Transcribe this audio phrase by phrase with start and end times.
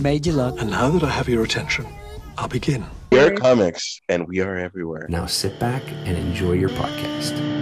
[0.00, 0.54] Major luck.
[0.58, 1.86] And now that I have your attention,
[2.38, 2.86] I'll begin.
[3.12, 5.06] We are comics, and we are everywhere.
[5.10, 7.59] Now sit back and enjoy your podcast.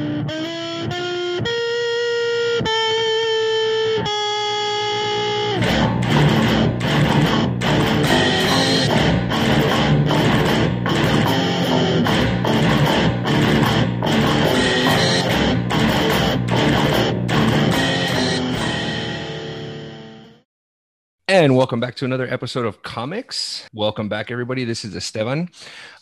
[21.31, 23.69] And welcome back to another episode of Comics.
[23.75, 24.65] Welcome back, everybody.
[24.65, 25.51] This is Esteban.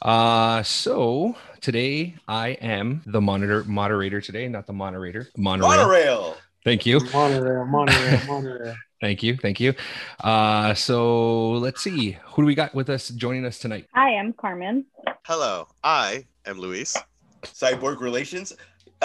[0.00, 5.26] Uh, so today I am the monitor moderator today, not the moderator.
[5.36, 5.78] Monorail.
[5.78, 6.36] Monorail.
[6.64, 7.00] Thank you.
[7.12, 8.76] Monorail, monorail, monorail.
[9.00, 9.36] Thank you.
[9.36, 9.74] Thank you.
[10.22, 12.18] Uh, so let's see.
[12.28, 13.88] Who do we got with us joining us tonight?
[13.94, 14.86] Hi, I'm Carmen.
[15.24, 16.96] Hello, I am Luis.
[17.42, 18.52] Cyborg Relations.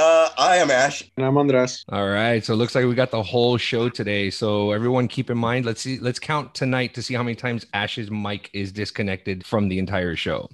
[0.03, 1.03] Uh, I am Ash.
[1.15, 1.85] And I'm Andres.
[1.89, 2.43] All right.
[2.43, 4.31] So it looks like we got the whole show today.
[4.31, 7.67] So everyone keep in mind, let's see, let's count tonight to see how many times
[7.75, 10.49] Ash's mic is disconnected from the entire show.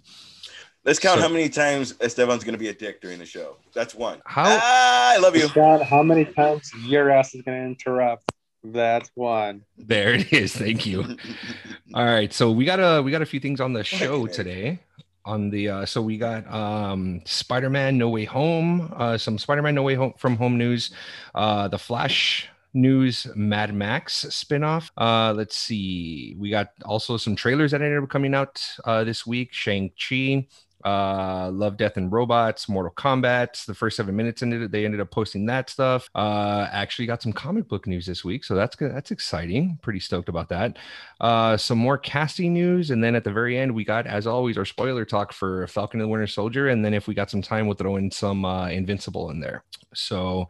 [0.83, 3.55] Let's count So- how many times Esteban's going to be a dick during the show.
[3.73, 4.21] That's one.
[4.25, 5.47] How- Ah, I love you.
[5.55, 8.29] God, how many times your ass is going to interrupt?
[8.65, 9.61] That's one.
[9.77, 10.53] There it is.
[10.53, 11.03] Thank you.
[11.93, 14.79] All right, so we got a we got a few things on the show today.
[15.27, 19.83] On the uh, so we got um, Spider-Man No Way Home, uh, some Spider-Man No
[19.83, 20.91] Way Home from Home news,
[21.35, 24.89] uh, the Flash news, Mad Max spinoff.
[24.95, 29.27] Uh, let's see, we got also some trailers that ended up coming out uh, this
[29.27, 29.51] week.
[29.51, 30.47] Shang Chi,
[30.87, 33.65] uh love death and robots mortal kombat.
[33.65, 36.09] The first seven minutes ended they ended up posting that stuff.
[36.15, 39.79] Uh actually got some comic book news this week so that's good that's exciting.
[39.81, 40.77] Pretty stoked about that.
[41.19, 44.57] Uh some more casting news and then at the very end we got as always
[44.57, 47.41] our spoiler talk for falcon and the winter soldier and then if we got some
[47.41, 49.63] time we'll throw in some uh invincible in there.
[49.93, 50.49] So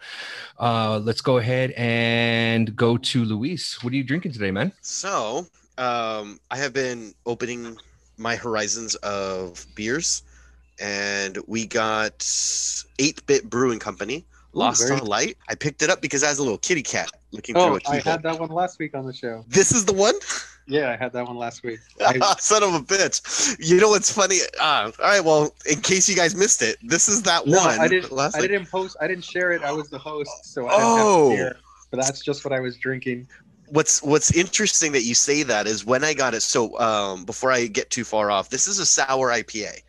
[0.60, 3.84] uh let's go ahead and go to luis.
[3.84, 4.72] What are you drinking today man?
[4.82, 7.78] So, um, I have been opening
[8.18, 10.24] my horizons of beers,
[10.80, 12.26] and we got
[13.00, 15.38] 8 Bit Brewing Company, Lost very- on Light.
[15.50, 17.80] I picked it up because I was a little kitty cat looking Oh, through a
[17.82, 17.96] keyhole.
[17.96, 19.44] I had that one last week on the show.
[19.48, 20.16] This is the one?
[20.70, 21.80] Yeah, I had that one last week.
[22.02, 23.56] I, Son of a bitch.
[23.60, 24.40] You know what's funny?
[24.60, 27.80] Uh, all right, well, in case you guys missed it, this is that no, one.
[27.80, 28.12] I didn't.
[28.12, 28.50] Last I week.
[28.52, 28.98] didn't post.
[29.00, 29.62] I didn't share it.
[29.64, 31.30] I was the host, so I didn't Oh.
[31.30, 31.58] have to share.
[31.92, 33.28] But that's just what I was drinking.
[33.70, 36.42] what's what's interesting that you say that is when I got it.
[36.42, 39.80] So um, before I get too far off, this is a sour IPA.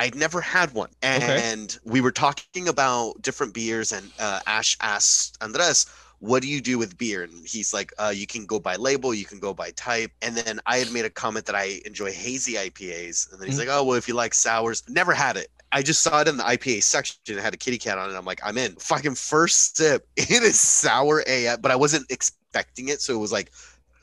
[0.00, 5.36] I'd never had one, and we were talking about different beers, and uh, Ash asked
[5.42, 5.86] Andres,
[6.20, 9.12] "What do you do with beer?" And he's like, uh, "You can go by label,
[9.14, 12.12] you can go by type." And then I had made a comment that I enjoy
[12.12, 13.66] hazy IPAs, and then he's Mhm.
[13.66, 16.36] like, "Oh well, if you like sours, never had it." I just saw it in
[16.38, 17.16] the IPA section.
[17.26, 18.16] It had a kitty cat on it.
[18.16, 18.74] I'm like, I'm in.
[18.76, 20.08] Fucking first sip.
[20.16, 23.00] It is sour AF, but I wasn't expecting it.
[23.02, 23.52] So it was like,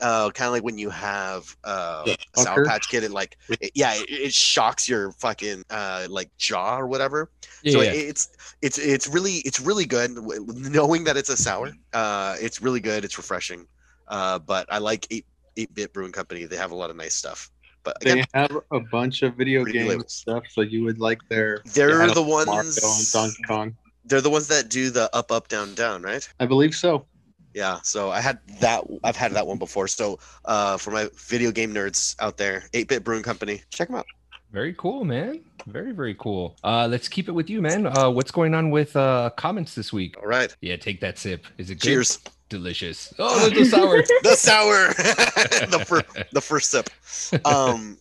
[0.00, 2.64] uh, kind of like when you have uh, Yeah, a Sour.
[2.64, 6.86] Patch Kid and like, it- yeah, it, it shocks your fucking uh, like jaw or
[6.86, 7.30] whatever.
[7.62, 7.90] yeah, so yeah.
[7.92, 8.28] it- it's
[8.62, 10.10] it's it's really it's really good.
[10.14, 13.04] Knowing that it's a sour, uh, it's really good.
[13.04, 13.66] It's refreshing.
[14.06, 15.26] Uh, but I like eight
[15.56, 16.44] eight bit brewing company.
[16.44, 17.50] They have a lot of nice stuff.
[17.84, 20.12] But They have a bunch of video game labels.
[20.12, 21.62] stuff, so you would like their.
[21.74, 22.48] they're the ones.
[22.82, 23.76] and Donkey Kong.
[24.04, 26.26] They're the ones that do the up up down down, right?
[26.40, 27.06] I believe so.
[27.54, 28.84] Yeah, so I had that.
[29.04, 29.88] I've had that one before.
[29.88, 34.06] So, uh, for my video game nerds out there, 8-Bit Brewing Company, check them out.
[34.52, 35.40] Very cool, man.
[35.66, 36.56] Very, very cool.
[36.64, 37.86] Uh, let's keep it with you, man.
[37.86, 40.16] Uh, what's going on with uh, comments this week?
[40.18, 41.44] All right, Yeah, take that sip.
[41.58, 41.88] Is it good?
[41.88, 42.18] cheers.
[42.48, 43.12] Delicious.
[43.18, 44.02] Oh, the sour.
[44.22, 44.88] the sour,
[45.68, 46.88] the first, the first sip.
[47.44, 47.98] Um,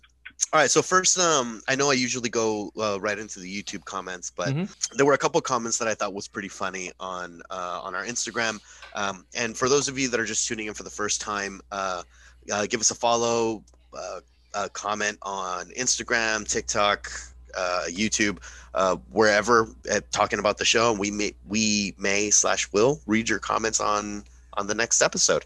[0.53, 0.71] all right.
[0.71, 4.49] So first, um, I know I usually go uh, right into the YouTube comments, but
[4.49, 4.69] Mhm.
[4.95, 8.05] there were a couple comments that I thought was pretty funny on uh, on our
[8.05, 8.59] Instagram.
[8.95, 11.61] Um, and for those of you that are just tuning in for the first time,
[11.71, 12.03] uh,
[12.51, 13.63] uh, give us a follow,
[13.97, 14.21] uh,
[14.53, 17.11] uh, comment on Instagram, TikTok,
[17.55, 18.37] uh, YouTube,
[18.73, 19.67] uh, wherever,
[20.11, 24.23] talking about the show, and we may we may slash will read your comments on
[24.53, 25.45] on the next episode.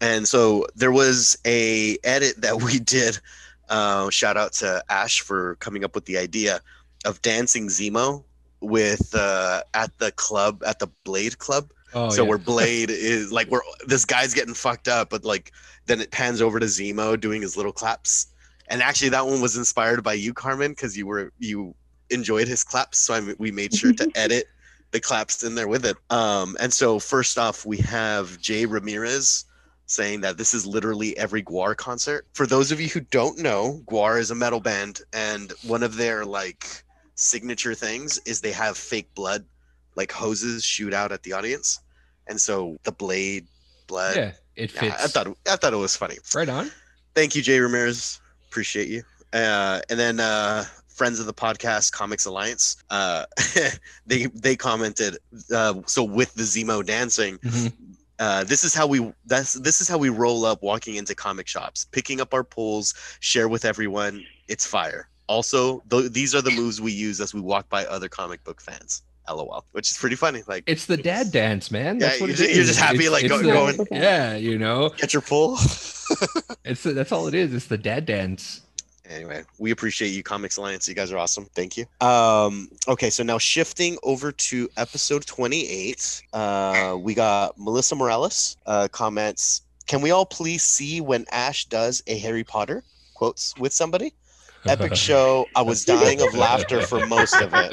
[0.00, 3.18] And so there was a edit that we did.
[3.72, 6.60] Uh, shout out to Ash for coming up with the idea
[7.06, 8.22] of dancing Zemo
[8.60, 11.72] with uh, at the club at the Blade Club.
[11.94, 12.28] Oh, so yeah.
[12.28, 15.52] where Blade is like where this guy's getting fucked up, but like
[15.86, 18.26] then it pans over to Zemo doing his little claps.
[18.68, 21.74] And actually, that one was inspired by you, Carmen, because you were you
[22.10, 22.98] enjoyed his claps.
[22.98, 24.48] So I, we made sure to edit
[24.90, 25.96] the claps in there with it.
[26.10, 29.46] Um, and so first off, we have Jay Ramirez
[29.92, 32.26] saying that this is literally every Gwar concert.
[32.32, 35.96] For those of you who don't know, Gwar is a metal band, and one of
[35.96, 36.84] their like
[37.14, 39.44] signature things is they have fake blood,
[39.94, 41.78] like hoses shoot out at the audience,
[42.26, 43.46] and so the blade,
[43.86, 44.16] blood.
[44.16, 44.96] yeah, it Yeah.
[44.98, 46.16] I thought I thought it was funny.
[46.34, 46.70] right on.
[47.14, 48.18] Thank you, Jay Ramirez.
[48.48, 49.02] Appreciate you.
[49.34, 53.26] Uh, and then uh, friends of the podcast, Comics Alliance, uh,
[54.06, 55.18] they they commented.
[55.54, 57.72] Uh, so with the Zemo dancing, Mhm.
[58.18, 61.46] Uh, this is how we that's this is how we roll up walking into comic
[61.48, 64.24] shops, picking up our pulls, share with everyone.
[64.48, 65.08] It's fire.
[65.28, 68.60] Also, th- these are the moves we use as we walk by other comic book
[68.60, 69.02] fans.
[69.30, 70.42] LOL, which is pretty funny.
[70.48, 72.00] Like, It's the dad dance, man.
[72.00, 73.86] Yeah, That's what you're it just- you're just happy, It's- like, it's go- the- going-
[73.92, 75.54] Yeah, you know, get your pull.
[76.64, 77.54] it's that's all it is.
[77.54, 78.62] It's the dad dance.
[79.08, 80.88] Anyway we appreciate you comics alliance.
[80.88, 81.46] You guys are awesome.
[81.54, 81.86] Thank you.
[82.00, 88.88] Um okay so now shifting over to episode 28 uh we got melissa morales uh
[88.92, 92.84] comments can we all please see when ash does a harry potter?
[93.14, 94.14] Quotes with somebody.
[94.66, 95.46] Epic show.
[95.56, 97.72] I was dying of laughter for most of it.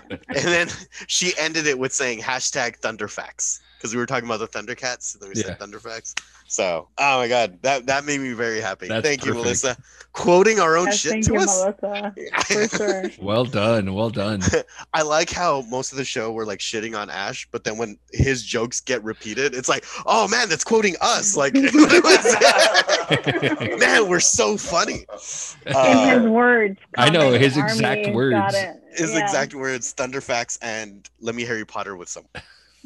[0.28, 0.68] And then
[1.06, 5.22] she ended it with saying hashtag thunderfacts because we were talking about the thundercats and
[5.22, 5.46] then we Yeah.
[5.46, 6.14] said thunderfacts
[6.48, 9.76] so oh my god that that made me very happy That's thank you melissa
[10.12, 12.14] quoting our own Yes, shit thank to you, us Melissa,
[12.46, 13.10] for sure.
[13.20, 14.40] Well done, well done.
[14.94, 17.98] I like how most of the show we're like shitting on Ash, but then when
[18.12, 21.36] his jokes get repeated, it's like, oh man, that's quoting us.
[21.36, 21.52] Like,
[23.78, 25.06] man, we're so funny.
[25.66, 26.78] In Uh, his words.
[26.96, 28.34] I know, Comic his exact Army words.
[28.34, 28.76] got it.
[28.96, 29.18] his Yeah.
[29.20, 32.24] exact words, Thunderfacts, and let me Harry Potter with some,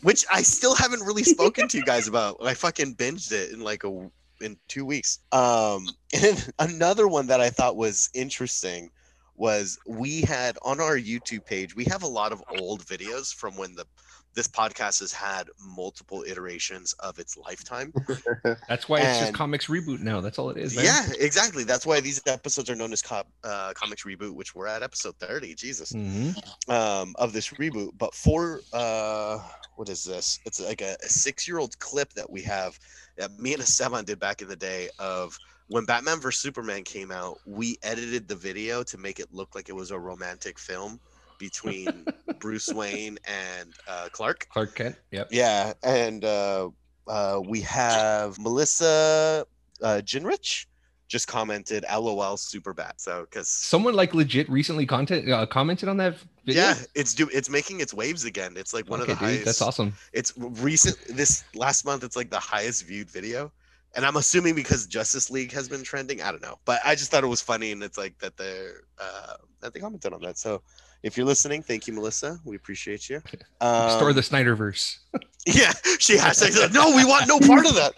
[0.03, 2.37] which I still haven't really spoken to you guys about.
[2.43, 4.11] I fucking binged it in like a
[4.41, 5.19] in two weeks.
[5.33, 5.89] Um,
[6.23, 8.91] and another one that I thought was interesting
[9.37, 13.57] was we had on our YouTube page, we have a lot of old videos from
[13.57, 13.87] when the
[14.35, 17.93] this podcast has had multiple iterations of its lifetime.
[18.69, 20.21] That's why it's just comics reboot now.
[20.21, 20.77] That's all it is.
[20.77, 20.85] Man.
[20.85, 21.65] Yeah, exactly.
[21.65, 25.17] That's why these episodes are known as co- uh, comics reboot, which we're at episode
[25.17, 25.55] 30.
[25.55, 25.93] Jesus.
[25.93, 26.37] Mhm.
[26.69, 27.91] um, of this reboot.
[27.99, 29.39] But for uh,
[29.77, 30.39] what is this?
[30.45, 32.79] It's like a, a six-year-old clip that we have
[33.17, 35.37] that me and Esteban did back in the day of
[35.69, 37.39] when Batman vs Superman came out.
[37.47, 41.01] We edited the video to make it look like it was a romantic film
[41.41, 42.07] between
[42.39, 44.47] Bruce Wayne and uh, Clark.
[44.51, 44.97] Clark Kent.
[45.11, 45.29] Yep.
[45.33, 46.71] Yeah, and uh,
[47.09, 49.45] uh, we have Melissa
[49.83, 50.67] uh, Ginrich
[51.09, 55.97] just commented, "LOL, super bad." So because Someone like legit recently content uh, commented on
[55.97, 56.15] that
[56.47, 56.63] video.
[56.63, 58.55] yeah, it's do it's making its waves again.
[58.57, 59.45] It's like one okay, of the dude, highest.
[59.47, 59.93] that's awesome.
[60.13, 60.97] It's recent.
[61.09, 63.51] This last month, it's like the highest viewed video,
[63.97, 66.23] and I'm assuming because Justice League has been trending.
[66.23, 68.85] I don't know, but I just thought it was funny, and it's like that they're
[68.99, 70.39] uh, that they commented on that.
[70.39, 70.63] So
[71.03, 72.39] if you're listening, thank you, Melissa.
[72.45, 73.21] We appreciate you.
[73.61, 74.99] Store Um, the Snyderverse.
[75.47, 76.73] yeah, she has hashtags.
[76.73, 77.93] No, we want no part of that.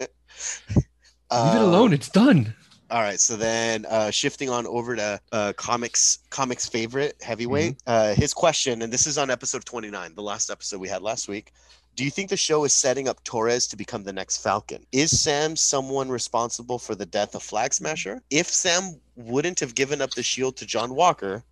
[1.30, 1.92] Leave it alone.
[1.92, 2.54] It's done.
[2.90, 7.76] All right, so then uh, shifting on over to uh, comics, comics favorite heavyweight.
[7.86, 11.02] Uh, his question, and this is on episode twenty nine, the last episode we had
[11.02, 11.52] last week.
[11.98, 14.86] Do you think the show is setting up Torres to become the next Falcon?
[14.92, 18.22] Is Sam someone responsible for the death of Flag Smasher?
[18.30, 21.42] If Sam wouldn't have given up the shield to John Walker,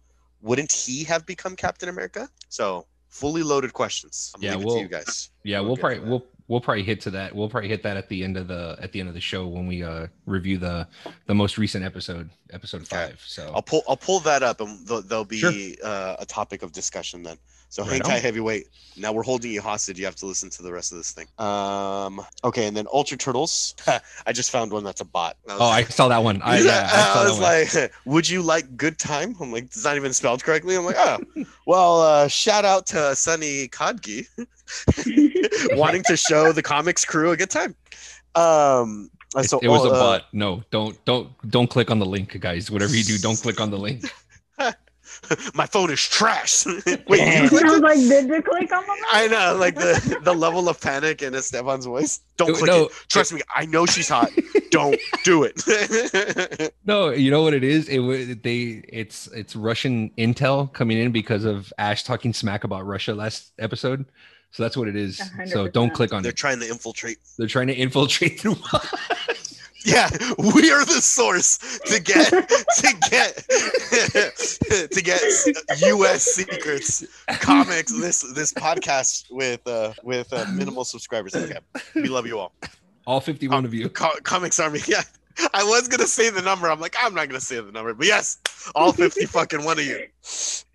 [0.43, 2.29] wouldn't he have become Captain America?
[2.49, 4.31] So fully loaded questions.
[4.37, 5.31] I'm Yeah, we'll- to you guys.
[5.43, 7.35] Yeah, We'll we'll probably we'll we'll probably hit to that.
[7.35, 9.49] We'll probably hit that at the end of the at the end of the show
[9.49, 10.87] when we uh review the
[11.27, 13.09] the most recent episode, episode Okay.
[13.09, 13.21] five.
[13.27, 15.53] So I'll pull I'll pull that up and there'll, there'll be Sure.
[15.83, 17.37] uh, a topic of discussion then.
[17.69, 18.11] So Right on.
[18.11, 18.69] heavyweight.
[18.97, 19.99] Now we're holding you hostage.
[19.99, 21.27] You have to listen to the rest of this thing.
[21.39, 22.25] Um.
[22.45, 23.75] Okay, and then Ultra Turtles.
[24.27, 25.37] I just found one that's a bot.
[25.49, 26.41] I oh, I saw that one.
[26.45, 29.97] I, yeah, I I was like, "Would you like good time?" I'm like, "It's not
[29.97, 31.19] even spelled correctly." I'm like, "Oh,
[31.67, 34.27] well." Uh, shout out to Sunny Kodgi,
[35.77, 37.75] wanting to show the comics crew a good time.
[38.35, 40.23] Um, It, so it was a uh, bot.
[40.33, 42.71] No, don't don't don't click on the link, guys.
[42.71, 44.05] Whatever you do, don't click on the link.
[45.55, 46.67] My phone is trash.
[46.67, 47.83] Wait, you I clicked was it?
[47.83, 49.05] like, did you click on the link?
[49.13, 52.21] I know, like the the level of panic in Esteban's voice.
[52.37, 52.93] Don't click no, it.
[53.09, 54.31] Trust me, I know she's hot.
[54.71, 56.73] Don't do it.
[56.85, 57.89] No, you know what it is?
[57.89, 58.83] It was they.
[58.89, 64.05] It's it's Russian intel coming in because of Ash talking smack about Russia last episode.
[64.53, 65.21] So that's what it is.
[65.47, 66.37] So don't click on They're it.
[66.37, 67.19] trying to infiltrate.
[67.37, 68.57] They're trying to infiltrate through.
[69.87, 73.37] Yeah, we are the source to get to get
[74.91, 75.23] to get
[75.81, 76.25] U.S.
[76.25, 77.07] secrets,
[77.41, 77.93] comics.
[77.93, 81.37] This this podcast with uh with uh, minimal subscribers.
[81.37, 81.59] Okay,
[81.95, 82.53] we love you all.
[83.07, 83.89] All fifty-one of you.
[83.89, 84.81] Co- comics Army.
[84.89, 85.03] Yeah,
[85.55, 86.69] I was gonna say the number.
[86.69, 88.39] I'm like, I'm not gonna say the number, but yes,
[88.75, 90.07] all 50 fucking one of you.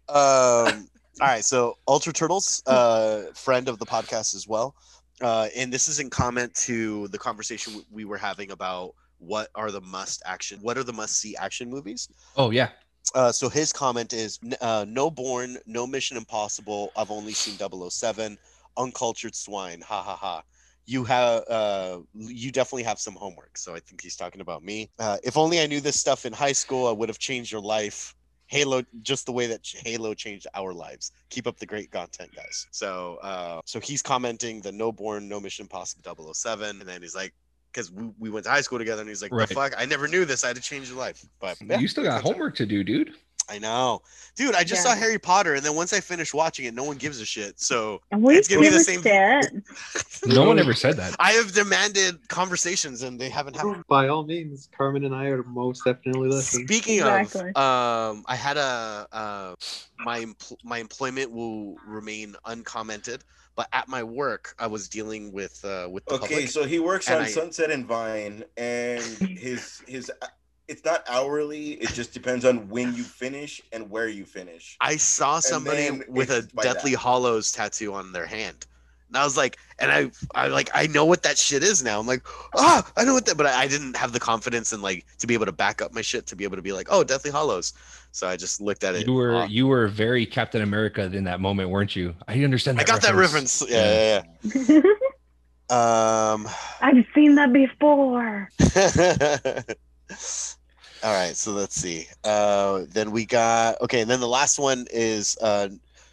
[0.08, 0.88] Um.
[1.20, 1.44] All right.
[1.44, 4.74] So Ultra Turtles, uh, friend of the podcast as well.
[5.22, 9.72] Uh, and this is in comment to the conversation we were having about what are
[9.72, 12.10] the must action, what are the must see action movies.
[12.36, 12.70] Oh yeah.
[13.14, 16.92] Uh, so his comment is uh, no Bourne, no Mission Impossible.
[16.96, 18.38] I've only seen 007,
[18.78, 19.82] uncultured swine.
[19.82, 20.44] Ha ha ha.
[20.86, 23.58] you have uh, you definitely have some homework.
[23.58, 24.90] So I think he's talking about me.
[25.00, 27.62] Uh, if only I knew this stuff in high school, I would have changed your
[27.62, 28.16] life.
[28.52, 31.14] Halo, just the way that Halo changed our lives.
[31.30, 32.68] Keep up the great content, guys.
[32.72, 37.16] So, uh, so he's commenting the No Bourne, No Mission Possible 007, and then he's
[37.16, 37.34] like,
[37.72, 39.48] because we, we went to high school together, and he's like, Right.
[39.48, 40.44] the fuck, I never knew this.
[40.44, 41.24] I had to change your life.
[41.40, 43.14] But yeah, you still got homework to do, dude.
[43.52, 44.02] I know,
[44.38, 44.56] dude.
[44.56, 44.94] I just Yeah.
[44.94, 47.60] saw Harry Potter, and then once I finished watching it, no one gives a shit.
[47.60, 49.64] So we It's gonna be the same- said.
[50.26, 51.16] No one ever said that.
[51.20, 53.84] I have demanded conversations, and they haven't happened.
[53.90, 56.66] By all means, Carmen and I are most definitely listening.
[56.66, 57.52] Speaking Exactly.
[57.56, 59.56] of, um, I had a uh,
[60.00, 63.26] my empl- my employment will remain uncommented,
[63.58, 66.50] but at my work, I was dealing with uh, with the Okay, public.
[66.50, 69.04] so he works And on I- Sunset and Vine, and
[69.38, 70.10] his his
[70.72, 71.72] it's not hourly.
[71.74, 74.78] It just depends on when you finish and where you finish.
[74.80, 77.02] I saw somebody with a Deathly that.
[77.02, 78.66] Hallows tattoo on their hand.
[79.10, 82.00] And I was like, and I, I like, I know what that shit is now.
[82.00, 82.26] I'm like,
[82.56, 85.28] ah, I know what that, but I, I didn't have the confidence and like to
[85.28, 87.32] be able to back up my shit to be able to be like, oh, Deathly
[87.32, 87.74] Hallows.
[88.14, 89.06] So I just looked at it.
[89.06, 92.16] You were uh, you were very Captain America in that moment, weren't you?
[92.30, 92.78] I understand.
[92.78, 92.90] That.
[92.90, 93.62] I That got that reference.
[93.70, 94.82] Yeah, yeah, yeah.
[95.72, 96.50] Um,
[96.82, 98.50] I've seen that before.
[101.04, 102.08] all right, so let's see.
[102.24, 105.70] Uh, then we got okay, and then the last one is uh,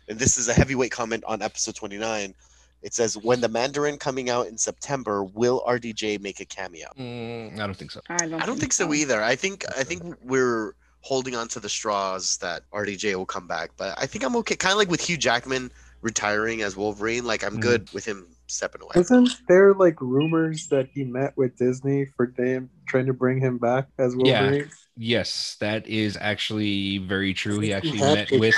[0.09, 2.35] and this is a heavyweight comment on episode 29.
[2.81, 7.59] It says, "When the Mandarin coming out in September, will RDJ make a cameo?" Mm,
[7.59, 8.01] I don't think so.
[8.09, 8.43] I don't.
[8.43, 9.23] I don't think so either.
[9.23, 13.71] I think I think we're holding on to the straws that RDJ will come back,
[13.77, 14.57] but I think I'm okay.
[14.57, 15.71] Kind of like with Hugh Jackman
[16.03, 17.25] retiring as Wolverine.
[17.25, 17.63] Like I'm Mhm.
[17.63, 18.93] good with him stepping away.
[18.97, 23.59] Isn't there like rumors that he met with Disney for them trying to bring him
[23.59, 24.63] back as Yeah.
[24.97, 27.61] Yes, that is actually very true.
[27.61, 28.57] He actually had met with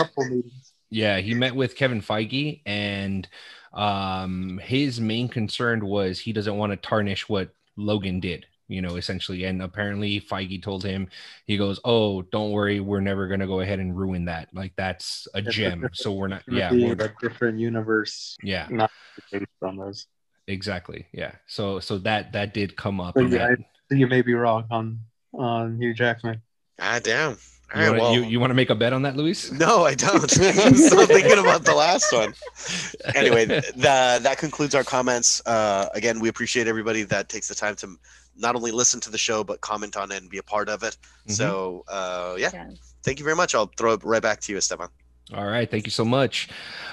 [0.91, 3.29] yeah, he met with Kevin Feige, and
[3.73, 8.47] um, his main concern was he doesn't want to tarnish what Logan did.
[8.71, 11.09] You know, essentially, and apparently Feige told him,
[11.47, 14.49] he goes, "Oh, don't worry, we're never gonna go ahead and ruin that.
[14.55, 15.73] Like that's a It's gem.
[15.81, 16.43] different- So we're not.
[16.49, 18.69] Yeah, we're- a different universe yeah,
[19.33, 20.07] based on those.
[20.47, 21.07] exactly.
[21.13, 21.33] Yeah.
[21.47, 23.17] So so that that did come up.
[23.17, 23.59] Yeah, that-
[23.91, 25.01] I, you may be wrong on
[25.35, 26.41] on Hugh Jackman.
[26.79, 27.37] Ah, damn.
[27.73, 29.53] All you right, wanna, well, you, you want to make a bet on that, Luis?
[29.53, 30.33] No, I don't.
[30.41, 32.35] I'm still thinking about the last one.
[33.15, 35.41] Anyway, th- the, that concludes our comments.
[35.47, 37.95] Uh, again, we appreciate everybody that takes the time to
[38.41, 40.83] not only listen to the show but comment on it and be a part of
[40.83, 40.97] it.
[41.29, 41.33] Mhm.
[41.33, 42.79] So, uh, yeah, Yes.
[43.05, 43.55] thank you very much.
[43.55, 44.89] I'll throw it right back to you, Esteban.
[45.33, 46.49] All right, thank you so much.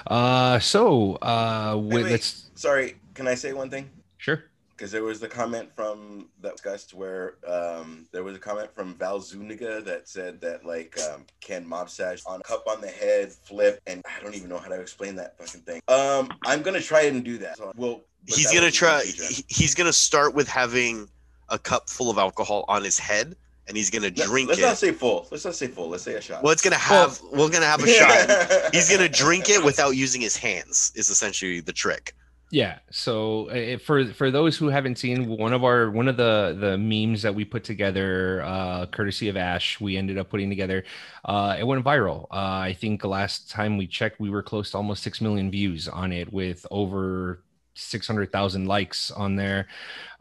[0.06, 3.90] Uh, so uh, Wait, wait, wait, let's Sorry, can I say one thing?
[4.18, 4.44] sure.
[4.76, 8.94] Because there was the comment from that discussed where um, there was a comment from
[8.94, 13.32] Val Zuniga that said that like um, can Mob Sash on cup on the head
[13.32, 15.80] flip and I don't even know how to explain that fucking thing.
[15.88, 17.56] Um, I'm gonna try and do that.
[17.56, 19.02] So, well, He's that gonna try.
[19.02, 21.08] he- He's gonna start with having
[21.50, 23.36] a cup full of alcohol on his head,
[23.66, 24.64] and he's gonna Let- drink Let's it.
[24.64, 25.26] not say full.
[25.30, 25.88] Let's not say full.
[25.88, 26.42] Let's say a shot.
[26.42, 27.20] well, it's gonna have.
[27.32, 28.70] We're gonna have a shot.
[28.74, 30.92] He's gonna drink it without using his hands.
[30.94, 32.14] Is essentially the trick.
[32.50, 32.78] Yeah.
[32.90, 36.78] So uh, for for those who haven't seen one of our one of the the
[36.78, 40.84] memes that we put together, uh, courtesy of Ash, we ended up putting together.
[41.26, 42.22] Uh, it went viral.
[42.30, 45.50] Uh, I think the last time we checked, we were close to almost six million
[45.50, 47.42] views on it, with over
[47.74, 49.68] six hundred thousand likes on there.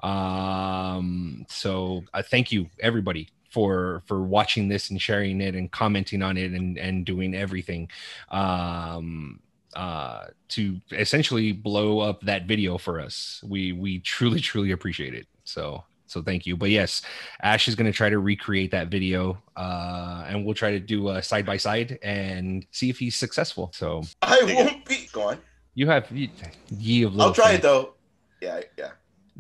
[0.04, 6.22] Um, so uh, thank you everybody for for watching this and sharing it and commenting
[6.22, 7.90] on it and and doing everything.
[8.30, 9.40] Um,
[9.76, 13.44] uh, to essentially blow up that video for us.
[13.48, 15.28] We we truly truly appreciate it.
[15.44, 16.58] So so thank you.
[16.58, 17.02] But yes,
[17.42, 21.10] Ash is going to try to recreate that video, uh, and we'll try to do
[21.10, 23.72] a side by side and see if he's successful.
[23.74, 25.10] So I won't be.
[25.12, 25.38] Go on.
[25.76, 26.32] you have ye,
[26.70, 27.60] ye of I'll try faith.
[27.60, 27.94] it though.
[28.42, 28.92] Yeah, yeah.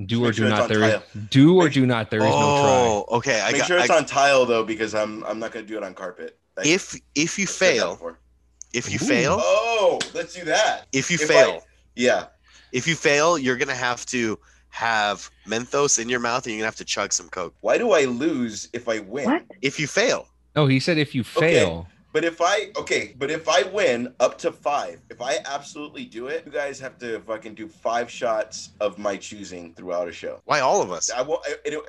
[0.05, 0.61] Do or do it's not.
[0.63, 1.03] on There is tile.
[1.31, 2.11] do or do not.
[2.11, 3.41] There is no oh, okay.
[3.41, 3.67] I Make got.
[3.67, 6.37] sure it's I- on tile though, because I'm I'm not gonna do it on carpet.
[6.55, 8.17] Like, if if you I've said that fail,
[8.73, 9.07] if you Ooh.
[9.07, 10.85] fail, Oh, let's do that.
[10.93, 11.63] if you if I- fail,
[11.95, 12.25] Yeah.
[12.71, 14.37] if you fail, you're gonna have to
[14.69, 17.55] have Mentos in your mouth, and you're gonna have to chug some Coke.
[17.61, 19.25] Why do I lose if I win?
[19.25, 19.43] What?
[19.63, 21.87] If you fail, No, he said if you fail.
[22.17, 26.25] But if I okay, but if I win up to five, if I absolutely do
[26.25, 30.41] it, you guys have to fucking do five shots of my choosing throughout a show.
[30.45, 31.11] why all of us?
[31.11, 31.45] I won't.
[31.45, 31.79] It, it,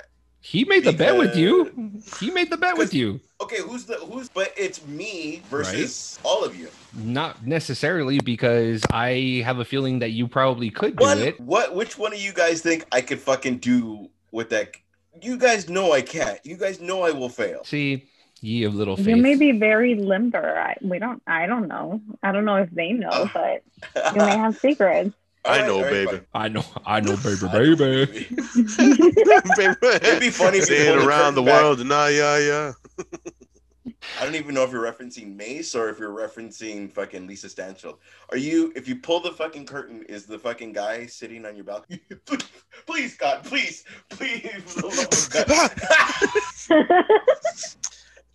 [0.42, 1.73] He made the bet with you.
[2.20, 3.20] He made the bet with you.
[3.40, 4.28] okay, who's the who's?
[4.28, 6.68] But it's me versus all of you.
[6.92, 11.40] Not necessarily because I have a feeling that you probably could do One, it.
[11.40, 11.75] what?
[11.75, 14.76] Which one of you guys think I could fucking do with that?
[15.23, 16.38] You guys know I can't.
[16.44, 17.64] You guys know I will fail.
[17.64, 19.07] See, ye of little faith.
[19.09, 20.59] You may be very limber.
[20.59, 21.23] I, we don't.
[21.26, 22.00] I don't know.
[22.23, 23.62] I don't know if they know, but
[24.14, 25.14] you may have secrets.
[25.45, 26.21] I know, alright, baby.
[26.35, 28.26] I know, I know, baby, I baby.
[30.04, 31.62] It'd be funny if you Saying pulled the around the curtain back.
[31.62, 32.73] world, nah, yeah, yeah.
[34.21, 37.99] I don't even know if you're referencing Mace or if you're referencing fucking Lisa Stansfield.
[38.30, 38.73] Are you?
[38.76, 42.00] If you pull the fucking curtain, is the fucking guy sitting on your balcony?
[42.87, 44.50] please, God, please, please,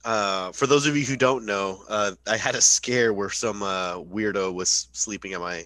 [0.03, 3.63] Uh, for those of you who don't know, uh, I had a scare where some
[3.63, 5.65] uh, weirdo was sleeping on my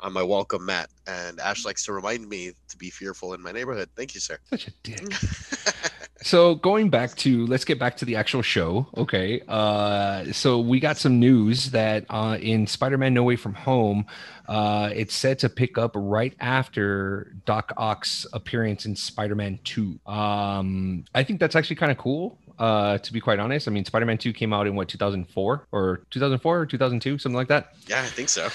[0.00, 3.52] on my welcome mat, and Ash likes to remind me to be fearful in my
[3.52, 3.88] neighborhood.
[3.96, 4.38] Thank you, sir.
[4.50, 5.12] Such a dick.
[6.24, 10.80] so going back to let's get back to the actual show okay uh so we
[10.80, 14.06] got some news that uh in spider-man no way from home
[14.48, 21.04] uh it's set to pick up right after doc ock's appearance in spider-man 2 um
[21.14, 24.16] i think that's actually kind of cool uh to be quite honest i mean spider-man
[24.18, 28.06] 2 came out in what 2004 or 2004 or 2002 something like that Yeah, I
[28.06, 28.48] think so.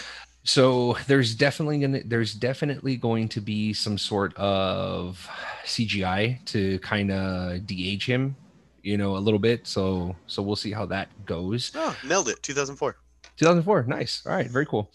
[0.43, 5.27] so there's definitely gonna there's definitely going to be some sort of
[5.65, 8.35] CGI to kind of de-age him,
[8.81, 9.67] you know, a little bit.
[9.67, 11.71] So so we'll see how that goes.
[11.75, 12.41] Oh, nailed it.
[12.41, 12.95] 2004.
[13.37, 14.23] 2004, nice.
[14.25, 14.91] All right, very cool.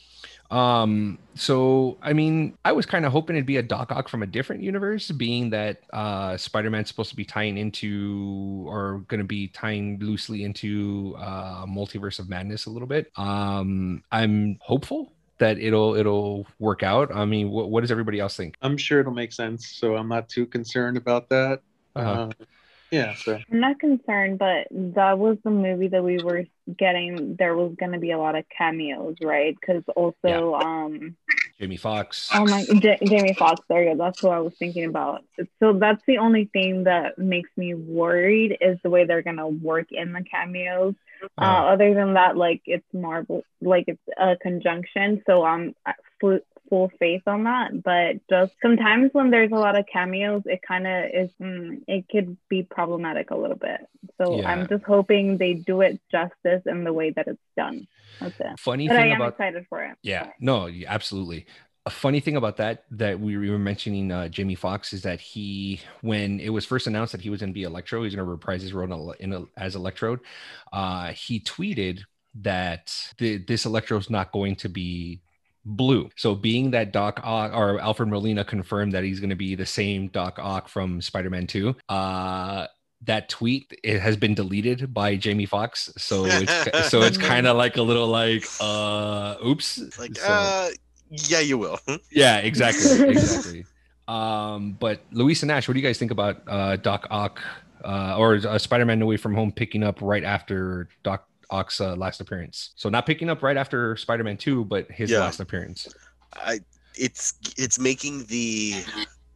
[0.51, 4.23] Um, so I mean, I was kind of hoping it'd be a Doc Ock from
[4.23, 9.49] a different universe, being that uh Spider-Man's supposed to be tying into or gonna be
[9.49, 13.11] tying loosely into uh multiverse of madness a little bit.
[13.17, 17.15] Um, I'm hopeful that it'll it'll work out.
[17.15, 18.57] I mean, what, what does everybody else think?
[18.63, 21.61] I'm sure it'll make sense, so I'm not too concerned about that.
[21.97, 22.29] Uh-huh.
[22.41, 22.45] Uh,
[22.91, 26.45] yeah, so I'm not concerned, but that was the movie that we were
[26.79, 27.37] getting.
[27.37, 29.57] There was going to be a lot of cameos, right?
[29.61, 31.17] Because also, um,
[31.61, 32.31] Jamie Foxx.
[32.35, 33.65] oh my, J- Jamie Foxx.
[33.69, 34.05] There you go.
[34.05, 35.25] That's what I was thinking about.
[35.61, 39.47] So that's the only thing that makes me worried is the way they're going to
[39.49, 40.95] work in the cameos.
[41.39, 45.23] Uh, Uh, other than that, like it's Marvel, like it's a conjunction.
[45.27, 45.97] So I'm at
[46.75, 47.83] full, faith on that.
[47.83, 52.09] But just sometimes when there's a lot of cameos, it kind of is, mm, it
[52.11, 53.87] could be problematic a little bit.
[54.21, 54.51] So Yeah.
[54.51, 57.87] I'm just hoping they do it justice in the way that it's done.
[58.21, 58.59] That's it.
[58.59, 59.97] funny But I thing am about excited for it.
[60.03, 61.47] Yeah, no, absolutely.
[61.87, 65.81] A funny thing about that that we were mentioning uh, Jamie Foxx is that he,
[66.01, 68.31] when it was first announced that he was going to be Electro, he's going to
[68.31, 70.21] reprise his role in, a, in a, as Electrode.
[70.73, 72.01] Uh, he tweeted
[72.41, 75.21] that the, this Electro is not going to be
[75.65, 76.11] blue.
[76.17, 79.67] So, being that Doc Ock or Alfred Molina confirmed that he's going to be the
[79.67, 82.67] same Doc Ock from Spider-Man Two, uh,
[83.03, 85.93] that tweet it has been deleted by Jamie Foxx.
[85.99, 89.99] So it's so it's kind of like a little like uh oops.
[89.99, 90.71] Like, So- uh,
[91.11, 91.79] yeah, you will.
[92.11, 93.67] yeah, exactly, exactly.
[94.09, 97.41] um, but Luis and Ash, what do you guys think about uh, Doc Ock
[97.85, 101.95] uh, or uh, Spider-Man: No Way From Home picking up right after Doc Ock's uh,
[101.97, 102.71] last appearance?
[102.77, 105.21] So not picking up right after Spider-Man Two, but his Yeah.
[105.21, 105.89] last appearance.
[106.35, 106.61] I,
[106.97, 108.83] it's it's making the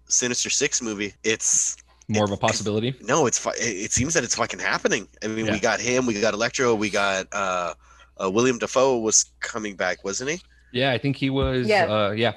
[0.06, 1.14] Sinister Six movie.
[1.24, 1.76] It's
[2.08, 2.94] More of a possibility.
[3.02, 3.52] no, it's it
[3.86, 5.08] it seems that it's fucking happening.
[5.22, 5.52] I mean, Yeah.
[5.52, 7.74] we got him, we got Electro, we got uh,
[8.22, 10.40] uh William Dafoe was coming back, wasn't he?
[10.72, 11.66] Yeah, I think he was.
[11.66, 11.88] Yes.
[11.88, 12.34] Uh, yeah,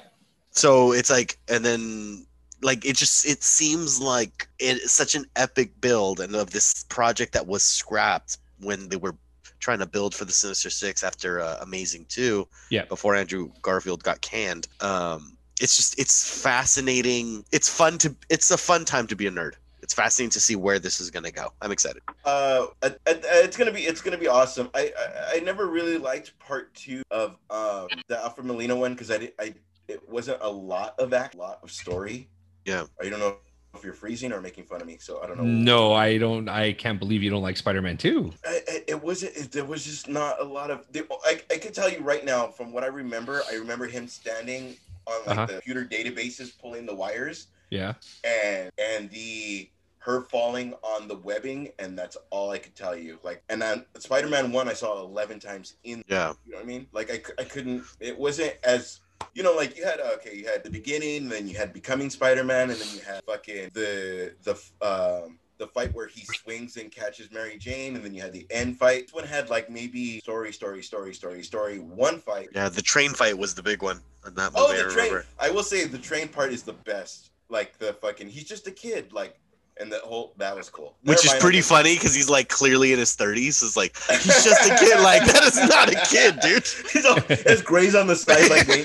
[0.52, 2.26] So it's like, and then
[2.62, 7.32] like it just it seems like it's such an epic build, and of this project
[7.32, 9.16] that was scrapped when they were
[9.62, 12.46] trying to build for the Sinister Six after uh, Amazing Two.
[12.68, 12.84] Yeah.
[12.84, 14.68] Before Andrew Garfield got canned.
[14.80, 17.44] Um, it's just it's fascinating.
[17.52, 18.14] It's fun to.
[18.28, 19.52] It's a fun time to be a nerd.
[19.80, 21.52] It's fascinating to see where this is gonna go.
[21.62, 22.02] I'm excited.
[22.24, 24.68] Uh, it's gonna be it's gonna be awesome.
[24.74, 29.10] I I, I never really liked part two of um the Alfred Molina one because
[29.10, 29.54] I did I
[29.88, 32.28] it wasn't a lot of act, a lot of story.
[32.64, 32.84] Yeah.
[33.00, 33.36] I don't know
[33.74, 35.44] if you're freezing or making fun of me, so I don't know.
[35.44, 36.48] no, I don't.
[36.48, 38.32] I can't believe you don't like Spider-Man Two.
[38.44, 39.36] I, I, it wasn't.
[39.36, 40.86] It, there was just not a lot of.
[40.92, 43.42] They, I I could tell you right now from what I remember.
[43.50, 45.46] I remember him standing on like Uh-huh.
[45.46, 47.94] the computer databases pulling the wires Yeah.
[48.24, 53.18] and and the her falling on the webbing and that's all I could tell you.
[53.22, 56.04] Like and then Spider-Man one I saw eleven times in.
[56.08, 56.34] Yeah.
[56.44, 56.86] You know what I mean?
[56.92, 57.84] Like I, I couldn't.
[58.00, 59.00] It wasn't as.
[59.34, 62.70] You know, like you had okay, you had the beginning, then you had becoming Spider-Man,
[62.70, 64.52] and then you had fucking the the
[64.86, 68.46] um the fight where he swings and catches Mary Jane, and then you had the
[68.50, 69.06] end fight.
[69.06, 72.48] This one had like maybe story, story, story, story, story, one fight.
[72.54, 72.68] Yeah.
[72.68, 74.64] The train fight was the big one in that movie.
[74.66, 75.22] Oh, I the train!
[75.38, 77.30] I will say the train part is the best.
[77.48, 79.12] Like the fucking, he's just a kid.
[79.12, 79.38] Like,
[79.80, 80.94] and the whole that was cool.
[81.04, 83.62] Which is pretty I'm- funny because he's like clearly in his 30s.
[83.62, 84.98] It's like he's just a kid.
[85.02, 86.64] Like that is not a kid, dude.
[86.92, 88.84] He's all, has grays on the side like me.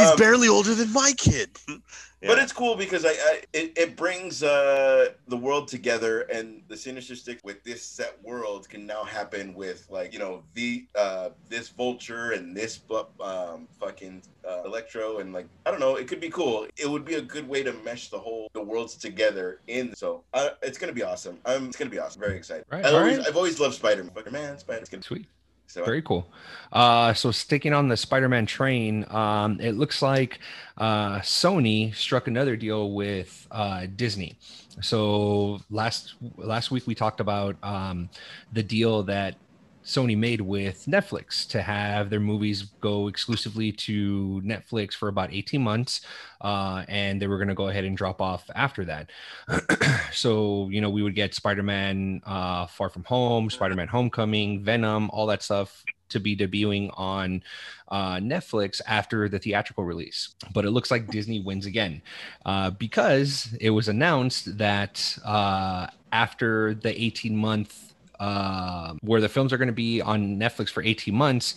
[0.00, 1.50] He's Um, barely older than my kid.
[2.26, 6.76] But it's cool because I, I it, it brings uh the world together and the
[6.76, 11.30] sinister stick with this set world can now happen with like you know the uh
[11.48, 12.80] this vulture and this
[13.20, 16.66] um fucking uh, electro and like I don't know it could be cool.
[16.76, 20.24] It would be a good way to mesh the whole the worlds together in so
[20.32, 21.38] uh, it's gonna be awesome.
[21.44, 22.20] I'm it's gonna be awesome.
[22.20, 22.64] Very excited.
[22.70, 23.28] Right, I always alright.
[23.28, 24.10] I've always loved Spider-Man.
[24.10, 25.02] Spider-Man, Spider-Man.
[25.02, 25.26] Sweet.
[25.66, 26.30] So Very cool.
[26.72, 30.38] Uh, so sticking on the Spider-Man train, um, it looks like
[30.78, 34.36] uh, Sony struck another deal with uh, Disney.
[34.80, 38.08] So last last week we talked about um,
[38.52, 39.36] the deal that
[39.84, 45.62] Sony made with Netflix to have their movies go exclusively to Netflix for about 18
[45.62, 46.00] months,
[46.40, 49.10] uh, and they were going to go ahead and drop off after that.
[50.12, 55.26] so you know we would get Spider-Man uh, Far From Home, Spider-Man Homecoming, Venom, all
[55.26, 57.42] that stuff to be debuting on
[57.88, 60.34] uh, Netflix after the theatrical release.
[60.52, 62.02] But it looks like Disney wins again
[62.46, 69.52] uh, because it was announced that uh, after the 18 month, uh, where the films
[69.52, 71.56] are going to be on Netflix for 18 months,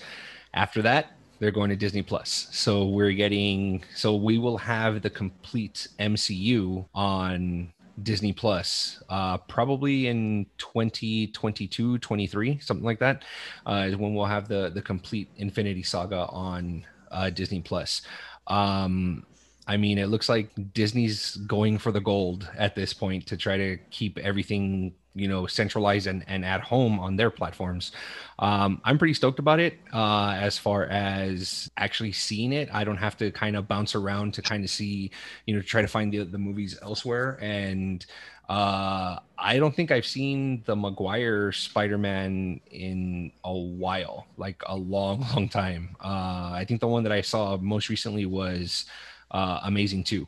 [0.53, 2.47] after that, they're going to Disney Plus.
[2.51, 10.07] So we're getting, so we will have the complete MCU on Disney Plus, uh, probably
[10.07, 13.23] in 2022, 23, something like that,
[13.65, 18.01] uh, is when we'll have the the complete Infinity Saga on uh, Disney Plus.
[18.47, 19.25] Um,
[19.67, 23.57] I mean, it looks like Disney's going for the gold at this point to try
[23.57, 27.91] to keep everything you know centralized and, and at home on their platforms.
[28.39, 32.69] Um, i'm pretty stoked about it uh, as far as actually seeing it.
[32.71, 35.11] I don't have to kind of bounce around to kind of see
[35.45, 37.37] you know try to find the, the movies elsewhere.
[37.41, 38.05] And
[38.49, 45.19] uh, i don't think i've seen the maguire spider-man in a while like a long
[45.35, 45.95] long time.
[45.99, 48.85] Uh, i think the one that i saw most recently was
[49.31, 50.25] uh, amazing 2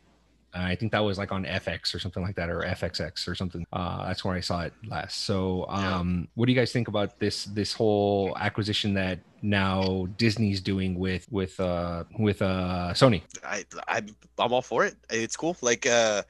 [0.53, 3.65] I think that was like on FX or something like that, or FXX or something.
[3.71, 5.25] Uh, that's where I saw it last.
[5.25, 10.59] So, um, what do you guys think about this this whole acquisition that now Disney's
[10.61, 13.21] doing with with uh, with uh, Sony?
[13.43, 14.95] I, I'm I'm all for it.
[15.11, 15.55] It's cool.
[15.61, 16.23] Like uh,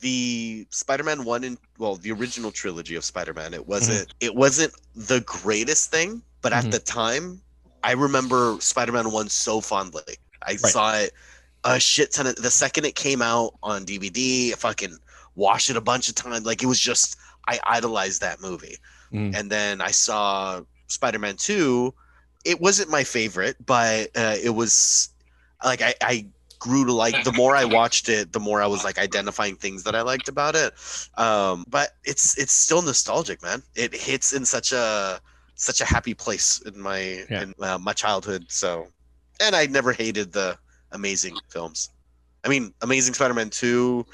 [0.00, 3.54] the Spider-Man one and well, the original trilogy of Spider-Man.
[3.54, 6.64] It wasn't it wasn't the greatest thing, but Mhm.
[6.64, 7.40] at the time,
[7.84, 10.02] I remember Spider-Man one so fondly.
[10.44, 10.58] I Right.
[10.60, 11.12] saw it
[11.64, 14.52] a shit ton of the second it came out on DVD.
[14.52, 14.96] I fucking
[15.34, 16.44] watched it a bunch of times.
[16.44, 17.16] Like it was just
[17.48, 18.76] I idolized that movie.
[19.12, 19.36] Mm.
[19.38, 21.94] And then I saw Spider-Man two.
[22.44, 25.10] It wasn't my favorite, but uh, it was
[25.64, 26.26] like I, I
[26.58, 29.82] grew to like the more I watched it, the more I was like identifying things
[29.84, 30.72] that I liked about it.
[31.16, 33.62] Um, but it's it's still nostalgic, man.
[33.74, 35.20] It hits in such a
[35.54, 37.42] such a happy place in my Yeah.
[37.42, 38.46] in uh, my childhood.
[38.48, 38.88] So,
[39.40, 40.58] and I never hated the
[40.92, 41.90] amazing films.
[42.44, 44.04] I mean, Amazing Spider-Man two.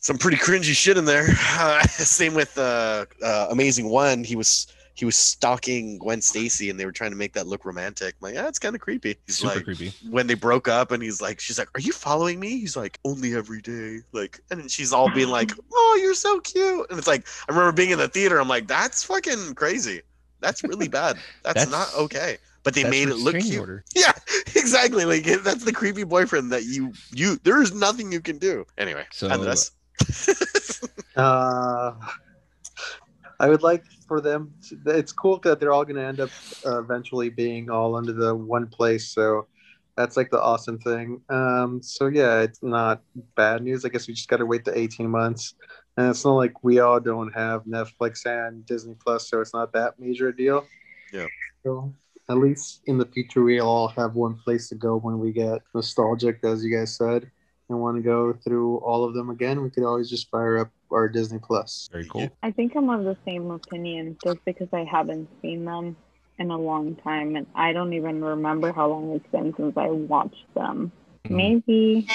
[0.00, 1.26] Some pretty cringy shit in there.
[1.58, 4.24] Uh, same with uh, uh, Amazing One.
[4.24, 7.64] He was he was stalking Gwen Stacy, and they were trying to make that look
[7.64, 8.14] romantic.
[8.20, 9.16] I'm like, yeah, it's kind of creepy.
[9.26, 9.92] He's Super like, creepy.
[10.10, 12.98] when they broke up and he's like she's like are you following me he's like
[13.04, 17.06] only every day like and she's all being like oh you're so cute and it's
[17.06, 20.02] like i remember being in the theater i'm like that's fucking crazy
[20.40, 23.84] that's really bad that's, That's- not okay but they That's made it look cute order.
[23.94, 24.12] yeah
[24.54, 29.04] exactly like that's the creepy boyfriend that you you there's nothing you can do anyway
[29.12, 29.72] So- Andres.
[31.16, 31.94] Uh,
[33.40, 34.54] I would like for them.
[34.68, 36.30] To, it's cool that they're all going to end up
[36.64, 39.08] uh, eventually being all under the one place.
[39.08, 39.48] So
[39.96, 41.20] that's like the awesome thing.
[41.28, 43.02] Um, so yeah, it's not
[43.36, 43.84] bad news.
[43.84, 45.54] I guess we just got to wait the 18 months.
[45.96, 49.72] And it's not like we all don't have Netflix and Disney Plus, so it's not
[49.72, 50.64] that major a deal.
[51.12, 51.26] Yeah.
[51.64, 51.92] So
[52.28, 55.62] at least in the future, we'll all have one place to go when we get
[55.74, 57.30] nostalgic, as you guys said
[57.68, 60.70] and want to go through all of them again, we could always just fire up
[60.90, 61.88] our Disney Plus.
[61.92, 62.30] Very cool.
[62.42, 65.96] I think I'm of the same opinion just because I haven't seen them
[66.38, 69.88] in a long time and I don't even remember how long it's been since I
[69.90, 70.92] watched them.
[71.26, 71.30] Mhm.
[71.30, 72.08] Maybe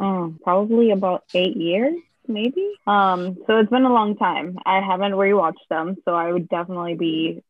[0.00, 1.94] oh, probably about eight years,
[2.26, 2.72] maybe.
[2.86, 4.58] Um, so it's been a long time.
[4.64, 7.42] I haven't rewatched them, so I would definitely be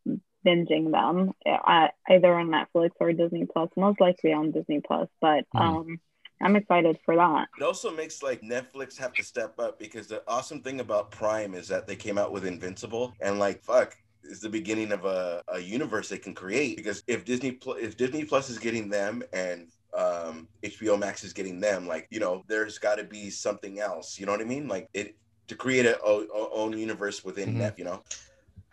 [0.46, 5.08] binging them uh, either on Netflix or Disney Plus, most likely on Disney Plus.
[5.20, 5.60] But Mhm.
[5.60, 6.00] um,
[6.40, 7.48] I'm excited for that.
[7.58, 11.54] It also makes like Netflix have to step up because the awesome thing about Prime
[11.54, 15.42] is that they came out with Invincible and like fuck is the beginning of a,
[15.48, 19.22] a universe they can create because if Disney Pl- if Disney Plus is getting them
[19.32, 23.78] and um, HBO Max is getting them like you know there's got to be something
[23.78, 25.16] else you know what I mean like it
[25.48, 27.58] to create a, o- o- own universe within Mhm.
[27.58, 28.02] Net you know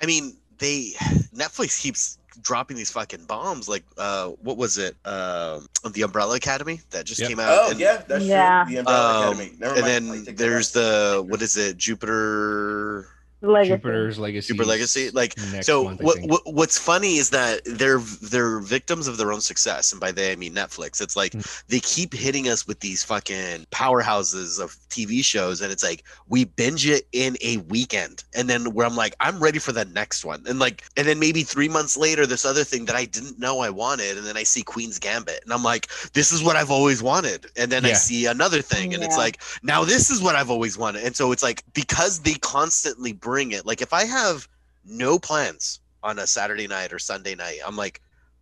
[0.01, 0.91] I mean, they
[1.35, 3.67] Netflix keeps dropping these fucking bombs.
[3.67, 4.95] Like, uh, what was it?
[5.03, 7.29] Uh, the Umbrella Academy that just Yep.
[7.29, 7.49] came out.
[7.51, 8.63] Oh and, yeah, that's Yeah.
[8.63, 8.73] true.
[8.73, 9.55] The Umbrella Um, Academy.
[9.59, 10.25] Never and mind.
[10.27, 11.77] Then there's the what is it?
[11.77, 13.07] Jupiter.
[13.41, 13.75] Legacy.
[13.75, 14.47] Jupiter's Legacy.
[14.53, 15.11] Super Legacy.
[15.11, 19.39] Like, so month, what, what what's funny is that they're they're victims of their own
[19.41, 21.01] success, and by they I mean Netflix.
[21.01, 21.63] It's like Mm.
[21.67, 26.43] they keep hitting us with these fucking powerhouses of TV shows, and it's like we
[26.43, 30.25] binge it in a weekend, and then where I'm like, I'm ready for the next
[30.25, 33.39] one, and like, and then maybe three months later, this other thing that I didn't
[33.39, 36.55] know I wanted, and then I see Queen's Gambit, and I'm like, this is what
[36.55, 40.21] I've always wanted, and then I see another thing, and it's like, now this is
[40.21, 43.93] what I've always wanted, and so it's like because they constantly bring it, like if
[43.93, 44.47] I have
[44.85, 47.59] no plans on a Saturday night or Sunday night.
[47.65, 48.01] I'm like,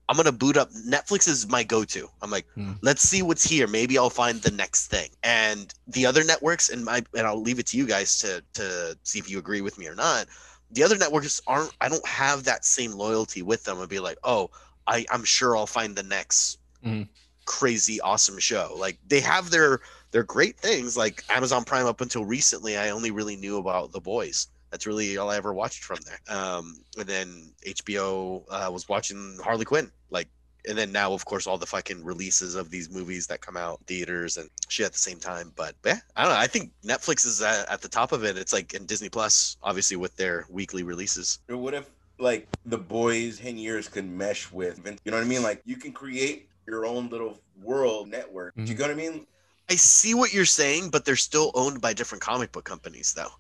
[0.10, 0.72] I'm gonna boot up.
[0.72, 2.08] Netflix is my go-to.
[2.22, 2.74] I'm like, Hmm.
[2.82, 3.68] let's see what's here.
[3.68, 5.10] Maybe I'll find the next thing.
[5.24, 8.98] And the other networks, and my, and I'll leave it to you guys to to
[9.04, 10.28] see if you agree with me or not.
[10.72, 11.74] The other networks aren't.
[11.82, 13.82] I don't have that same loyalty with them.
[13.82, 14.50] I'd be like, oh,
[14.86, 17.08] I I'm sure I'll find the next Mhm.
[17.46, 18.76] crazy awesome show.
[18.78, 20.96] Like they have their their great things.
[20.96, 21.86] Like Amazon Prime.
[21.86, 24.48] Up until recently, I only really knew about The Boys.
[24.72, 26.36] That's really all I ever watched from there.
[26.36, 30.28] Um, and then HBO uh, was watching Harley Quinn, like,
[30.68, 33.80] and then now, of course, all the fucking releases of these movies that come out
[33.88, 35.54] theaters and shit at the same time.
[35.56, 36.40] But yeah, I don't know.
[36.40, 38.38] I think Netflix is at, at the top of it.
[38.38, 41.40] It's like in Disney Plus, obviously, with their weekly releases.
[41.50, 45.28] Or what if like the boys ten years could mesh with you know what I
[45.28, 45.44] mean?
[45.44, 48.54] Like you can create your own little world network.
[48.56, 49.26] Do you know what I mean?
[49.70, 53.32] I see what you're saying, but they're still owned by different comic book companies, though.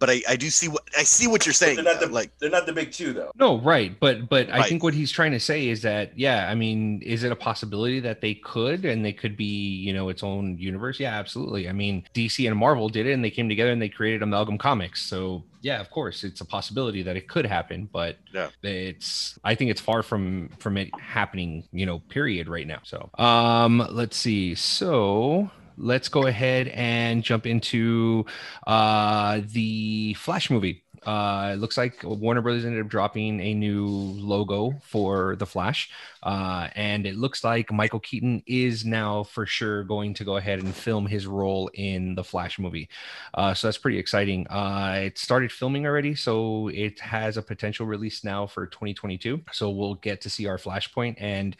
[0.00, 1.76] But I, I do see what I see what you're saying.
[1.76, 3.30] They're not the like they're not the big two though.
[3.38, 6.54] No, right, but but I think what he's trying to say is that yeah, I
[6.54, 10.22] mean, is it a possibility that they could and they could be you know its
[10.22, 10.98] own universe?
[10.98, 11.68] Yeah, absolutely.
[11.68, 14.58] I mean, DC and Marvel did it, and they came together and they created Amalgam
[14.58, 15.02] Comics.
[15.02, 18.48] So yeah, of course, it's a possibility that it could happen, but Yeah.
[18.62, 21.68] it's I think it's far from from it happening.
[21.72, 22.48] You know, period.
[22.48, 22.80] Right now.
[22.84, 24.54] So um, let's see.
[24.54, 28.24] So let's go ahead and jump into
[28.66, 30.84] uh the Flash movie.
[31.04, 35.90] Uh, it looks like Warner Brothers ended up dropping a new logo for the Flash,
[36.22, 40.58] uh, and it looks like Michael Keaton is now for sure going to go ahead
[40.58, 42.88] and film his role in the Flash movie.
[43.32, 44.46] Uh, so that's pretty exciting.
[44.48, 49.40] Uh, it started filming already, so it has a potential release now for 2022.
[49.52, 51.56] So we'll get to see our Flashpoint, and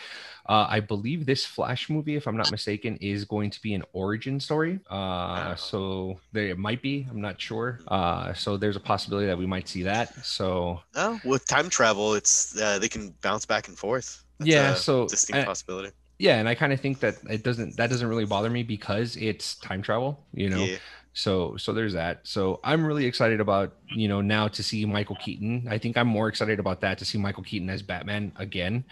[0.46, 3.85] uh, I believe this Flash movie, if I'm not mistaken, is going to be an
[3.92, 4.81] origin story.
[4.88, 7.07] Uh, so there it might be.
[7.11, 7.81] I'm not sure.
[7.88, 10.14] Uh, so there's a possibility that we might see that.
[10.24, 14.24] So oh, with time travel, it's uh, they can bounce back and forth.
[14.38, 15.90] That's Yeah, so, distinct uh, possibility.
[16.18, 19.16] yeah, and I kind of think that it doesn't that doesn't really bother me because
[19.16, 20.24] it's time travel.
[20.33, 20.64] You know.
[20.64, 20.76] Yeah.
[21.12, 22.20] So so there's that.
[22.23, 25.66] So I'm really excited about you know now to see Michael Keaton.
[25.68, 28.85] I think I'm more excited about that to see Michael Keaton as Batman again.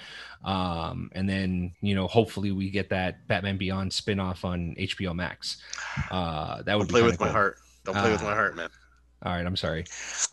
[0.44, 5.58] Um, and then you know hopefully we get that Batman Beyond spin-off on HBO Max.
[6.10, 7.58] Uh, that would play with my heart.
[7.84, 8.26] Don't play with Ah.
[8.26, 8.68] my heart, man.
[9.22, 9.84] All right, I'm sorry.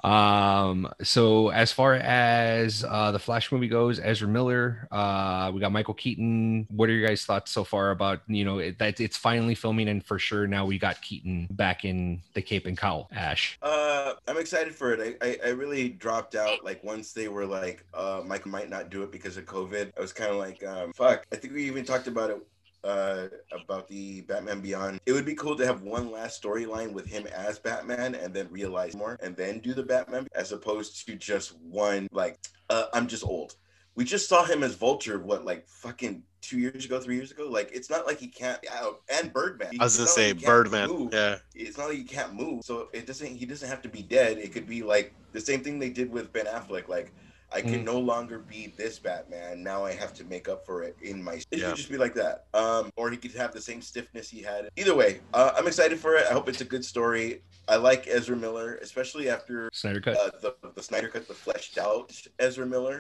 [0.04, 5.72] Um, so as far as uh, the Flash movie goes, Ezra Miller, uh, we got
[5.72, 6.68] Michael Keaton.
[6.70, 9.88] What are your guys' thoughts so far about you know it, that it's finally filming
[9.88, 13.10] and for sure now we got Keaton back in the Cape and Cowl.
[13.12, 13.58] Ash.
[13.62, 15.18] Uh, I'm excited for it.
[15.22, 18.92] I, I, I really dropped out like once they were like, uh, Michael might not
[18.92, 19.92] do it because of COVID.
[19.98, 21.26] I was kind of like, um, fuck.
[21.32, 22.46] I think we even talked about it
[22.86, 25.00] uh about the Batman Beyond.
[25.06, 28.48] It would be cool to have one last storyline with him as Batman and then
[28.52, 33.08] realize more and then do the Batman as opposed to just one like uh, I'm
[33.08, 33.56] just old.
[33.96, 37.48] We just saw him as Vulture what like fucking 2 years ago, 3 years ago.
[37.50, 39.72] Like it's not like he can't out and Birdman.
[39.80, 40.90] I was gonna say like Birdman.
[40.90, 41.38] move Yeah.
[41.56, 42.64] it's not like you can't move.
[42.64, 43.36] So it doesn't.
[43.36, 44.38] He doesn't have to be dead.
[44.38, 46.88] It could be like the same thing they did with Ben Affleck.
[46.88, 47.14] Like
[47.54, 47.86] I can Mm.
[47.86, 49.64] no longer be this Batman.
[49.64, 51.36] Now I have to make up for it in my.
[51.36, 51.68] It Yeah.
[51.70, 52.46] should just be like that.
[52.54, 54.70] Um, or he could have the same stiffness he had.
[54.76, 56.26] Either way, uh, I'm excited for it.
[56.30, 57.42] I hope it's a good story.
[57.68, 60.18] I like Ezra Miller, especially after Snyder cut.
[60.18, 63.00] uh, the the Snyder cut, the fleshed out Ezra Miller.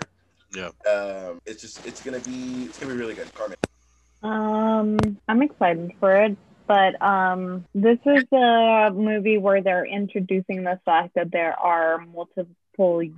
[0.53, 0.69] Yeah.
[0.89, 3.33] Um, it's just it's gonna be it's gonna be really good.
[3.33, 3.57] Carmen.
[4.23, 10.79] Um, I'm excited for it, but um, this is a movie where they're introducing the
[10.85, 12.47] fact that there are multiple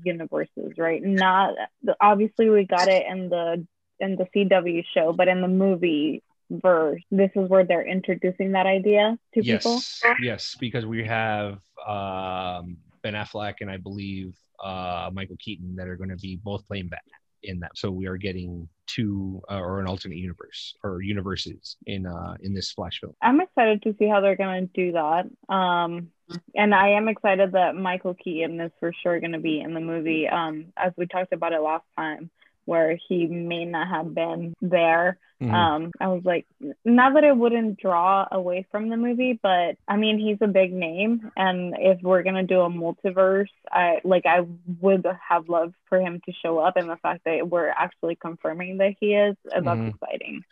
[0.03, 1.01] universes, right?
[1.03, 1.53] Not
[1.99, 3.65] obviously we got it in the
[3.99, 8.65] in the CW show, but in the movie verse, this is where they're introducing that
[8.65, 9.73] idea to people.
[9.73, 15.87] yes, yes, because we have um, Ben Affleck and I believe uh, Michael Keaton that
[15.87, 17.71] are going to be both playing Batman in that.
[17.75, 22.53] So we are getting two uh, or an alternate universe or universes in uh, in
[22.53, 23.13] this Flash film.
[23.21, 25.25] I'm excited to see how they're going to do that.
[25.53, 26.09] Um,
[26.55, 29.79] and I am excited that Michael Keaton is for sure going to be in the
[29.79, 30.27] movie.
[30.27, 32.29] Um, as we talked about it last time,
[32.67, 35.17] where he may not have been there.
[35.41, 35.53] Mhm.
[35.53, 36.45] Um, I was like,
[36.83, 40.73] not that it wouldn't draw away from the movie, but I mean, he's a big
[40.73, 44.45] name, and if we're gonna do a multiverse, I like I
[44.81, 48.77] would have loved for him to show up, and the fact that we're actually confirming
[48.79, 49.89] that he is, that's Mhm.
[49.89, 50.43] exciting.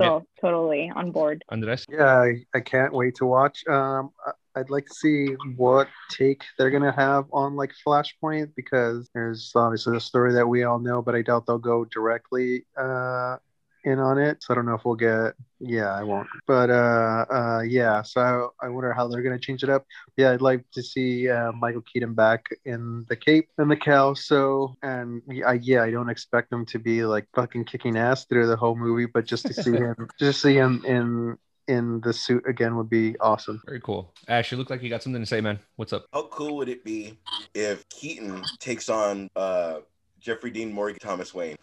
[0.00, 1.44] So totally on board.
[1.48, 1.86] Andres?
[1.88, 3.64] Yeah, I, I can't wait to watch.
[3.68, 9.08] Um, I- I'd like to see what take they're gonna have on like Flashpoint because
[9.14, 13.36] there's obviously the story that we all know, but I doubt they'll go directly uh,
[13.84, 14.42] in on it.
[14.42, 15.34] So I don't know if we'll get.
[15.58, 16.28] Yeah, I won't.
[16.46, 19.86] But uh, uh, yeah, so I wonder how they're gonna change it up.
[20.16, 24.14] Yeah, I'd like to see uh, Michael Keaton back in the cape and the cowl.
[24.14, 28.26] So and yeah, I, yeah, I don't expect him to be like fucking kicking ass
[28.26, 32.12] through the whole movie, but just to see him, just see him in in the
[32.12, 33.60] suit again would be awesome.
[33.66, 34.12] Very cool.
[34.28, 35.58] Ash, you look like you got something to say, man.
[35.76, 36.06] What's up?
[36.12, 37.18] How cool would it be
[37.54, 39.80] if Keaton takes on uh
[40.20, 41.56] Jeffrey Dean Morgan Thomas Wayne?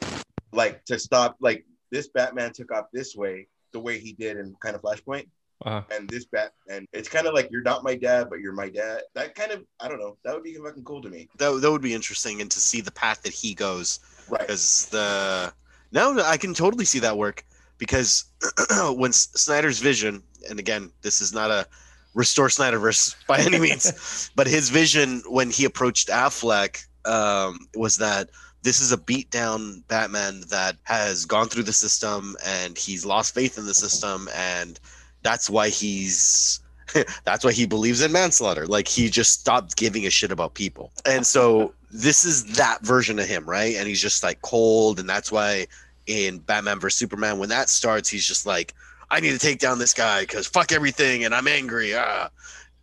[0.51, 4.55] Like to stop like this Batman took off this way, the way he did in
[4.61, 5.27] kind of Flashpoint.
[5.65, 5.81] Uh-huh.
[5.91, 8.69] And this bat and it's kind of like you're not my dad, but you're my
[8.69, 9.01] dad.
[9.13, 10.17] That kind of I don't know.
[10.23, 11.27] That would be fucking cool to me.
[11.37, 14.39] That, that would be interesting, and to see the path that he goes Right.
[14.39, 15.51] because the
[15.91, 17.43] no, no, I can totally see that work
[17.79, 18.25] because
[18.93, 21.65] when Snyder's vision, and again, this is not a
[22.13, 28.29] restore Snyderverse by any means, but his vision when he approached Affleck um, was that
[28.61, 33.33] this is a beat down Batman that has gone through the system and he's lost
[33.33, 34.79] faith in the system, and
[35.23, 36.59] that's why he's
[37.23, 38.67] that's why he believes in manslaughter.
[38.67, 40.91] Like he just stopped giving a shit about people.
[41.05, 43.75] And so this is that version of him, right?
[43.75, 45.67] And he's just like cold, and that's why
[46.09, 48.73] in Batman vs Superman, when that starts, he's just like,
[49.11, 51.93] I need to take down this guy because fuck everything, and I'm angry.
[51.95, 52.29] Ah.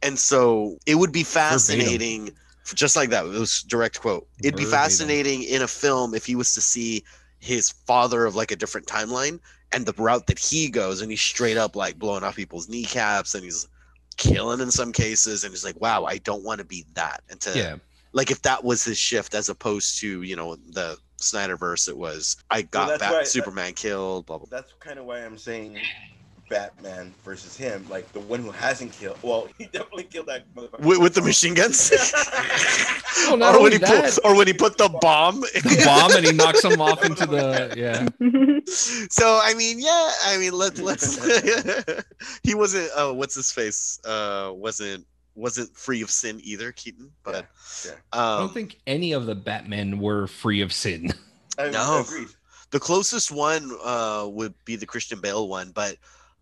[0.03, 2.31] And so it would be fascinating,
[2.75, 3.25] just like that.
[3.27, 4.27] It was direct quote.
[4.43, 4.79] It'd be Verbatim.
[4.79, 7.03] fascinating in a film if he was to see
[7.41, 9.41] his father of like a different timeline
[9.73, 13.35] and the route that he goes, and he's straight up like blowing off people's kneecaps,
[13.35, 13.69] and he's
[14.17, 17.23] killing in some cases, and he's like, wow, I don't want to be that.
[17.31, 17.77] And to Yeah.
[18.13, 22.37] like if that was his shift as opposed to you know the Snyderverse, it was
[22.51, 24.47] I got that's Bat- why- Superman killed, blah blah.
[24.51, 25.79] That's kind of why I'm saying
[26.49, 29.19] Batman versus him, like the one who hasn't killed.
[29.23, 30.81] Well, he definitely killed that motherfucker.
[30.81, 31.91] With, with the machine guns,
[33.29, 35.41] Well, or when he put, or when he put the bomb.
[35.41, 38.07] The bomb and he knocks him off into the yeah.
[39.09, 41.17] so I mean, yeah, I mean, let let's.
[42.43, 42.91] he wasn't.
[42.95, 43.99] Uh, what's his face?
[44.05, 47.13] Uh, wasn't wasn't free of sin either, Keaton.
[47.23, 47.47] But
[47.85, 47.93] yeah.
[48.13, 51.13] I um, don't think any of the Batmen were free of sin.
[51.59, 52.01] I No.
[52.01, 52.29] agreed.
[52.71, 55.97] the closest one uh would be the Christian Bale one, but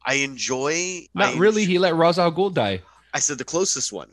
[0.06, 1.06] I enjoy.
[1.14, 1.64] Not I really.
[1.64, 2.80] enj- He let Ra's al Ghul die.
[3.12, 4.10] I said the closest one.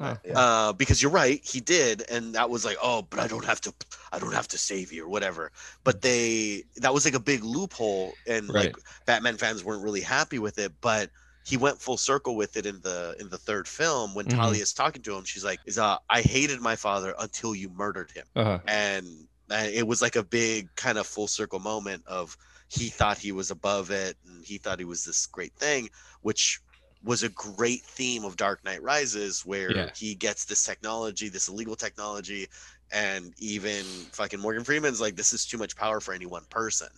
[0.00, 0.16] Oh.
[0.24, 0.38] Yeah.
[0.38, 3.60] uh because you're right he did and that was like oh but i don't have
[3.60, 3.74] to
[4.10, 5.52] i don't have to save you or whatever
[5.84, 10.38] but they that was like a big loophole and like batman fans weren't really happy
[10.38, 11.10] with it but
[11.44, 14.30] he went full circle with it in the in the third film when Mhm.
[14.38, 18.10] Talia's talking to him she's like is uh i hated my father until you murdered
[18.12, 18.58] him Uh-huh.
[18.66, 19.06] and
[19.50, 22.36] uh, it was like a big kind of full circle moment of
[22.68, 25.88] he thought he was above it and he thought he was this great thing
[26.22, 26.60] which
[27.04, 29.90] was a great theme of dark knight rises where Yeah.
[29.94, 32.46] he gets this technology this illegal technology
[32.92, 36.88] and even fucking morgan freeman's like this is too much power for any one person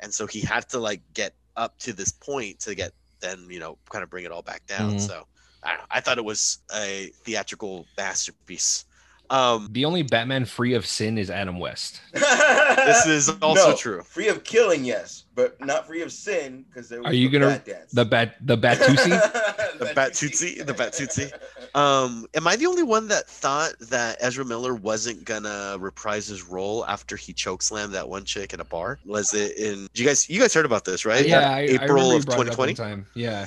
[0.00, 3.58] and so he had to like get up to this point to get then you
[3.60, 5.00] know kind of bring it all back down Mhm.
[5.00, 5.26] so
[5.62, 8.84] I, know, I thought it was a theatrical masterpiece
[9.30, 12.00] um The only Batman free of sin is Adam West.
[12.12, 16.88] this is also No, true Free of killing, yes, but not free of sin because
[16.90, 17.92] there Are you the gonna- bat dance.
[17.92, 19.08] The bat the Batusi?
[19.78, 21.32] The Batootsie, the Batootsie.
[21.74, 26.42] Um, am I the only one that thought that Ezra Miller wasn't gonna reprise his
[26.42, 28.98] role after he chokeslammed that one chick in a bar?
[29.06, 29.86] Was it in?
[29.94, 31.26] You guys, you guys heard about this, right?
[31.26, 32.74] yeah, I, I April you of brought it up one 2020.
[32.74, 33.06] Time.
[33.14, 33.46] Yeah.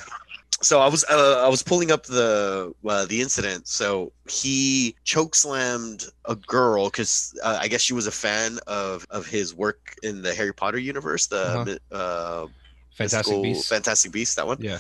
[0.61, 3.67] So I was, uh, I was pulling up the uh, the incident.
[3.67, 9.27] So he chokeslammed a girl because uh, I guess she was a fan of of
[9.27, 11.95] his work in the Harry Potter universe, the Uh-huh.
[11.95, 12.47] uh,
[12.95, 13.67] Fantastic Beasts.
[13.67, 14.57] Fantastic Beast, that one.
[14.61, 14.79] Yeah.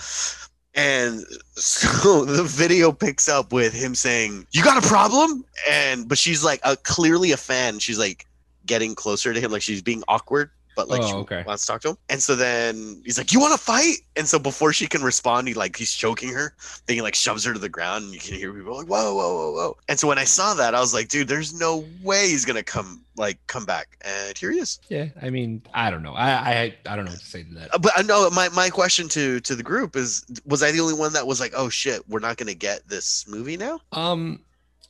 [0.75, 6.17] And so the video picks up with him saying, "You got a problem?" And but
[6.17, 7.79] she's like uh, clearly a fan.
[7.79, 8.25] She's like
[8.65, 11.43] getting closer to him, like she's being awkward, but like Oh, she okay.
[11.45, 11.97] wants to talk to him.
[12.09, 15.47] And so then he's like, "You want to fight?" And so before she can respond,
[15.47, 16.53] he like he's choking her.
[16.85, 19.13] Then he like shoves her to the ground, and you can hear people like, "Whoa,
[19.15, 21.85] whoa, whoa, whoa!" And so when I saw that, I was like, "Dude, there's no
[22.03, 24.79] way he's gonna come like come back." And here he is.
[24.89, 25.07] Yeah.
[25.21, 26.13] I mean, I don't know.
[26.13, 27.73] I I I don't know what to say to that.
[27.73, 30.79] Uh, But I know my, my question to to the group is was I the
[30.81, 33.79] only one that was like, oh shit, we're not gonna get this movie now?
[33.91, 34.39] Um,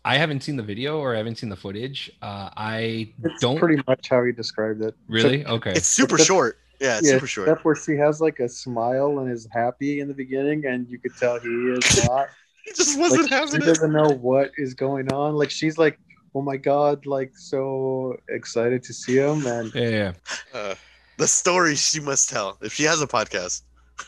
[0.06, 2.12] I haven't seen the video or I haven't seen the footage.
[2.22, 4.95] Uh, I It's don't pretty much how he described it.
[5.10, 5.45] really.
[5.45, 5.72] Okay.
[5.72, 6.60] It's super Except- short.
[6.80, 7.47] Yeah, it's yeah, super short.
[7.47, 10.99] except where she has like a smile and is happy in the beginning, and you
[10.99, 12.28] could tell he is not.
[12.66, 13.66] He just wasn't she having it.
[13.66, 15.36] doesn't know what is going on.
[15.36, 15.97] Like she's like,
[16.36, 20.12] "Oh my god!" Like so excited to see him, and yeah, yeah.
[20.53, 20.76] Uh,
[21.18, 23.62] the story she must tell if she has a podcast.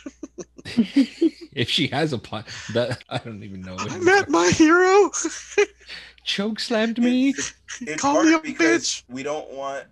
[1.53, 3.75] if she has a pot, that I don't even know.
[3.77, 5.09] I met my hero.
[6.23, 7.29] Choke slammed me.
[7.81, 9.03] It's Call me a bitch.
[9.09, 9.85] we don't want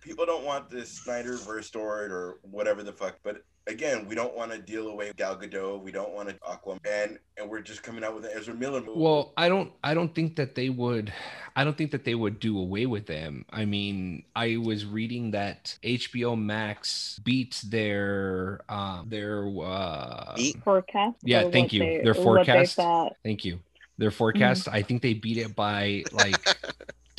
[0.00, 3.16] people don't want the Snyderverse story or whatever the fuck.
[3.22, 5.80] But again, we don't want to deal away Gal Gadot.
[5.82, 8.80] We don't want to Aquaman, and, and we're just coming out with an Ezra Miller
[8.80, 8.98] movie.
[8.98, 11.12] Well, I don't I don't think that they would
[11.54, 13.44] I don't think that they would do away with them.
[13.50, 20.62] I mean, I was reading that HBO Max beat their um their uh Beat?
[20.64, 21.18] forecast.
[21.22, 21.80] Yeah, thank you.
[21.80, 22.78] they- Their forecast.
[23.22, 23.60] thank you.
[23.98, 26.40] Their forecast, I think they beat it by like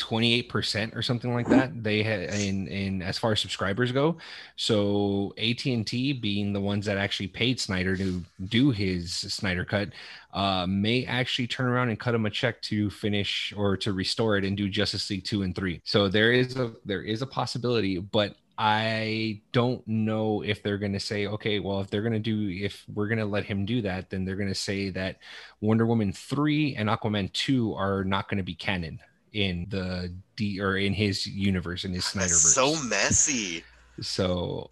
[0.10, 1.84] 28% or something like that.
[1.84, 4.18] They had in in as far as subscribers go.
[4.56, 9.90] So AT&T being the ones that actually paid Snyder to do his Snyder cut
[10.34, 14.38] uh may actually turn around and cut him a check to finish or to restore
[14.38, 15.82] it and do Justice League 2 and 3.
[15.84, 20.92] So there is a there is a possibility, but I don't know if they're going
[20.92, 23.66] to say, okay, well, if they're going to do, if we're going to let him
[23.66, 25.16] do that, then they're going to say that
[25.62, 29.00] Wonder Woman 3 and Aquaman 2 are not going to be canon
[29.34, 32.54] in the D or in his universe, in his Snyderverse.
[32.54, 33.64] So messy.
[34.02, 34.70] so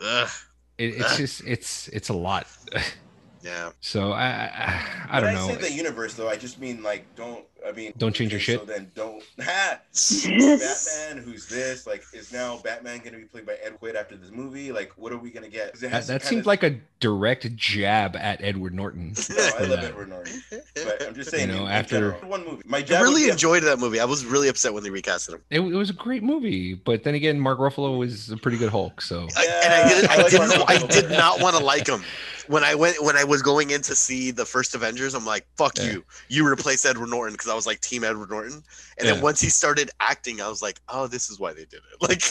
[0.77, 2.47] it, it's just, it's, it's a lot.
[3.43, 3.71] Yeah.
[3.81, 5.53] so I, I, I when don't I know.
[5.53, 7.43] say the universe, though, I just mean like don't.
[7.67, 8.59] I mean, Don't change your okay, shit?
[8.59, 9.21] So then don't.
[9.41, 9.79] Ha!
[10.25, 11.87] Batman, who's this?
[11.87, 14.71] Like, is now Batman going to be played by Ed Wood after this movie?
[14.71, 15.73] Like, what are we going to get?
[15.79, 19.13] That, that kinda- seemed like a direct jab at Edward Norton.
[19.29, 19.83] No, I love that.
[19.85, 20.41] Edward Norton,
[20.75, 21.49] but I'm just saying.
[21.49, 23.63] You know, in- in after- general, one movie, my I jab would really be- enjoyed
[23.63, 23.99] that movie.
[23.99, 25.41] I was really upset when they recasted him.
[25.49, 28.69] It, it was a great movie, but then again, Mark Ruffalo was a pretty good
[28.69, 29.01] Hulk.
[29.01, 30.09] So I, and I didn't.
[30.09, 30.69] I I like didn't.
[30.69, 32.03] I did not want to like him.
[32.47, 35.45] When I went, when I was going in to see the first Avengers, I'm like,
[35.57, 35.91] "Fuck Yeah.
[35.91, 36.05] you!
[36.29, 38.63] You replaced Edward Norton," because I was like Team Edward Norton.
[38.97, 39.13] And Yeah.
[39.13, 41.97] then once he started acting, I was like, "Oh, this is why they did it."
[42.01, 42.23] Like,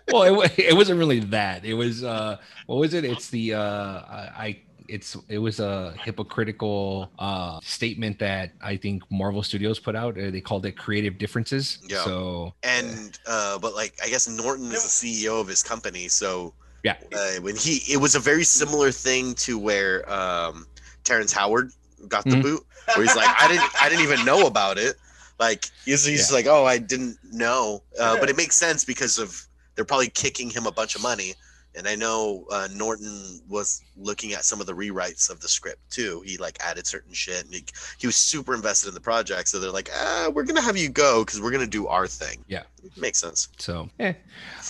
[0.10, 1.64] well, it, it wasn't really that.
[1.64, 2.36] It was uh,
[2.66, 3.04] what was it?
[3.04, 9.02] It's the uh, I, I it's it was a hypocritical uh statement that I think
[9.10, 10.18] Marvel Studios put out.
[10.18, 11.78] Uh, They called it creative differences.
[11.88, 12.04] Yeah.
[12.04, 14.88] So and uh, but like, I guess Norton is the
[15.24, 16.54] CEO of his company, so
[16.84, 16.96] Yeah.
[17.12, 20.66] Uh, when he, it was a very similar thing to where um,
[21.02, 21.72] Terrence Howard
[22.08, 22.42] got the Mhm.
[22.42, 24.96] boot, where he's like, "I didn't, I didn't even know about it."
[25.40, 26.36] Like he's, he's Yeah.
[26.36, 28.20] like, "Oh, I didn't know," uh, Yeah.
[28.20, 31.34] but it makes sense because of they're probably kicking him a bunch of money.
[31.76, 35.90] And I know uh, Norton was looking at some of the rewrites of the script
[35.90, 36.22] too.
[36.24, 37.64] He like added certain shit, and he,
[37.98, 39.48] he was super invested in the project.
[39.48, 42.44] So they're like, "Ah, we're gonna have you go because we're gonna do our thing."
[42.48, 42.62] Yeah.
[42.96, 43.48] makes sense.
[43.58, 44.14] So, eh.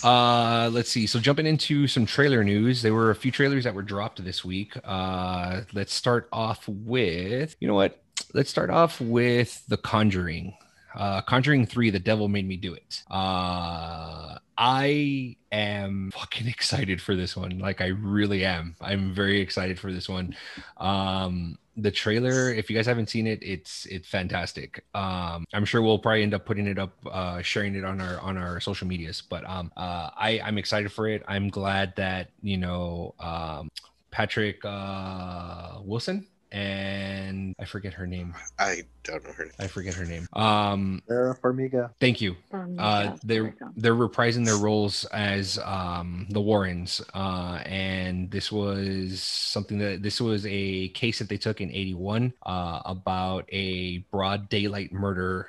[0.03, 1.07] Uh, let's see.
[1.07, 4.45] So, jumping into some trailer news, there were a few trailers that were dropped this
[4.45, 4.75] week.
[4.85, 8.01] Uh, let's start off with, you know what?
[8.33, 10.55] Let's start off with The Conjuring.
[10.95, 13.03] Uh, Conjuring 3, The Devil Made Me Do It.
[13.11, 17.59] Uh, I am fucking excited for this one.
[17.59, 18.77] Like, I really am.
[18.81, 20.37] I'm very excited for this one.
[20.77, 25.83] Um, the trailer if you guys haven't seen it it's it's fantastic um i'm sure
[25.83, 28.87] we'll probably end up putting it up uh sharing it on our on our social
[28.87, 33.69] medias but um uh i i'm excited for it i'm glad that you know um
[34.13, 38.33] patrick uh wilson and i forget her name.
[38.59, 39.51] I don't know her.
[39.59, 40.29] i forget her name.
[40.33, 41.91] Um Vera Farmiga.
[42.01, 42.37] thank you.
[42.53, 47.03] Um, uh yeah, there we they're they're reprising their roles as um the warrens.
[47.13, 52.33] Uh and this was something that this was a case that they took in 81
[52.47, 55.49] uh about a broad daylight murder.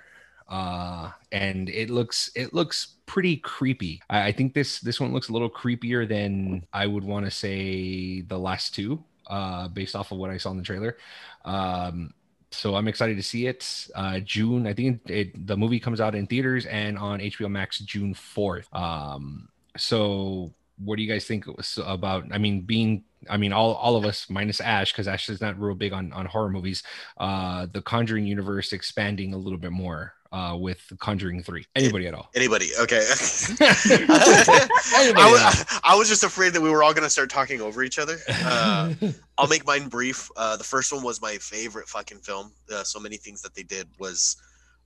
[0.50, 4.02] Uh and it looks it looks pretty creepy.
[4.10, 7.32] I, I think this this one looks a little creepier than i would want to
[7.32, 10.98] say the last two uh based off of what i saw in the trailer
[11.46, 12.14] um
[12.56, 13.88] so I'm excited to see it.
[13.96, 17.52] Uh, June, I think it, it, the movie comes out in theaters and on HBO
[17.52, 18.74] Max June 4th.
[18.74, 21.46] Um, so what do you guys think
[21.78, 22.26] about?
[22.32, 25.60] I mean, being, I mean, all, all of us minus Ash, because Ash is not
[25.60, 26.84] real big on, on horror movies.
[27.18, 31.66] Uh, the Conjuring universe expanding a little bit more uh, with Conjuring 3.
[31.76, 32.30] Anybody at all?
[32.36, 32.70] Anybody?
[32.80, 32.98] Okay.
[33.60, 37.62] Anybody I, was, I was just afraid that we were all going to start talking
[37.62, 38.18] over each other.
[38.30, 38.94] Uh,
[39.38, 40.30] I'll make mine brief.
[40.36, 42.52] Uh, the first one was my favorite fucking film.
[42.74, 44.38] Uh, so many things that they did was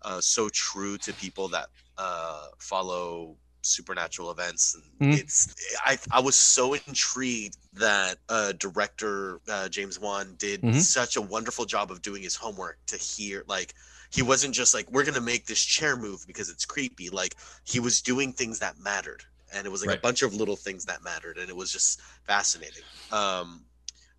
[0.04, 1.68] uh, so true to people that
[1.98, 4.76] uh, follow supernatural events.
[5.00, 5.20] And Mhm.
[5.20, 5.54] It's
[5.86, 10.80] I I was so intrigued that uh, director uh, James Wan did Mhm.
[10.80, 13.74] such a wonderful job of doing his homework to hear like
[14.10, 17.10] he wasn't just like we're gonna make this chair move because it's creepy.
[17.10, 20.00] Like he was doing things that mattered, and it was like Right.
[20.00, 22.84] a bunch of little things that mattered, and it was just fascinating.
[23.12, 23.64] Um,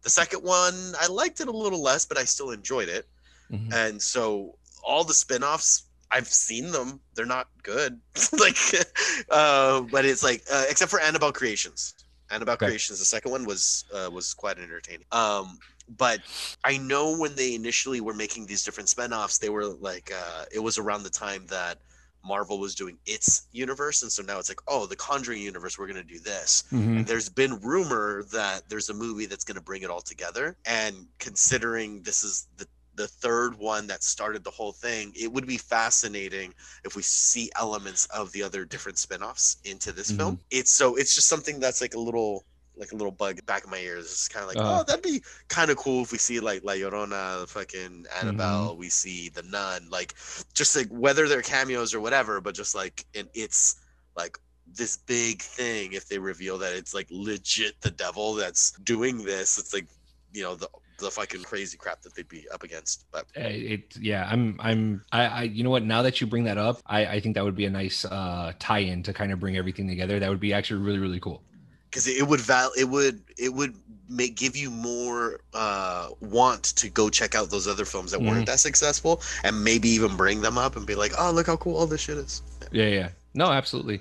[0.02, 3.06] the second one I liked it a little less, but I still enjoyed it.
[3.52, 3.72] Mhm.
[3.72, 7.00] And so all the spin-offs, I've seen them.
[7.14, 8.00] They're not good.
[8.38, 8.56] like
[9.30, 11.94] uh but it's like uh, except for Annabelle Creations.
[12.30, 12.66] Annabelle Okay.
[12.66, 15.04] Creations, the second one was uh, was quite entertaining.
[15.12, 15.58] Um
[15.96, 16.20] but
[16.64, 20.60] I know when they initially were making these different spin-offs, they were like uh it
[20.60, 21.78] was around the time that
[22.22, 25.86] Marvel was doing its universe and so now it's like, oh, the Conjuring universe, we're
[25.86, 26.64] going to do this.
[26.70, 27.06] Mhm.
[27.06, 31.06] there's been rumor that there's a movie that's going to bring it all together and
[31.18, 32.66] considering this is the
[32.96, 36.52] the third one that started the whole thing it would be fascinating
[36.84, 40.38] if we see elements of the other different spin-offs into this film.
[40.50, 42.44] It's so it's just something that's like a little
[42.80, 44.06] like a little bug back in my ears.
[44.06, 44.80] It's kind of like Uh-huh.
[44.80, 48.88] oh that'd be kind of cool if we see like la llorona fucking annabelle we
[48.88, 50.14] see the nun like
[50.54, 53.76] just like whether they're cameos or whatever but just like and it's
[54.16, 54.38] like
[54.80, 59.58] this big thing if they reveal that it's like legit the devil that's doing this.
[59.58, 59.86] It's like
[60.32, 60.68] you know the
[60.98, 65.02] the fucking crazy crap that they'd be up against but Uh, it yeah i'm i'm
[65.10, 65.82] I, I you know what?
[65.82, 68.52] Now that you bring that up i i think that would be a nice uh
[68.58, 70.18] tie-in to kind of bring everything together.
[70.20, 71.42] That would be actually really really cool
[71.90, 73.74] because it would val it would it would
[74.08, 78.28] make give you more uh want to go check out those other films that Mhm.
[78.28, 81.56] weren't that successful and maybe even bring them up and be like oh look how
[81.56, 84.00] cool all this shit is yeah yeah no absolutely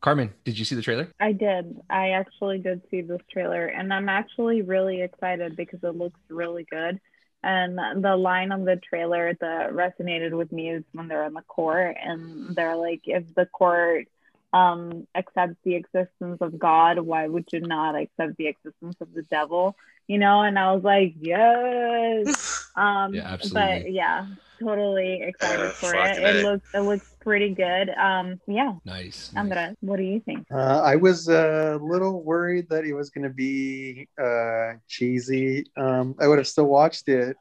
[0.00, 1.78] carmen did you see the trailer I did.
[1.90, 6.64] I actually did see this trailer, and I'm actually really excited because it looks really
[6.70, 6.98] good.
[7.42, 11.42] And the line on the trailer that resonated with me is when they're in the
[11.42, 14.06] court and they're like, if the court
[14.52, 19.22] um, accept the existence of God, why would you not accept the existence of the
[19.22, 19.76] devil?
[20.06, 22.56] You know, and I was like, yes.
[22.76, 24.26] Um, Yeah, But yeah,
[24.62, 26.36] totally excited Uh, for fucking it.
[26.36, 27.90] It looks it looks pretty good.
[27.90, 29.36] Um, yeah, nice, nice.
[29.36, 30.46] Andra, what do you think?
[30.52, 35.66] Uh, I was a little worried that it was going to be uh, cheesy.
[35.76, 37.36] Um, I would have still watched it,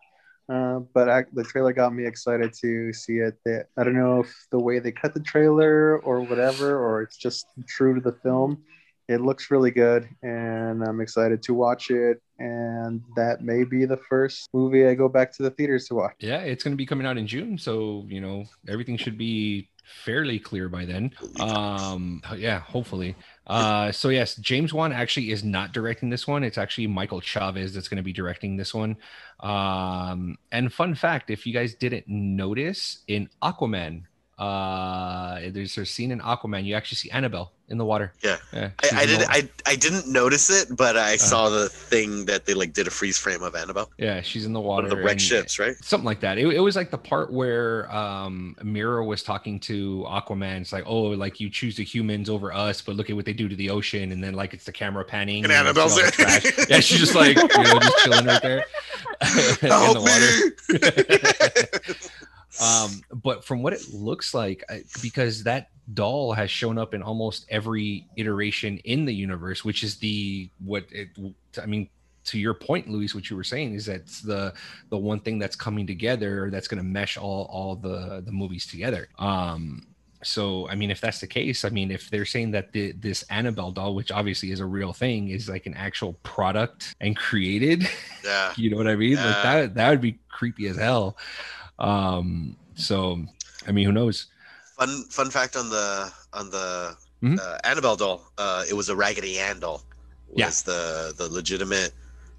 [0.49, 3.37] uh, but I, the trailer got me excited to see it.
[3.45, 7.17] That I don't know if the way they cut the trailer or whatever, or it's
[7.17, 8.63] just true to the film.
[9.07, 12.21] It looks really good, and I'm excited to watch it.
[12.37, 16.13] And that may be the first movie I go back to the theaters to watch.
[16.19, 19.67] yeah it's going to be coming out in june so you know everything should be
[20.05, 23.13] fairly clear by then um yeah hopefully
[23.49, 26.43] uh so yes james wan actually is not directing this one.
[26.43, 28.95] It's actually michael chaves that's going to be directing this one.
[29.39, 34.03] Um and fun fact if you guys didn't notice in aquaman
[34.39, 38.37] uh there's a scene in aquaman you actually see annabelle in the water Yeah.
[38.51, 39.29] yeah I, I didn't.
[39.29, 41.17] I, I didn't notice it but i Uh.
[41.17, 44.53] saw the thing that they like did a freeze frame of annabelle yeah she's in
[44.53, 46.37] the water one of the wrecked ships right something like that.
[46.39, 50.61] It, it was like the part where um Mera was talking to Aquaman.
[50.61, 53.33] It's like, oh, like you choose the humans over us, but look at what they
[53.33, 55.43] do to the ocean, and then like it's the camera panning.
[55.43, 56.11] And see Annabelle's there.
[56.69, 58.57] Yeah, she's just like you know, just chilling right there
[59.61, 61.95] in the water.
[62.61, 67.01] um but from what it looks like I- because that doll has shown up in
[67.01, 71.09] almost every iteration in the universe which is the what it
[71.61, 71.89] i mean
[72.25, 74.53] to your point luis what you were saying is that's the
[74.89, 78.65] the one thing that's coming together that's going to mesh all all the the movies
[78.67, 79.85] together um
[80.21, 83.23] so i mean if that's the case i mean if they're saying that the, this
[83.29, 87.87] annabelle doll which obviously is a real thing is like an actual product and created
[88.23, 89.15] yeah you know what I mean?
[89.15, 91.17] Like that that would be creepy as hell.
[91.79, 93.23] Um, so
[93.67, 94.27] I mean, who knows?
[94.77, 97.37] Fun fun fact on the on the Mhm.
[97.39, 98.31] uh, Annabelle doll.
[98.37, 99.83] Uh, it was a Raggedy Ann doll.
[100.35, 100.45] Yeah.
[100.45, 101.91] Was the the legitimate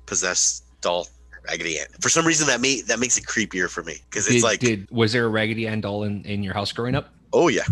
[0.07, 1.09] possessed doll
[1.49, 1.87] Raggedy Ann?
[2.01, 4.61] For some reason that made that makes it creepier for me because it's Did, like
[4.61, 7.13] did was there a Raggedy Ann doll in, in your house growing up?
[7.33, 7.65] oh yeah.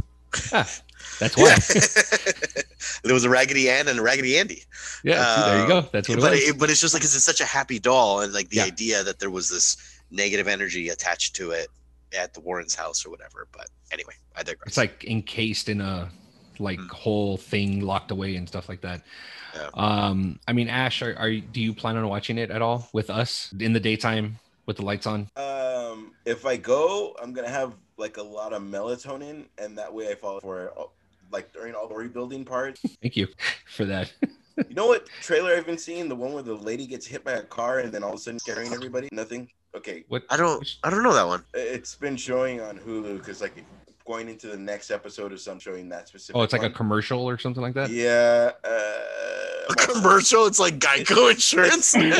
[0.50, 1.56] That's why.
[3.04, 4.64] there was a Raggedy Ann and a Raggedy Andy.
[5.02, 5.80] Yeah, there you go.
[5.92, 6.40] That's what it but was.
[6.48, 8.64] it, but it's just like 'cause it's such a happy doll and like the Yeah.
[8.64, 9.76] idea that there was this
[10.10, 11.68] negative energy attached to it
[12.18, 13.46] at the Warren's house or whatever.
[13.52, 14.68] But anyway, I digress.
[14.68, 16.10] It's like encased in a
[16.60, 16.90] like Mm.
[16.90, 19.02] whole thing locked away and stuff like that.
[19.54, 19.68] Yeah.
[19.74, 23.10] Um, I mean, Ash, are, are do you plan on watching it at all with
[23.10, 25.28] us in the daytime with the lights on?
[25.36, 30.10] Um, if I go, I'm gonna have like a lot of melatonin, and that way
[30.10, 30.84] I fall for uh,
[31.30, 32.80] like during all the rebuilding parts.
[33.02, 33.28] Thank you
[33.66, 34.12] for that.
[34.68, 36.08] You know what trailer I've been seeing?
[36.08, 38.18] The one where the lady gets hit by a car and then all of a
[38.18, 39.08] sudden scaring everybody.
[39.12, 39.48] Nothing.
[39.76, 41.44] Okay, What I don't I don't know that one.
[41.54, 43.52] it's been showing on Hulu because like
[44.06, 46.34] going into the next episode of some showing that specific.
[46.36, 47.90] Oh, it's like a commercial or something like that.
[47.90, 48.52] yeah.
[48.64, 48.68] A
[49.70, 50.46] Uh, commercial.
[50.46, 51.92] It's like Geico insurance.
[51.92, 52.18] this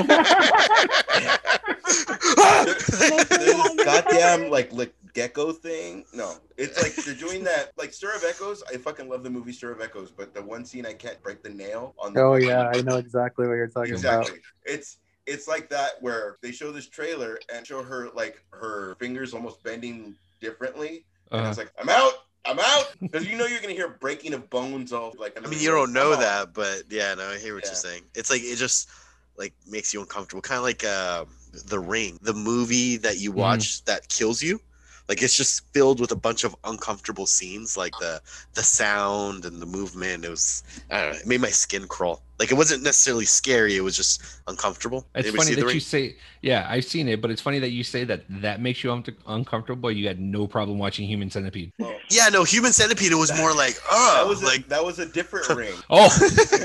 [3.84, 6.04] goddamn like like gecko thing.
[6.12, 8.62] No, it's like they're doing that like Stir of Echoes.
[8.72, 11.42] I fucking love the movie Stir of Echoes, but the one scene I can't break
[11.42, 12.12] the nail on.
[12.12, 14.20] The Oh yeah, I know exactly what you're talking about.
[14.22, 14.40] exactly.
[14.64, 14.98] It's
[15.28, 19.62] it's like that where they show this trailer and show her like her fingers almost
[19.62, 22.12] bending differently, and Uh, it's like I'm out.
[22.46, 25.36] I'm out because you know you're gonna hear breaking of bones all like.
[25.36, 26.20] I mean, you don't know out.
[26.20, 27.70] that, but yeah, no, I hear what Yeah.
[27.70, 28.02] you're saying.
[28.14, 28.88] It's like it just
[29.36, 31.24] like makes you uncomfortable, kind of like uh,
[31.66, 33.36] The Ring, the movie that you Mhm.
[33.36, 34.60] watch that kills you.
[35.08, 38.20] Like it's just filled with a bunch of uncomfortable scenes, like the
[38.54, 40.24] the sound and the movement.
[40.24, 42.22] It was I don't know, it made my skin crawl.
[42.38, 45.06] Like it wasn't necessarily scary, it was just uncomfortable.
[45.14, 45.74] It's Anybody funny that Ring?
[45.74, 48.84] you say, yeah, I've seen it, but it's funny that you say that that makes
[48.84, 49.90] you un- uncomfortable.
[49.90, 51.72] You had no problem watching Human Centipede.
[51.78, 53.10] Well, Yeah, no, Human Centipede.
[53.10, 55.74] It was more like oh, that was a, like that was a different ring.
[55.90, 56.08] Oh,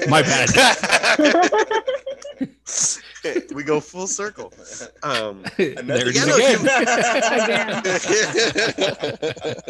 [0.10, 0.50] my bad.
[3.54, 4.54] we go full circle.
[5.04, 6.60] Um, Another there it is yeah, no, again.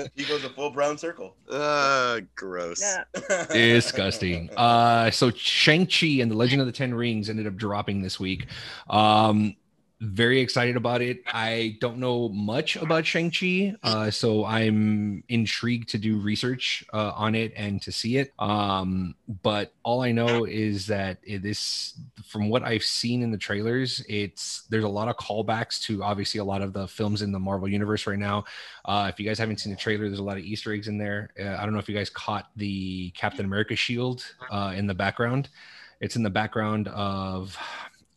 [0.16, 1.36] he goes a full brown circle.
[1.50, 2.82] uh, gross.
[2.82, 3.04] yeah.
[3.52, 4.50] Disgusting.
[4.56, 8.48] Uh, so Shang-Chi and the Legend of the Ten Rings ended up dropping this week.
[8.90, 9.56] Um,
[10.04, 11.22] very excited about it.
[11.28, 17.36] I don't know much about Shang-Chi, uh, so I'm intrigued to do research uh, on
[17.36, 18.34] it and to see it.
[18.38, 21.94] Um, but all I know is that this,
[22.26, 26.40] from what I've seen in the trailers, it's there's a lot of callbacks to obviously
[26.40, 28.44] a lot of the films in the Marvel universe right now.
[28.84, 30.98] Uh, if you guys haven't seen the trailer, there's a lot of Easter eggs in
[30.98, 31.30] there.
[31.40, 34.94] Uh, I don't know if you guys caught the Captain America shield uh, in the
[34.94, 35.50] background.
[36.02, 37.58] It's in the background of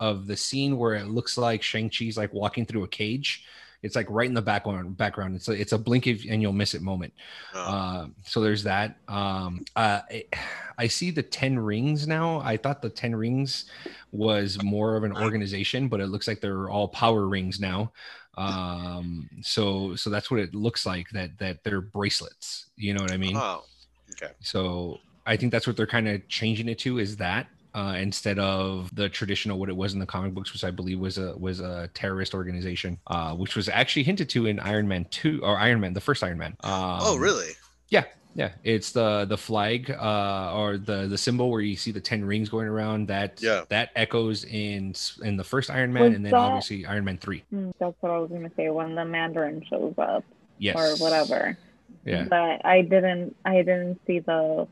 [0.00, 3.44] of the scene where it looks like Shang Chi's like walking through a cage.
[3.82, 4.96] It's like right in the background.
[4.96, 5.36] Background.
[5.36, 7.12] It's a it's a blink if, and you'll miss it moment.
[7.54, 7.60] Oh.
[7.60, 8.96] Uh, so there's that.
[9.08, 10.24] Um, uh, I,
[10.78, 12.40] I see the ten rings now.
[12.40, 13.66] I thought the ten rings
[14.12, 17.92] was more of an organization, but it looks like they're all power rings now.
[18.36, 21.08] Um, so so that's what it looks like.
[21.10, 22.66] That that they're bracelets.
[22.76, 23.36] You know what I mean?
[23.36, 23.64] oh,
[24.12, 24.32] okay.
[24.40, 28.38] So I think that's what they're kind of changing it to is that uh, instead
[28.38, 31.36] of the traditional what it was in the comic books, which I believe was a
[31.36, 35.58] was a terrorist organization, uh, which was actually hinted to in Iron Man two or
[35.58, 36.56] Iron Man, the first Iron Man.
[36.64, 37.50] Um, oh, really?
[37.90, 38.04] Yeah,
[38.34, 38.52] yeah.
[38.64, 42.48] It's the the flag uh, or the the symbol where you see the ten rings
[42.48, 43.08] going around.
[43.08, 43.64] That Yeah.
[43.68, 47.18] that echoes in in the first Iron Man, Was and then that- obviously Iron Man
[47.18, 47.44] three.
[47.50, 50.24] Hmm, That's what I was gonna say when the Mandarin shows up
[50.58, 51.58] Yes, or whatever.
[52.06, 52.24] Yeah.
[52.24, 53.36] But I didn't.
[53.44, 54.66] I didn't see the.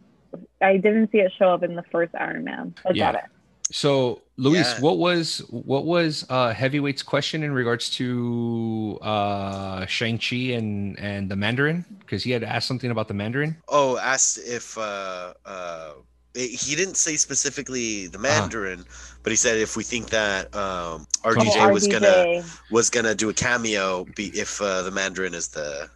[0.61, 2.75] I didn't see it show up in the first Iron Man.
[2.87, 3.13] I Yeah.
[3.13, 3.25] got it.
[3.73, 4.81] So, Luis, Yeah.
[4.81, 11.31] what was what was uh, Heavyweight's question in regards to uh, Shang Chi and and
[11.31, 11.85] the Mandarin?
[12.01, 13.57] Because he had asked something about the Mandarin.
[13.69, 15.93] Oh, asked if uh, uh,
[16.35, 18.85] he didn't say specifically the Mandarin,
[19.23, 23.31] but he said if we think that um, RDJ Oh, was gonna was gonna do
[23.31, 25.89] a cameo, be if uh, the Mandarin is the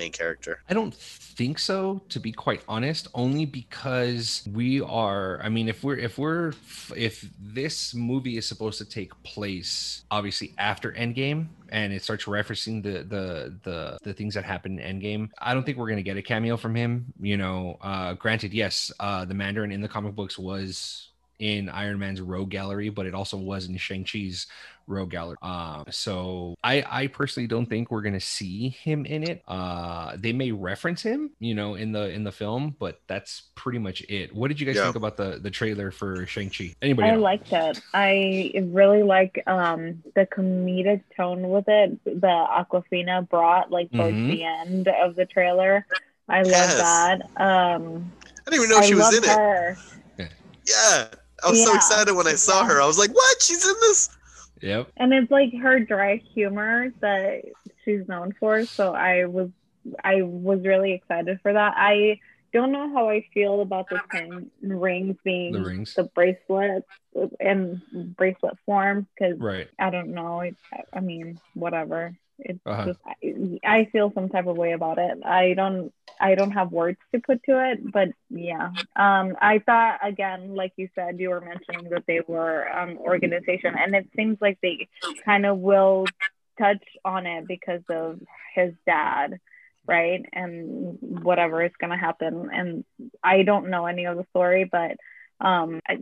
[0.00, 0.62] main character.
[0.68, 3.08] I don't think so, to be quite honest.
[3.14, 5.40] Only because we are.
[5.42, 6.52] I mean, if we're if we're
[6.96, 12.82] if this movie is supposed to take place obviously after Endgame and it starts referencing
[12.82, 16.16] the the the the things that happened in Endgame, I don't think we're gonna get
[16.16, 17.12] a cameo from him.
[17.20, 21.09] You know, uh, granted, yes, uh, the Mandarin in the comic books was
[21.40, 24.46] in Iron Man's Rogue Gallery, but it also was in Shang Chi's
[24.86, 25.36] Rogue Gallery.
[25.42, 29.42] Um, so I I personally don't think we're gonna see him in it.
[29.46, 33.78] Uh, they may reference him, you know, in the in the film, but that's pretty
[33.78, 34.34] much it.
[34.34, 34.84] What did you guys Yeah.
[34.84, 36.74] think about the the trailer for Shang Chi?
[36.82, 37.08] Anybody?
[37.08, 37.22] I else?
[37.22, 37.80] liked it.
[37.94, 42.02] I really like um the comedic tone with it.
[42.04, 44.30] The Awkwafina brought like towards Mhm.
[44.30, 45.86] the end of the trailer.
[46.28, 46.78] I love Yes.
[46.78, 47.20] that.
[47.40, 48.12] Um,
[48.46, 50.28] I didn't even know I she was love in it.
[50.66, 51.06] Yeah,
[51.44, 52.68] I was so excited when I saw Yeah.
[52.68, 52.80] her.
[52.82, 53.42] I was like, "What?
[53.42, 54.08] She's in this?"
[54.62, 54.88] Yep.
[54.98, 57.44] and it's like her dry humor that
[57.82, 59.48] she's known for so i was
[60.04, 62.20] i was really excited for that i
[62.52, 65.94] don't know how i feel about the ten rings being The rings.
[65.94, 66.86] the bracelets
[67.40, 67.80] in
[68.18, 69.70] bracelet form because Right.
[69.78, 70.56] i don't know it,
[70.92, 72.84] i mean whatever it's Uh-huh.
[72.86, 75.18] just I, I feel some type of way about it.
[75.24, 78.70] I don't i don't have words to put to it but yeah.
[78.96, 83.74] Um i thought again like you said you were mentioning that they were um organization
[83.78, 84.88] and it seems like they
[85.24, 86.06] kind of will
[86.58, 88.20] touch on it because of
[88.54, 89.38] his dad
[89.86, 90.24] right?
[90.32, 92.50] And whatever is going to happen.
[92.52, 92.84] And
[93.24, 94.96] i don't know any of the story but
[95.40, 95.94] um I,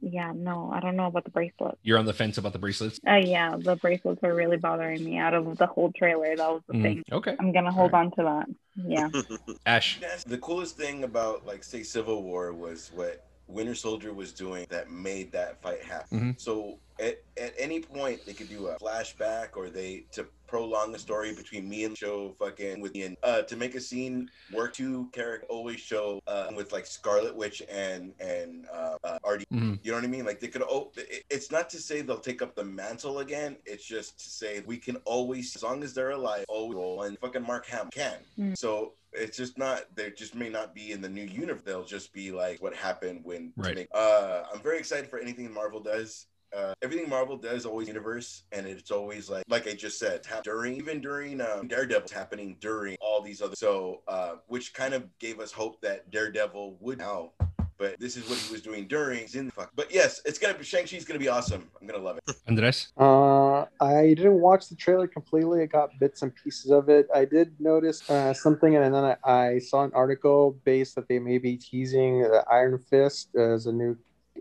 [0.00, 1.78] yeah, no, I don't know about the bracelet.
[1.82, 3.00] You're on the fence about the bracelets.
[3.06, 5.18] Uh, yeah, the bracelets are really bothering me.
[5.18, 7.04] Out of the whole trailer, that was the Mm, thing.
[7.12, 8.46] Okay, I'm gonna hold on to that.
[8.86, 9.08] Yeah.
[9.66, 9.98] Ash.
[10.26, 14.90] The coolest thing about like say Civil War was what Winter Soldier was doing that
[14.90, 16.20] made that fight happen.
[16.34, 16.40] Mhm.
[16.40, 20.98] So at, at any point they could do a flashback or they to prolong the
[20.98, 25.08] story between me and show fucking with Ian uh to make a scene where two
[25.12, 29.78] characters always show uh with like Scarlet Witch and and uh, uh RD Mhm.
[29.82, 30.24] you know what I mean?
[30.24, 30.62] Like they could.
[30.62, 33.56] Oh, it- it's not to say they'll take up the mantle again.
[33.64, 37.02] It's just to say we can always, as long as they're alive, always roll.
[37.02, 38.18] And fucking Mark Hamill can.
[38.38, 38.58] Mm.
[38.58, 39.84] So it's just not.
[39.94, 41.62] there just may not be in the new universe.
[41.64, 43.52] They'll just be like what happened when.
[43.56, 43.88] Right.
[43.92, 46.26] uh, I'm very excited for anything Marvel does.
[46.56, 50.74] Uh, everything Marvel does always universe, and it's always like, like I just said, during
[50.74, 53.54] even during um, Daredevil, it's happening during all these other.
[53.54, 57.32] So, uh, which kind of gave us hope that Daredevil would now
[57.80, 59.20] but this is what he was doing during.
[59.20, 59.70] He's in the fuck.
[59.74, 61.66] But yes, it's gonna be Shang Chi's gonna be awesome.
[61.80, 62.36] I'm gonna love it.
[62.46, 62.92] Andres.
[62.96, 65.62] Uh, I didn't watch the trailer completely.
[65.62, 67.08] I got bits and pieces of it.
[67.12, 71.18] I did notice uh, something, and then I, I saw an article based that they
[71.18, 73.96] may be teasing uh, Iron Fist as a new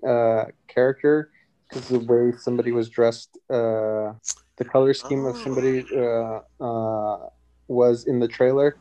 [0.06, 1.32] uh, character
[1.70, 4.12] because the way somebody was dressed, uh,
[4.58, 7.30] the color scheme of somebody uh, uh,
[7.70, 8.76] was in the trailer.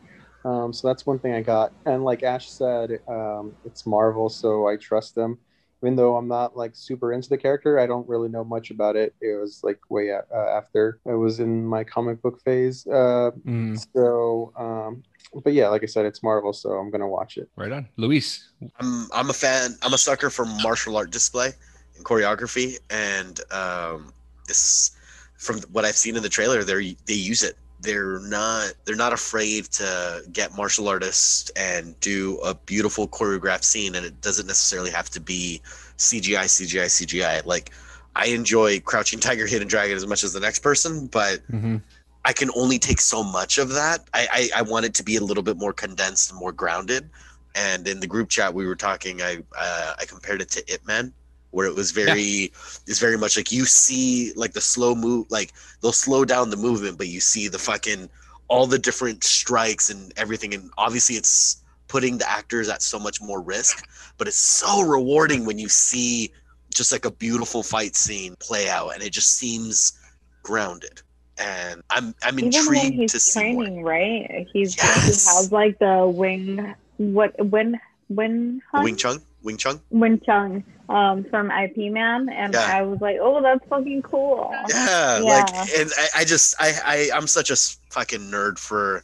[0.48, 1.72] Um, so that's one thing I got.
[1.84, 5.38] And like Ash said, um, it's Marvel, so I trust them
[5.82, 8.96] even though I'm not like super into the character, I don't really know much about
[8.96, 9.14] it.
[9.20, 12.86] It was like way a- uh, after I was in my comic book phase.
[12.86, 15.02] Uh, Mm, so, um,
[15.44, 17.48] but yeah, like I said, it's Marvel, so I'm gonna watch it.
[17.56, 17.88] right on.
[17.96, 18.48] Luis.
[18.80, 19.76] I'm I'm a fan.
[19.82, 21.52] I'm a sucker for martial art display
[21.96, 24.12] and choreography, and um,
[24.46, 24.92] this
[25.36, 27.56] from what I've seen in the trailer, they they use it.
[27.80, 33.94] They're not they're not afraid to get martial artists and do a beautiful choreographed scene,
[33.94, 35.62] and it doesn't necessarily have to be
[35.96, 37.44] CGI, CGI, CGI.
[37.46, 37.70] Like
[38.16, 41.82] I enjoy Crouching Tiger, Hidden Dragon as much as the next person, but Mhm.
[42.24, 44.08] I can only take so much of that.
[44.12, 47.08] I, I I want it to be a little bit more condensed and more grounded.
[47.54, 50.84] And in the group chat we were talking, I uh, I compared it to Ip
[50.86, 51.12] Man,
[51.50, 52.52] where it was very
[52.86, 56.56] it's very much like you see like the slow move, like they'll slow down the
[56.56, 58.08] movement, but you see the fucking
[58.48, 60.54] all the different strikes and everything.
[60.54, 63.86] And obviously it's putting the actors at so much more risk,
[64.18, 66.30] but it's so rewarding when you see
[66.74, 69.98] just like a beautiful fight scene play out, and it just seems
[70.42, 71.02] grounded.
[71.38, 73.64] And I'm I'm Even when intrigued he's to see more.
[73.64, 74.46] training, right?
[74.52, 75.24] He's Yes.
[75.24, 79.80] he has like the wing what when when Wing Chun, Wing Chun.
[79.90, 82.66] Wing Chun um from IP Man and Yeah.
[82.78, 84.50] I was like, Oh, that's fucking cool.
[84.68, 85.24] Yeah, Yeah.
[85.24, 87.56] like and I, I just I, I I'm such a
[87.90, 89.02] fucking nerd for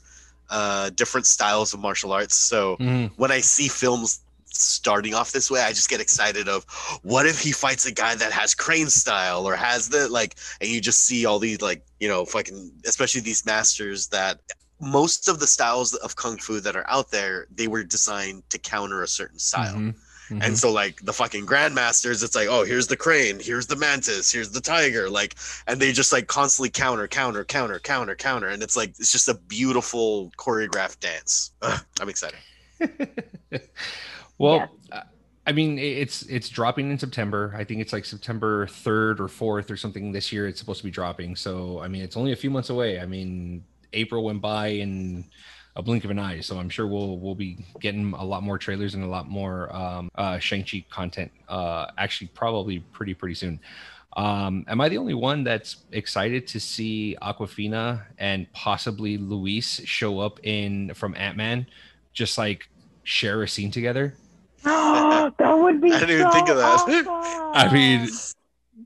[0.51, 2.35] uh different styles of martial arts.
[2.35, 3.11] So Mhm.
[3.17, 6.65] when I see films starting off this way, I just get excited of
[7.03, 10.71] what if he fights a guy that has crane style or has the like and
[10.71, 14.39] you just see all these like, you know, fucking especially these masters that
[14.81, 18.59] most of the styles of kung fu that are out there, they were designed to
[18.59, 19.75] counter a certain style.
[19.77, 19.95] Mhm.
[20.31, 20.43] Mhm.
[20.43, 24.33] And so like the fucking grandmasters, it's like, oh, here's the crane, here's the mantis,
[24.33, 25.35] here's the tiger, like,
[25.67, 29.29] and they just like constantly counter, counter, counter, counter, counter, and it's like it's just
[29.29, 31.51] a beautiful choreographed dance.
[31.63, 32.39] Ugh, I'm excited.
[34.39, 34.69] well, Yes.
[34.93, 35.03] uh,
[35.47, 37.55] I mean, it's it's dropping in September.
[37.57, 40.47] I think it's like September third or fourth or something this year.
[40.49, 41.37] It's supposed to be dropping.
[41.37, 42.99] So I mean, it's only a few months away.
[42.99, 43.63] I mean,
[43.93, 45.27] April went by in
[45.77, 46.41] a blink of an eye.
[46.41, 49.75] So I'm sure we'll we'll be getting a lot more trailers and a lot more
[49.75, 51.31] um, uh, Shang Chi content.
[51.49, 53.61] Uh, actually, probably pretty pretty soon.
[54.17, 60.21] Um, am I the only one that's excited to see Awkwafina and possibly Luis show
[60.21, 61.67] up in from Ant Man,
[62.13, 62.69] just like
[63.03, 64.15] share a scene together?
[64.63, 66.65] that would be I didn't even think of that.
[66.65, 67.09] awesome.
[67.55, 68.09] I mean,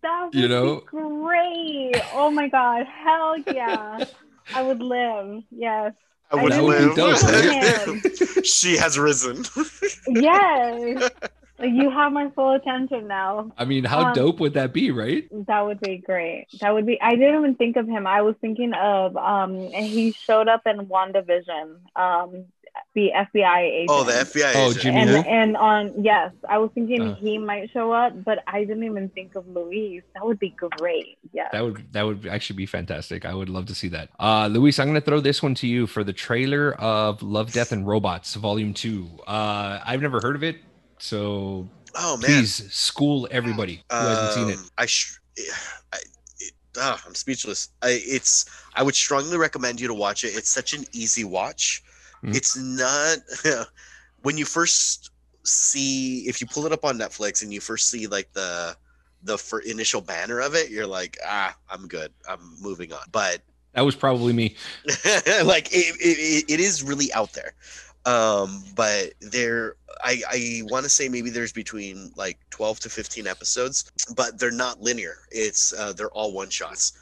[0.03, 0.81] that would you know?
[0.81, 2.03] be great.
[2.15, 4.05] Oh my god, hell yeah.
[4.55, 5.43] I would live.
[5.51, 5.93] Yes.
[6.31, 6.97] I would That would be live.
[6.97, 9.45] dope, she has risen.
[10.09, 11.11] Yes.
[11.61, 13.51] you have my full attention now.
[13.59, 15.27] I mean, how Um, dope would that be, right?
[15.47, 16.47] That would be great.
[16.61, 18.07] That would be I didn't even think of him.
[18.07, 21.77] I was thinking of um he showed up in WandaVision.
[21.97, 22.45] Um
[22.95, 23.91] the FBI agent.
[23.91, 24.81] oh, the FBI Oh, agent.
[24.83, 25.17] Jimmy and Woo?
[25.19, 27.15] and on yes, I was thinking Uh.
[27.17, 30.03] he might show up, but I didn't even think of Luis.
[30.15, 31.19] That would be great.
[31.33, 31.49] Yes.
[31.53, 33.25] That would that would actually be fantastic.
[33.25, 34.09] I would love to see that.
[34.19, 37.73] Uh Luis, I'm gonna throw this one to you for the trailer of Love, Death,
[37.73, 39.09] and Robots Volume Two.
[39.27, 40.57] Uh I've never heard of it,
[40.99, 42.27] so Oh man.
[42.27, 44.59] please school everybody who hasn't seen it.
[44.59, 45.19] Um, I, sh-
[45.93, 45.99] I
[46.41, 47.71] it, ah, I'm speechless.
[47.83, 50.29] I, it's I would strongly recommend you to watch it.
[50.37, 51.83] It's such an easy watch.
[52.25, 52.35] Mhm.
[52.37, 53.19] It's not
[54.23, 55.11] when you first
[55.45, 58.77] see if you pull it up on Netflix and you first see like the
[59.23, 62.13] the for initial banner of it, you're like, ah, I'm good.
[62.29, 63.01] I'm moving on.
[63.11, 63.43] But
[63.73, 64.55] That was probably me.
[65.45, 67.55] like it, it, it is really out there.
[68.07, 73.27] Um, but there, I, I want to say maybe there's between like 12 to 15
[73.27, 75.17] episodes, but they're not linear.
[75.31, 76.93] It's uh, they're all one shots,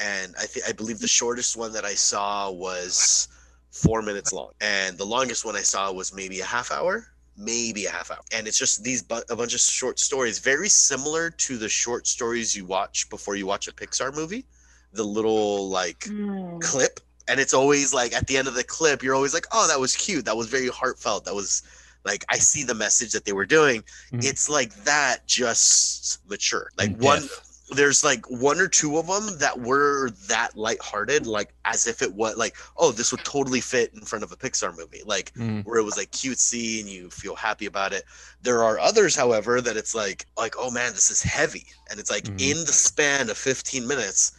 [0.00, 3.28] and I think I believe the shortest one that I saw was
[3.76, 7.06] four minutes long, and the longest one I saw was maybe a half hour,
[7.36, 10.68] maybe a half hour, and it's just these bu- a bunch of short stories, very
[10.68, 14.44] similar to the short stories you watch before you watch a Pixar movie,
[14.92, 16.60] the little like Mm.
[16.62, 17.00] clip.
[17.28, 19.80] And it's always like at the end of the clip you're always like oh that
[19.80, 20.24] was cute.
[20.24, 21.24] That was very heartfelt.
[21.24, 21.62] That was
[22.04, 23.82] like i see the message that they were doing.
[24.12, 24.24] Mhm.
[24.24, 26.70] it's like that just mature.
[26.78, 27.45] Like In one depth.
[27.70, 32.14] There's like one or two of them that were that lighthearted like as if it
[32.14, 35.64] was like oh this would totally fit in front of a pixar movie like Mm.
[35.64, 38.04] where it was like cutesy and you feel happy about it.
[38.40, 42.10] There are others, however, that it's like like oh man, this is heavy, and it's
[42.10, 42.40] like Mhm.
[42.52, 44.32] in the span of 15 minutes,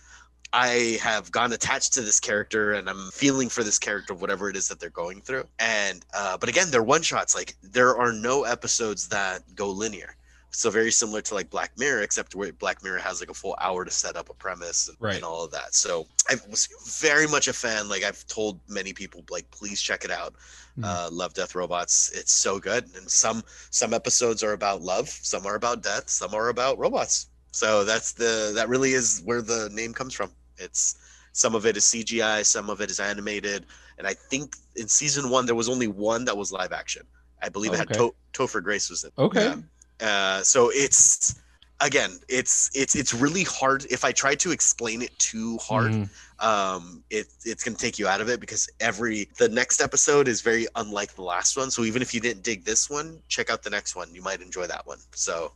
[0.53, 4.55] I have gone attached to this character and I'm feeling for this character, whatever it
[4.55, 5.45] is that they're going through.
[5.59, 7.36] And uh, but again, they're one shots.
[7.36, 10.15] Like there are no episodes that go linear.
[10.57, 13.55] So very similar to like Black Mirror, except where Black Mirror has like a full
[13.61, 15.13] hour to set up a premise and, Right.
[15.17, 15.75] and all of that.
[15.75, 16.67] So I was
[16.99, 17.87] very much a fan.
[17.87, 20.33] Like I've told many people, like please check it out.
[20.79, 20.83] Mhm.
[20.85, 22.09] Uh, Love Death Robots.
[22.09, 22.89] It's so good.
[22.95, 27.27] And some some episodes are about love, some are about death, some are about robots.
[27.51, 30.31] So that's the that really is where the name comes from.
[30.57, 30.95] It's
[31.33, 33.67] some of it is CGI, some of it is animated,
[33.99, 37.05] and I think in season one there was only one that was live action.
[37.43, 39.13] I believe it had to- Topher Grace was it.
[39.19, 39.53] Okay.
[40.01, 41.35] Uh, so it's
[41.79, 43.85] again, it's it's it's really hard.
[43.89, 46.09] If I try to explain it too hard, Mhm.
[46.39, 50.41] um, it it's gonna take you out of it because every the next episode is
[50.41, 51.71] very unlike the last one.
[51.71, 54.13] So even if you didn't dig this one, check out the next one.
[54.13, 54.99] You might enjoy that one.
[55.13, 55.53] So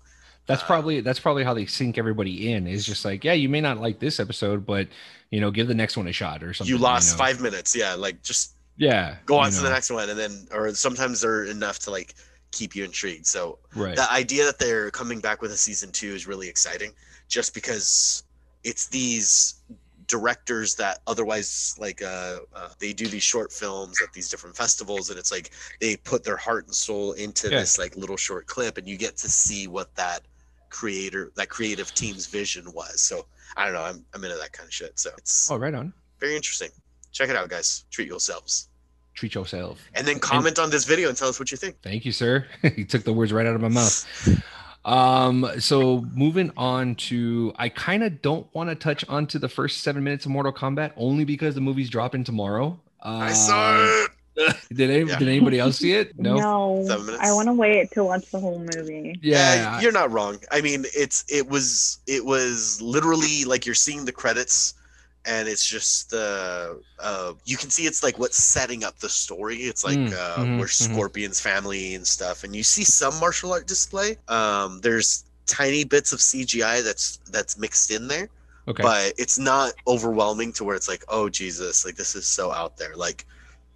[0.47, 2.65] That's Uh, probably that's probably how they sink everybody in.
[2.65, 4.87] Is just like, yeah, you may not like this episode, but
[5.29, 6.69] you know, give the next one a shot or something.
[6.73, 7.17] you lost know?
[7.19, 7.75] five minutes.
[7.75, 9.17] Yeah, like just Yeah.
[9.27, 12.15] go on you to the next one, and then or sometimes they're enough to like
[12.51, 13.25] keep you intrigued.
[13.25, 13.95] So Right.
[13.95, 16.93] the idea that they're coming back with a season two is really exciting
[17.27, 18.23] just because
[18.63, 19.55] it's these
[20.07, 25.09] directors that otherwise like uh, uh they do these short films at these different festivals
[25.09, 27.59] and it's like they put their heart and soul into Yeah.
[27.61, 30.23] this like little short clip and you get to see what that
[30.69, 33.25] creator that creative team's vision was so
[33.55, 35.93] i don't know i'm, I'm into that kind of shit so it's oh, right on.
[36.19, 36.69] very interesting
[37.13, 38.67] check it out guys treat yourselves
[39.13, 39.79] Treat yourself.
[39.93, 42.45] and then comment on this video and tell us what you think Thank you, sir.
[42.75, 44.05] you took the words right out of my mouth.
[44.83, 49.81] Um, so moving on to I kind of don't want to touch onto the first
[49.83, 52.79] seven minutes of Mortal Kombat only because the movie's dropping tomorrow.
[53.03, 54.11] Um, i saw it
[54.73, 55.19] Did, any, Yeah.
[55.19, 56.17] did anybody else see it?
[56.17, 56.35] No.
[56.35, 57.23] No, Seven minutes.
[57.23, 59.19] I want to wait to watch the whole movie.
[59.21, 59.79] Yeah.
[59.81, 60.39] you're not wrong.
[60.51, 64.73] I mean, it's it was it was literally like you're seeing the credits,
[65.25, 69.57] and it's just uh, uh you can see it's like what's setting up the story.
[69.57, 70.91] It's like Mm, uh, mhm, where mhm.
[70.93, 74.17] Scorpion's family and stuff, and you see some martial art display.
[74.27, 78.29] Um, there's tiny bits of CGI that's that's mixed in there,
[78.67, 78.81] okay.
[78.83, 82.77] but it's not overwhelming to where it's like, oh Jesus, like this is so out
[82.77, 83.25] there, like.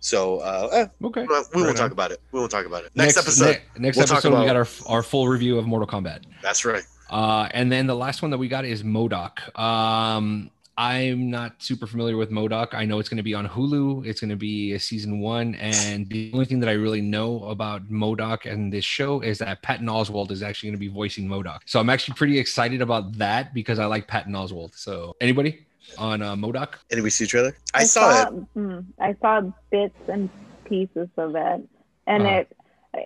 [0.01, 1.21] So uh, eh, okay.
[1.21, 1.91] we won't Right talk on.
[1.91, 2.21] about it.
[2.31, 2.91] We won't talk about it.
[2.93, 3.59] Next, episode.
[3.75, 6.25] ne- next we'll episode, we about- got our our full review of Mortal Kombat.
[6.43, 6.83] That's right.
[7.09, 9.57] Uh, and then the last one that we got is Modok.
[9.59, 12.73] Um, I'm not super familiar with Modok.
[12.73, 14.05] I know it's going to be on Hulu.
[14.05, 17.45] It's going to be a season one, and the only thing that I really know
[17.45, 21.27] about Modok and this show is that Patton Oswalt is actually going to be voicing
[21.29, 21.59] Modok.
[21.65, 24.75] So I'm actually pretty excited about that because I like Patton Oswalt.
[24.75, 25.65] So anybody
[25.97, 26.73] on uh, Modok?
[26.91, 27.55] NBC trailer.
[27.73, 28.33] I, saw, it.
[28.57, 30.29] mm, I saw bits and
[30.65, 31.61] pieces of it,
[32.05, 32.35] and Uh-huh.
[32.39, 32.55] it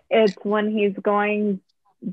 [0.09, 1.59] it's when he's going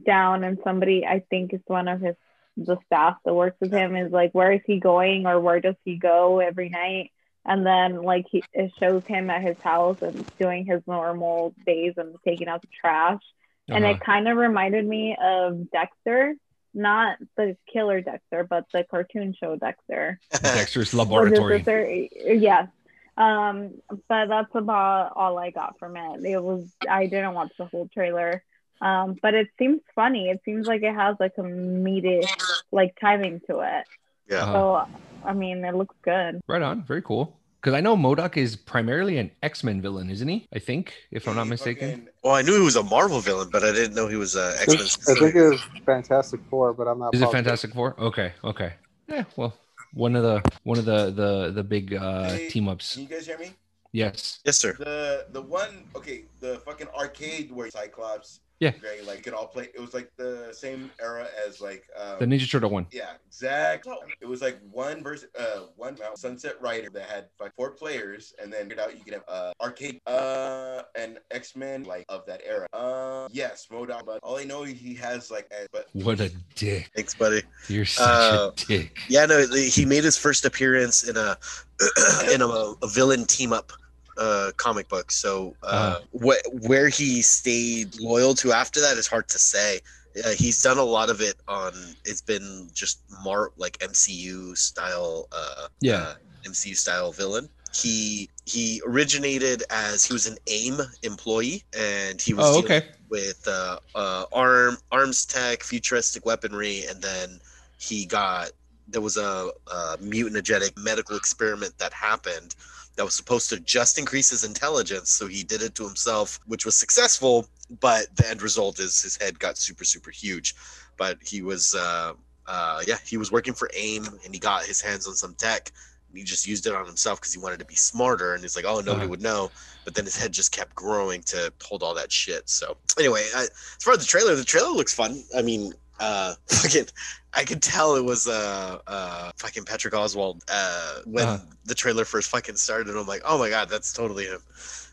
[0.05, 2.17] down, and somebody I think is one of his
[2.57, 5.77] the staff that works with him is like, where is he going, or where does
[5.85, 7.11] he go every night?
[7.45, 11.95] And then like he it shows him at his house and doing his normal days
[11.97, 13.21] and taking out the trash,
[13.69, 13.95] and Uh-huh.
[13.95, 16.35] it kind of reminded me of Dexter.
[16.75, 20.19] Not the killer Dexter, but the cartoon show Dexter.
[20.43, 21.63] Dexter's Laboratory.
[21.63, 22.69] thir- yes.
[23.17, 23.71] Um,
[24.09, 26.23] but that's about all I got from it.
[26.25, 28.43] It was I didn't watch the whole trailer.
[28.81, 30.29] Um, but it seems funny.
[30.29, 32.27] It seems like it has like a comedic
[32.73, 33.85] like timing to it.
[34.29, 34.45] Yeah.
[34.53, 34.87] So
[35.25, 36.41] I mean, it looks good.
[36.47, 36.83] Right on.
[36.85, 37.37] Very cool.
[37.61, 40.47] Because I know Modok is primarily an X Men villain, isn't he?
[40.55, 41.89] I think, if I'm not mistaken.
[41.91, 44.37] fucking- Well, I knew he was a Marvel villain, but I didn't know he was
[44.37, 44.69] uh, X
[45.09, 45.21] I Men.
[45.21, 47.15] think it was Fantastic Four, but I'm not.
[47.15, 47.31] Is it.
[47.33, 47.99] Fantastic Four?
[48.01, 48.75] Okay, okay.
[49.09, 49.55] Yeah, well,
[49.95, 52.93] one of the one of the the the big uh Hey, team ups.
[52.95, 53.51] Can you guys hear me?
[53.93, 54.41] Yes.
[54.45, 54.75] Yes, sir.
[54.79, 58.71] The the one okay, the fucking arcade where Cyclops Yeah.
[58.71, 59.69] Gray, like it all play.
[59.75, 62.87] It was like the same era as like um, The Ninja Turtle one.
[62.91, 63.95] Yeah, exactly.
[64.21, 68.35] It was like one versus uh one Mount Sunset Rider that had like four players,
[68.43, 72.25] and then figured out you could have uh arcade uh and X Men like of
[72.27, 72.67] that era.
[72.73, 74.07] Uh yes, Modok.
[74.07, 76.91] But all I know he has like a, but What a dick.
[76.97, 77.43] Thanks, buddy.
[77.69, 78.97] You're such Uh, a dick.
[79.09, 81.37] Yeah, no, he made his first appearance in a
[82.33, 83.71] in a, a villain team up
[84.19, 85.11] uh, comic book.
[85.11, 89.81] So uh, wh- where he stayed loyal to after that is hard to say.
[90.25, 91.73] Uh, he's done a lot of it on.
[92.05, 95.29] It's been just more like MCU style.
[95.33, 95.97] Uh, Yeah.
[96.01, 96.15] uh,
[96.47, 97.49] MCU style villain.
[97.75, 102.83] He he originated as he was an AIM employee, and he was Oh, okay.
[103.11, 107.41] with uh, uh, arm arms tech, futuristic weaponry, and then
[107.79, 108.51] he got
[108.89, 112.55] there was a, a mutagenic medical experiment that happened
[112.97, 115.11] that was supposed to just increase his intelligence.
[115.11, 117.47] So he did it to himself, which was successful.
[117.81, 120.55] But the end result is his head got super super huge.
[120.97, 122.13] But he was uh,
[122.47, 125.71] uh, yeah he was working for AIM, and he got his hands on some tech.
[126.09, 128.57] And he just used it on himself because he wanted to be smarter, and he's
[128.57, 129.09] like, oh nobody Uh-huh.
[129.09, 129.51] would know.
[129.85, 132.49] But then his head just kept growing to hold all that shit.
[132.49, 133.51] So anyway, I, as
[133.83, 135.23] far as the trailer, the trailer looks fun.
[135.37, 136.87] I mean, uh, fucking,
[137.35, 141.45] I could tell it was uh, uh, fucking Patton Oswalt uh, when Uh-huh.
[141.65, 142.97] the trailer first fucking started.
[142.97, 144.41] I'm like, oh my god, that's totally him.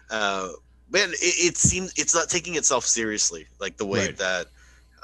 [0.10, 0.49] Uh,
[0.91, 1.16] man, it,
[1.54, 4.18] it seems it's not taking itself seriously, like the way Right.
[4.18, 4.47] that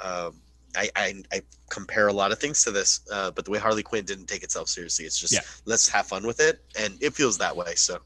[0.02, 0.36] um,
[0.76, 3.82] I, I I compare a lot of things to this, uh, but the way Harley
[3.82, 5.40] Quinn didn't take itself seriously, it's just Yeah.
[5.64, 7.74] let's have fun with it, and it feels that way.
[7.76, 7.98] So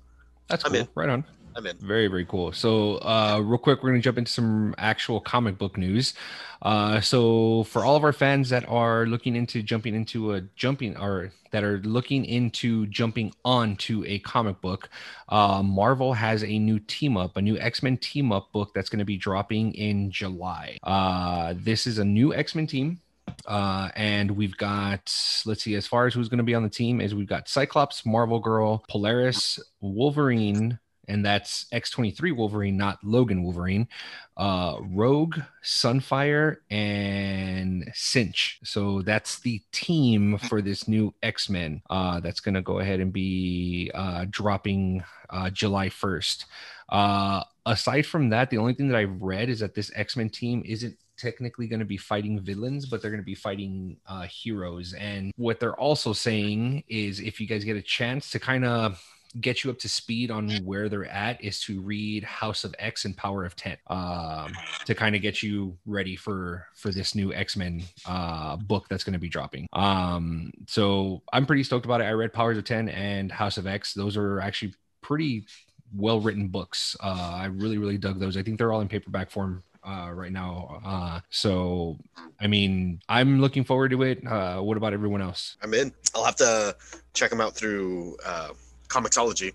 [0.49, 0.81] That's I'm cool.
[0.81, 0.89] in.
[0.95, 1.25] Right on.
[1.57, 1.77] I'm in.
[1.79, 2.53] Very, very cool.
[2.53, 6.15] So, uh, real quick, we're going to jump into some actual comic book news.
[6.63, 10.97] Uh, so, for all of our fans that are looking into jumping into a jumping
[10.97, 14.89] or that are looking into jumping onto a comic book,
[15.29, 18.89] uh, Marvel has a new team up, a new X Men team up book that's
[18.89, 20.79] going to be dropping in July.
[20.83, 23.01] Uh, this is a new X Men team.
[23.47, 25.13] Uh, and we've got,
[25.47, 27.49] let's see, as far as who's going to be on the team, is we've got
[27.49, 30.79] Cyclops, Marvel Girl, Polaris, Wolverine,
[31.09, 33.89] and that's X23 Wolverine, not Logan Wolverine,
[34.37, 38.57] uh, Rogue, Sunfire, and Synch.
[38.65, 43.01] So that's the team for this new X Men uh, that's going to go ahead
[43.01, 46.45] and be uh, dropping uh, July 1st.
[46.89, 50.31] Uh, aside from that, the only thing that I've read is that this X Men
[50.31, 54.23] team isn't technically going to be fighting villains, but they're going to be fighting uh,
[54.23, 54.95] heroes.
[54.95, 59.03] And what they're also saying is if you guys get a chance to kind of
[59.41, 63.05] get you up to speed on where they're at is to read House of X
[63.05, 64.53] and Power of Ten um,
[64.85, 69.05] to kind of get you ready for for this new X Men uh, book that's
[69.05, 69.67] going to be dropping.
[69.73, 72.05] Um, so I'm pretty stoked about it.
[72.05, 75.47] I read Powers of Ten and House of X; those are actually pretty
[75.95, 76.97] well written books.
[77.03, 78.37] Uh, I really really dug those.
[78.37, 80.81] I think they're all in paperback form uh, right now.
[80.85, 81.99] Uh, so,
[82.41, 84.27] I mean, I'm looking forward to it.
[84.27, 85.57] Uh, what about everyone else?
[85.63, 85.93] I'm in.
[86.15, 86.77] I'll have to
[87.13, 88.51] check them out through uh,
[88.95, 89.53] Comixology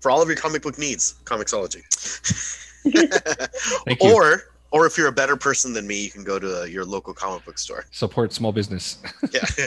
[0.00, 1.14] for all of your comic book needs.
[1.24, 1.82] Comixology.
[4.00, 7.14] Or or if you're a better person than me, you can go to your local
[7.14, 7.84] comic book store.
[7.92, 8.98] Support small business.
[9.30, 9.44] Yeah.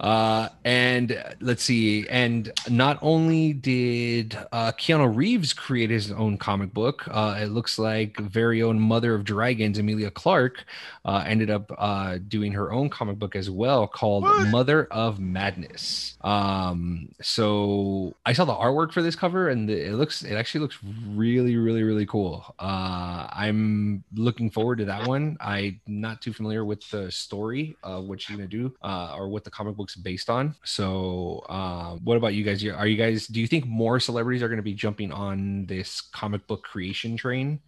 [0.00, 2.08] Uh, and uh, let's see.
[2.08, 7.78] And not only did uh, Keanu Reeves create his own comic book, uh, it looks
[7.78, 10.64] like very own Mother of Dragons, Emilia Clarke,
[11.04, 14.48] uh, ended up uh, doing her own comic book as well called What?
[14.48, 16.16] Mother of Madness.
[16.22, 20.78] Um, so I saw the artwork for this cover, and it looks, it actually looks
[21.08, 22.54] really, really, really cool.
[22.58, 25.36] Uh, I'm looking forward to that one.
[25.40, 29.44] I'm not too familiar with the story of what she's gonna do, uh, or what
[29.44, 30.54] the comic book's based on.
[30.64, 32.64] So, uh, what about you guys?
[32.64, 33.26] Are you guys?
[33.26, 37.16] Do you think more celebrities are going to be jumping on this comic book creation
[37.16, 37.60] train,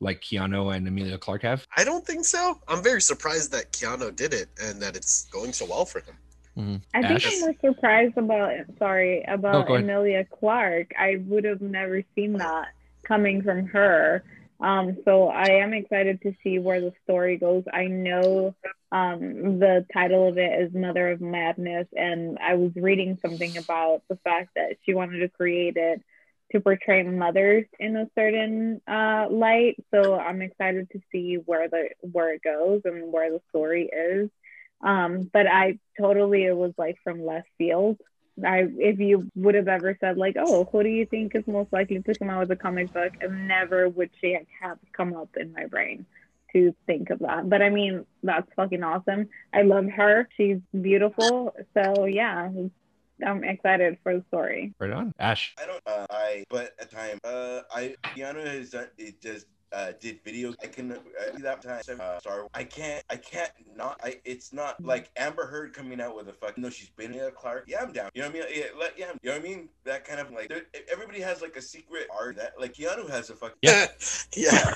[0.00, 1.66] like Keanu and Emilia Clarke have?
[1.76, 2.60] I don't think so.
[2.68, 6.16] I'm very surprised that Keanu did it and that it's going so well for him.
[6.92, 7.32] I think Ash?
[7.32, 9.84] I'm more surprised about sorry about No, go ahead.
[9.84, 10.92] Emilia Clarke.
[10.98, 12.68] I would have never seen that
[13.02, 14.22] coming from her.
[14.60, 17.64] Um, so I am excited to see where the story goes.
[17.72, 18.54] I know
[18.92, 24.02] um, the title of it is Mother of Madness, and I was reading something about
[24.08, 26.02] the fact that she wanted to create it
[26.52, 29.76] to portray mothers in a certain uh, light.
[29.92, 34.30] So I'm excited to see where the where it goes and where the story is.
[34.82, 37.98] Um, but I totally it was like from left field.
[38.44, 41.72] I if you would have ever said like, oh, who do you think is most
[41.72, 45.30] likely to come out with a comic book, and never would she have come up
[45.36, 46.06] in my brain
[46.52, 47.48] to think of that.
[47.48, 49.28] But I mean, that's fucking awesome.
[49.54, 50.28] I love her.
[50.36, 51.54] She's beautiful.
[51.74, 52.50] So yeah,
[53.26, 54.74] I'm excited for the story.
[54.78, 55.54] Right on, Ash.
[55.60, 55.82] I don't.
[55.86, 57.18] Uh, I but at time.
[57.24, 58.88] Uh, I Keanu has done.
[58.98, 60.54] It just uh, did videos.
[60.62, 60.96] I can uh,
[61.38, 62.00] that time.
[62.00, 62.46] Uh, Star.
[62.54, 63.04] I can't.
[63.10, 64.00] I can't not.
[64.02, 64.20] I.
[64.24, 66.62] It's not like Amber Heard coming out with a fucking.
[66.62, 67.64] No, she's been Emilia Clarke.
[67.66, 68.10] Yeah, I'm down.
[68.14, 68.48] You know what I mean?
[68.54, 69.12] Yeah, let, yeah.
[69.22, 69.68] You know what I mean?
[69.84, 70.52] That kind of like.
[70.90, 73.58] Everybody has like a secret art that like Keanu has a fucking.
[73.62, 73.86] Yeah.
[74.36, 74.74] yeah.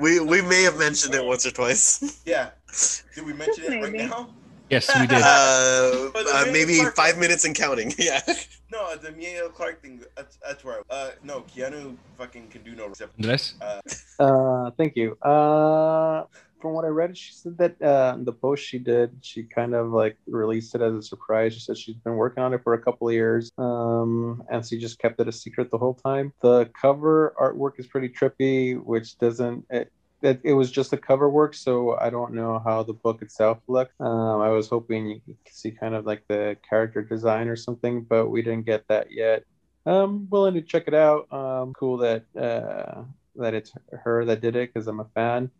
[0.00, 2.22] We we may have mentioned it once or twice.
[2.24, 2.50] Yeah.
[3.14, 4.30] Did we mention it right now?
[4.72, 5.20] Yes, we did.
[5.20, 7.92] Uh, uh, maybe part- five minutes and counting.
[8.02, 8.20] Yeah.
[8.72, 10.00] No, the Emilia Clarke thing.
[10.16, 10.80] That's, that's where.
[10.90, 13.12] I, uh, no, Keanu fucking can do no except.
[13.18, 13.54] Andres?
[14.18, 15.12] Uh, thank you.
[15.20, 16.24] Uh,
[16.58, 19.90] from what I read, she said that uh, the post she did, she kind of
[19.90, 21.52] like released it as a surprise.
[21.52, 24.78] She said she's been working on it for a couple of years, um, and she
[24.78, 26.32] just kept it a secret the whole time.
[26.40, 29.66] The cover artwork is pretty trippy, which doesn't.
[29.68, 29.92] It,
[30.22, 33.58] it, it was just a cover work, so I don't know how the book itself
[33.66, 34.00] looked.
[34.00, 38.02] Um, I was hoping you could see kind of like the character design or something,
[38.04, 39.44] but we didn't get that yet.
[39.84, 41.32] I'm willing to check it out.
[41.32, 43.02] Um, cool that uh,
[43.36, 45.50] that it's her that did it because I'm a fan.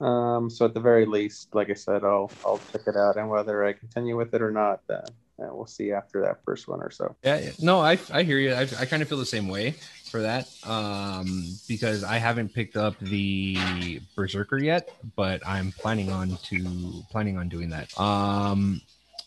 [0.00, 3.28] Um, so at the very least, like I said, I'll I'll check it out, and
[3.28, 5.04] whether I continue with it or not, then
[5.40, 7.14] uh, we'll see after that first one or so.
[7.22, 7.50] Yeah, yeah.
[7.60, 8.52] no, I I hear you.
[8.52, 9.74] I, I kind of feel the same way
[10.08, 16.38] for that um, because I haven't picked up the Berserker yet, but I'm planning on
[16.44, 17.98] to planning on doing that.
[17.98, 18.80] Um,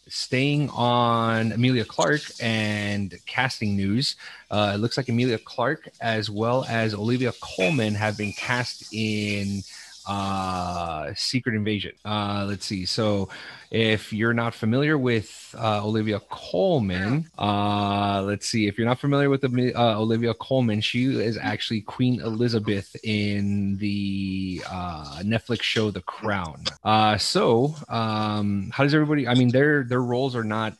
[0.07, 4.17] staying on Emilia Clarke and casting news,
[4.49, 9.61] uh, it looks like Emilia Clarke as well as Olivia Colman have been cast in
[10.07, 13.29] uh secret invasion uh let's see so
[13.71, 18.67] if you're not familiar with uh, Olivia Colman, uh, let's see.
[18.67, 23.77] If you're not familiar with the, uh, Olivia Colman, she is actually Queen Elizabeth in
[23.77, 26.65] the uh, Netflix show The Crown.
[26.83, 29.25] Uh, so, um, how does everybody?
[29.25, 30.73] I mean, their their roles are not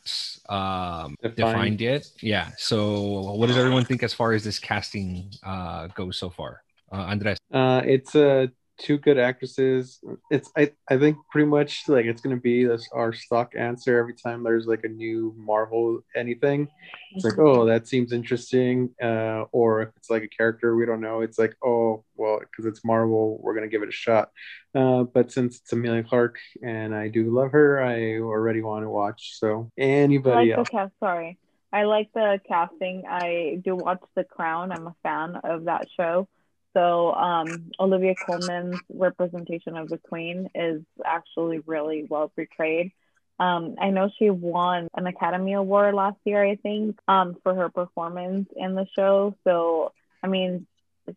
[0.50, 1.36] um, Defined.
[1.36, 2.10] defined yet.
[2.20, 2.50] Yeah.
[2.58, 6.62] So, what does everyone think as far as this casting uh, goes so far?
[6.92, 7.38] Uh, Andres.
[7.50, 8.48] Uh, it's uh,
[8.78, 10.00] two good actresses.
[10.30, 14.14] It's I, I think pretty much like it's gonna be this our stock answer every
[14.14, 16.68] time there's like a new Marvel anything.
[17.12, 18.90] It's like oh that seems interesting.
[19.02, 22.66] Uh, or if it's like a character we don't know, it's like oh well because
[22.66, 24.30] it's Marvel we're gonna give it a shot.
[24.74, 28.90] Uh, but since it's Emilia Clarke and I do love her, I already want to
[28.90, 29.38] watch.
[29.38, 30.68] So anybody like else.
[30.68, 30.92] cast.
[30.98, 31.38] Sorry,
[31.72, 33.04] I like the casting.
[33.08, 34.72] I do watch The Crown.
[34.72, 36.28] I'm a fan of that show.
[36.74, 42.92] So um, Olivia Colman's representation of the Queen is actually really well portrayed.
[43.38, 47.68] Um, I know she won an Academy Award last year, I think, um, for her
[47.68, 49.34] performance in the show.
[49.44, 49.92] So
[50.22, 50.66] I mean,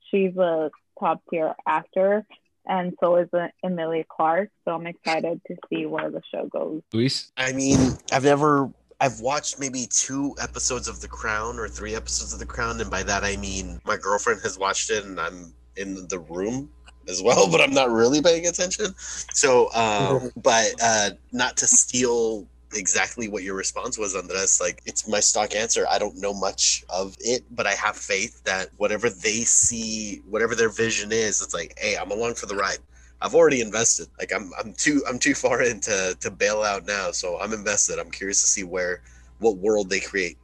[0.09, 2.25] she's a top tier actor,
[2.65, 4.49] and so is uh, Emilia Clarke.
[4.65, 6.81] So I'm excited to see where the show goes.
[6.93, 7.31] Luis.
[7.37, 8.71] I mean, I've never.
[8.99, 12.89] I've watched maybe two episodes of The Crown or three episodes of The Crown, and
[12.89, 16.69] by that I mean my girlfriend has watched it, and I'm in the room
[17.09, 18.95] as well, but I'm not really paying attention.
[18.97, 24.59] So, um, but uh, not to steal exactly what your response was, Andres.
[24.61, 25.85] Like, it's my stock answer.
[25.89, 30.55] I don't know much of it, but I have faith that whatever they see, whatever
[30.55, 32.79] their vision is, it's like, hey, I'm along for the ride.
[33.21, 34.07] I've already invested.
[34.19, 37.11] Like I'm I'm too I'm too far in to, to bail out now.
[37.11, 37.99] So I'm invested.
[37.99, 39.01] I'm curious to see where
[39.39, 40.37] what world they create.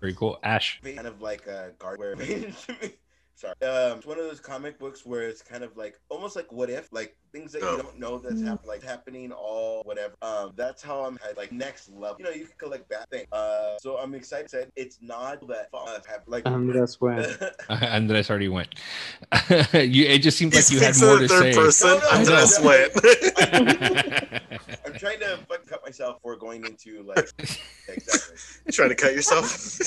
[0.00, 0.38] Very cool.
[0.42, 0.80] Ash.
[0.82, 2.16] kind of like a guard where
[3.40, 6.50] sorry um it's one of those comic books where it's kind of like almost like
[6.52, 7.76] what if like things that Oh.
[7.76, 11.50] you don't know that's hap- like happening all whatever um that's how i'm at like
[11.50, 15.46] next level you know you can collect bad things uh so i'm excited it's not
[15.48, 17.24] that uh, have like Um, that's when.
[17.70, 18.74] Andres already went.
[19.72, 21.60] you, it just seemed like He you had more the to third say.
[21.60, 21.88] person.
[21.88, 22.66] No, no, Andres no.
[22.66, 22.92] went.
[24.84, 27.30] i'm trying to fucking cut myself for going into like
[27.88, 28.36] exactly
[28.72, 29.78] Trying to cut yourself.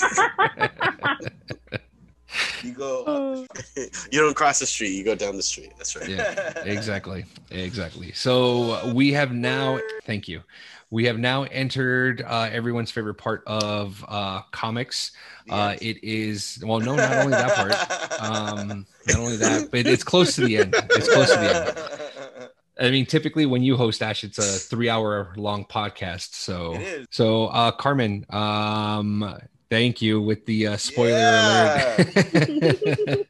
[2.64, 3.48] You go Oh.
[4.12, 4.92] you don't cross the street.
[4.92, 5.72] You go down the street.
[5.78, 6.10] That's right.
[6.10, 8.12] yeah, exactly, exactly.
[8.14, 9.80] So we have now.
[10.06, 10.42] Thank you.
[10.90, 15.12] We have now entered uh, everyone's favorite part of uh, comics.
[15.50, 18.22] Uh, it is well, no, not only that part.
[18.22, 20.76] Um, not only that, but it's close to the end.
[20.92, 22.50] It's close to the end.
[22.80, 26.34] I mean, typically when you host Ash, it's a three-hour-long podcast.
[26.34, 27.08] So, It is.
[27.12, 29.38] so uh, Carmen, um,
[29.74, 31.96] thank you with the uh, spoiler Yeah.
[31.98, 33.28] alert.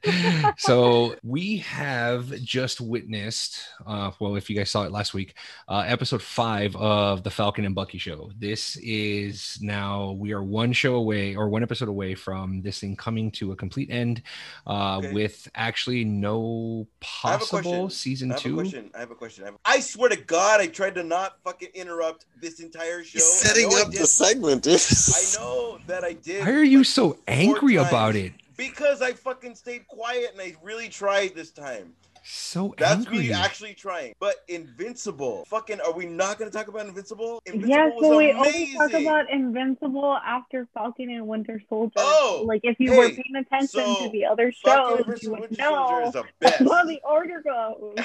[0.58, 5.36] so we have just witnessed, uh, well, if you guys saw it last week,
[5.70, 8.30] uh, episode five of the Falcon and Bucky show.
[8.38, 12.98] This is now we are one show away or one episode away from this thing
[12.98, 14.22] coming to a complete end,
[14.68, 15.14] uh, Okay.
[15.14, 16.86] with actually no
[17.24, 17.90] I have a possible question.
[17.90, 18.56] season I have a two.
[18.56, 18.92] question.
[18.94, 19.44] I have a question.
[19.46, 23.14] I, have- I swear to God, I tried to not fucking interrupt this entire show.
[23.14, 24.74] He's setting up the segment, dude.
[24.82, 26.33] I know that I did.
[26.42, 28.34] Why are you like, so angry about it?
[28.58, 31.94] Because I fucking stayed quiet and I really tried this time.
[32.26, 32.76] So angry.
[32.80, 33.18] That's angry.
[33.20, 34.14] me actually trying.
[34.20, 37.42] But Invincible, fucking, are we not going to talk about Invincible?
[37.46, 38.78] Invincible Yeah, was so we amazing.
[38.80, 41.92] only talk about Invincible after Falcon and Winter Soldier.
[41.98, 45.40] Oh, like if you were paying attention so to the other Fucking shows, you Invincible
[45.42, 46.60] would Winter Soldier know is the best.
[46.60, 47.98] how the order goes.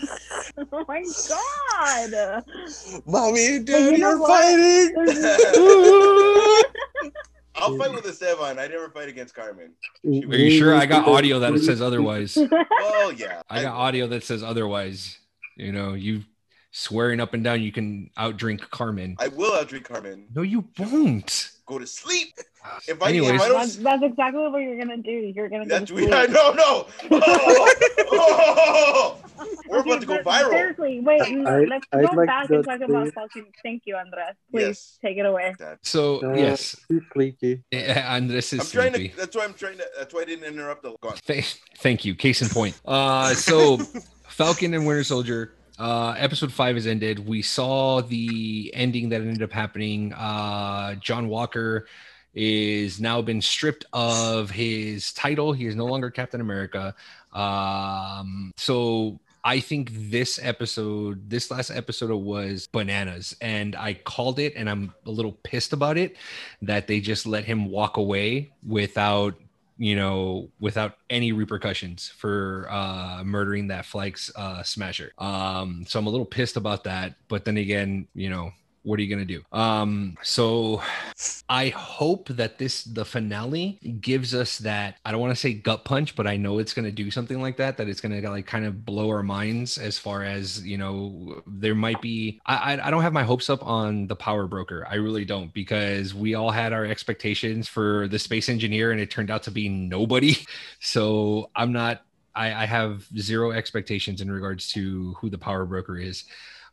[0.72, 2.44] oh my god!
[3.04, 4.30] Mommy and But you know are what?
[4.30, 4.94] fighting.
[7.58, 8.58] I'll fight with Esteban.
[8.58, 9.72] I never fight against Carmen.
[10.04, 10.74] Are you sure?
[10.74, 12.38] I got audio that says otherwise.
[13.00, 13.42] Oh yeah.
[13.48, 15.18] I got audio that says otherwise.
[15.56, 16.24] You know, you
[16.72, 19.16] swearing up and down you can outdrink Carmen.
[19.18, 20.26] I will outdrink Carmen.
[20.34, 21.52] No, you won't.
[21.66, 22.34] Go to sleep.
[22.86, 25.10] If I, Anyways, if I don't, that's, that's exactly what you're gonna do.
[25.10, 26.02] You're gonna go that's to we.
[26.06, 26.30] sleep.
[26.30, 26.86] No, no.
[28.10, 29.18] Oh, oh,
[29.68, 30.50] we're Okay, about to go viral.
[30.50, 31.20] Seriously, wait.
[31.22, 33.46] I- let's I'd go like back and talk about say- Falcon.
[33.62, 34.34] Thank you, Andres.
[34.50, 34.98] Please Yes.
[35.04, 35.54] take it away.
[35.82, 37.62] So Uh, yes, Too sleepy.
[37.72, 39.08] eh, Andres is I'm trying sleepy.
[39.10, 39.16] to.
[39.16, 39.86] That's why I'm trying to.
[39.96, 40.94] That's why I didn't interrupt the.
[41.00, 41.16] Go on.
[41.26, 42.14] Th- thank you.
[42.14, 42.80] Case in point.
[42.84, 43.76] Uh, so
[44.28, 45.54] Falcon and Winter Soldier.
[45.78, 47.24] Uh, episode five has ended.
[47.28, 50.12] We saw the ending that ended up happening.
[50.12, 51.86] Uh, John Walker
[52.34, 55.52] is now been stripped of his title.
[55.52, 56.94] He is no longer Captain America.
[57.32, 64.54] Um, so I think this episode, this last episode was bananas, and I called it,
[64.56, 66.16] and I'm a little pissed about it
[66.62, 69.34] that they just let him walk away without
[69.80, 75.12] you know, without any repercussions for uh, murdering that Flex uh, smasher.
[75.18, 77.14] Um, so I'm a little pissed about that.
[77.28, 78.50] But then again, you know,
[78.88, 79.42] what are you gonna do?
[79.52, 80.80] Um, so
[81.48, 85.84] I hope that this the finale gives us that I don't want to say gut
[85.84, 87.76] punch, but I know it's gonna do something like that.
[87.76, 91.74] That it's gonna like kind of blow our minds as far as you know, there
[91.74, 92.40] might be.
[92.46, 94.86] I I, don't have my hopes up on the power broker.
[94.90, 99.10] I really don't because we all had our expectations for the space engineer, and it
[99.10, 100.36] turned out to be nobody.
[100.80, 102.02] So I'm not.
[102.34, 106.24] I have zero expectations in regards to who the power broker is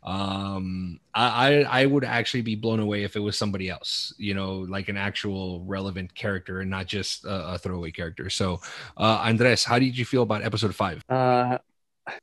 [0.06, 4.60] um I, I would actually be blown away if it was somebody else you know
[4.60, 8.30] like an actual relevant character and not just a, a throwaway character.
[8.30, 8.60] So
[8.98, 11.02] uh andres how did you feel about episode five?
[11.10, 11.58] Uh,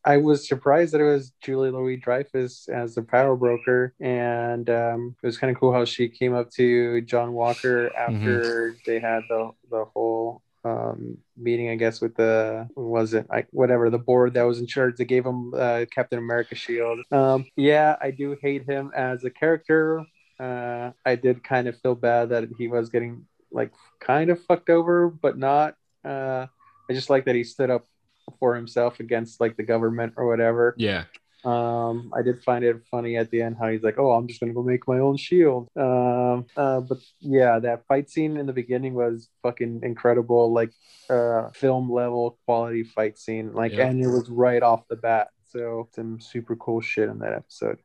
[0.04, 5.26] I was surprised that it was Julia Louis-Dreyfus as the power broker, and um, it
[5.26, 9.50] was kind of cool how she came up to John Walker after they had the
[9.70, 14.42] the whole um, meeting, I guess, with the was it like whatever the board that
[14.42, 17.00] was in charge that gave him uh, Captain America shield.
[17.10, 20.04] Um, yeah, I do hate him as a character.
[20.38, 24.70] Uh, I did kind of feel bad that he was getting like kind of fucked
[24.70, 25.74] over, but not.
[26.04, 26.46] Uh,
[26.90, 27.86] I just like that he stood up
[28.38, 30.74] for himself against like the government or whatever.
[30.78, 31.04] yeah
[31.44, 34.40] Um, I did find it funny at the end how he's like, "Oh, I'm just
[34.40, 38.52] gonna go make my own shield." Um, uh, but yeah, that fight scene in the
[38.52, 40.70] beginning was fucking incredible, like
[41.10, 43.52] uh, film level quality fight scene.
[43.54, 43.86] Like, Yeah.
[43.88, 45.28] and it was right off the bat.
[45.44, 47.78] So some super cool shit in that episode.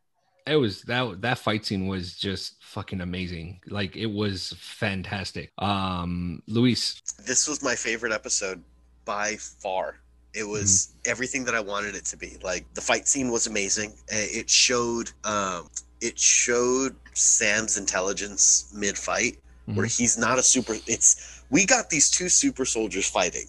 [0.45, 6.41] it was that that fight scene was just fucking amazing like it was fantastic um
[6.47, 8.63] luis this was my favorite episode
[9.03, 9.99] by far.
[10.33, 12.37] It was everything that I wanted it to be.
[12.43, 13.91] Like the fight scene was amazing.
[14.11, 15.69] Uh, It showed um
[16.01, 19.39] it showed Sam's intelligence mid-fight
[19.73, 23.47] where he's not a super it's we got these two super soldiers fighting.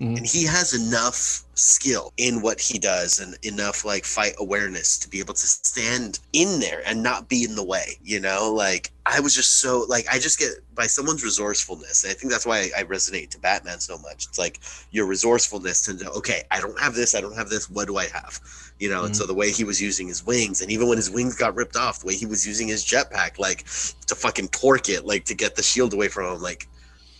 [0.00, 0.16] Mhm.
[0.16, 5.08] And he has enough skill in what he does and enough like fight awareness to
[5.10, 8.50] be able to stand in there and not be in the way, you know?
[8.50, 12.04] Like I was just so like I just get by someone's resourcefulness.
[12.04, 14.24] And I think that's why I resonate to Batman so much.
[14.26, 14.60] It's like
[14.90, 17.98] your resourcefulness to know, okay, I don't have this, I don't have this, what do
[17.98, 18.40] I have?
[18.78, 21.10] You know, and so the way he was using his wings, and even when his
[21.10, 23.64] wings got ripped off, the way he was using his jetpack, like
[24.06, 26.66] to fucking torque it, like to get the shield away from him, like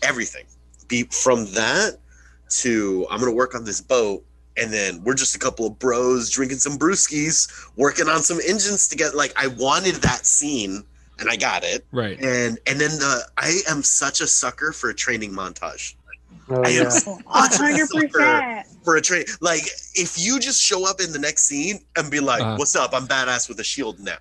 [0.02, 0.46] everything.
[0.88, 1.98] Be from that
[2.50, 4.24] to I'm gonna work on this boat,
[4.56, 8.88] and then we're just a couple of bros drinking some brewskis, working on some engines
[8.88, 9.16] together.
[9.16, 10.84] Like I wanted that scene,
[11.18, 11.86] and I got it.
[11.92, 15.94] right And and then the I am such a sucker for a training montage.
[16.48, 16.88] Oh, I am yeah.
[16.88, 18.66] such A a hundred sucker percent.
[18.84, 19.24] for a train.
[19.40, 19.62] Like
[19.94, 22.56] if you just show up in the next scene and be like, Uh-huh.
[22.56, 22.90] "What's up?
[22.92, 24.16] I'm badass with a shield now."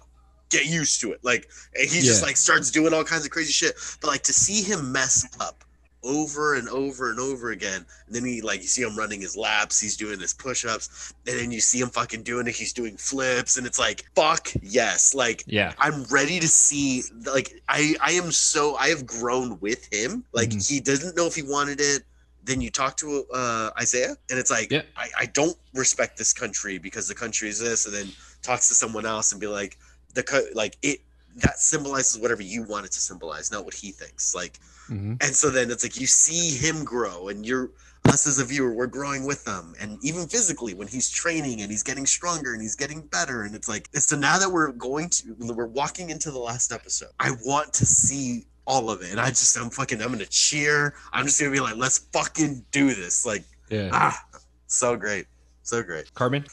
[0.49, 1.19] Get used to it.
[1.23, 3.76] Like and he just like starts doing all kinds of crazy shit.
[4.01, 5.64] But like to see him mess up
[6.03, 9.35] over and over and over again, and then he like you see him running his
[9.35, 12.95] laps, he's doing his push-ups, and then you see him fucking doing it, he's doing
[12.97, 15.13] flips, and it's like, fuck yes.
[15.13, 19.88] Like yeah I'm ready to see like I I am so I have grown with
[19.93, 20.23] him.
[20.34, 20.69] Like Mhm.
[20.69, 22.03] he doesn't know if he wanted it.
[22.43, 24.84] Then you talk to uh, Isaiah, and it's like Yeah.
[24.95, 28.07] I, I don't respect this country because the country is this, and then
[28.41, 29.77] talks to someone else and be like
[30.13, 31.01] the co- like it
[31.41, 34.34] that symbolizes whatever you want it to symbolize, not what he thinks.
[34.36, 34.60] Like
[34.90, 35.22] Mhm.
[35.24, 37.70] and so then it's like you see him grow, and you're
[38.06, 41.70] us as a viewer, we're growing with them, and even physically when he's training and
[41.70, 45.10] he's getting stronger and he's getting better, and it's like so now that we're going
[45.10, 49.20] to we're walking into the last episode, I want to see all of it, and
[49.20, 50.95] I just I'm fucking I'm gonna cheer.
[51.14, 53.90] I'm just gonna be like, let's fucking do this, like Yeah.
[53.94, 54.26] ah,
[54.68, 55.28] so great,
[55.64, 56.11] so great.
[56.16, 56.45] Carmen?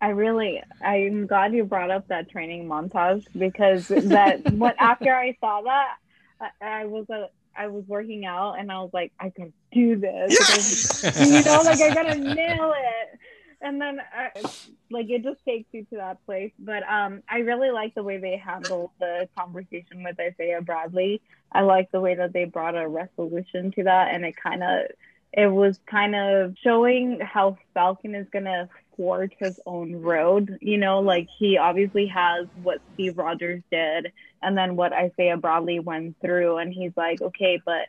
[0.00, 5.36] I really, I'm glad you brought up that training montage because that what after I
[5.40, 5.96] saw that,
[6.40, 9.96] I, I was a, I was working out and I was like, I can do
[9.96, 11.02] this.
[11.02, 13.18] you know, like I gotta nail it.
[13.60, 14.30] And then, I,
[14.88, 16.52] like, it just takes you to that place.
[16.60, 21.20] But um, I really like the way they handled the conversation with Isaiah Bradley.
[21.50, 24.86] I like the way that they brought a resolution to that, and it kind of,
[25.32, 28.68] it was kind of showing how Falcon is gonna
[28.98, 30.58] forge his own road.
[30.60, 34.12] You know, like he obviously has what Steve Rogers did,
[34.42, 37.86] and then what Isaiah Bradley went through, and he's like, okay, but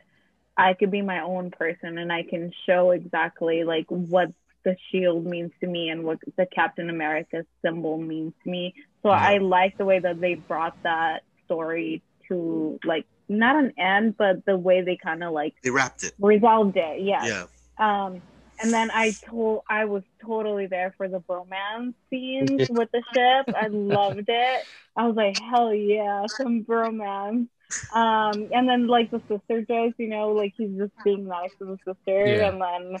[0.56, 4.32] I could be my own person, and I can show exactly like what
[4.64, 8.74] the shield means to me and what the Captain America symbol means to me.
[9.02, 14.16] So I like the way that they brought that story to like not an end,
[14.18, 16.12] but the way they kind of like They wrapped it.
[16.18, 17.00] resolved it.
[17.00, 17.24] Yeah.
[17.24, 17.46] Yeah.
[17.78, 18.20] Um,
[18.62, 23.54] and then I told I was totally there for the bromance scenes with the ship.
[23.56, 24.64] I loved it.
[24.96, 27.48] I was like, hell yeah, some bromance.
[27.92, 31.64] Um, and then like the sister jokes, you know, like he's just being nice to
[31.64, 32.48] the sister, Yeah.
[32.50, 33.00] and then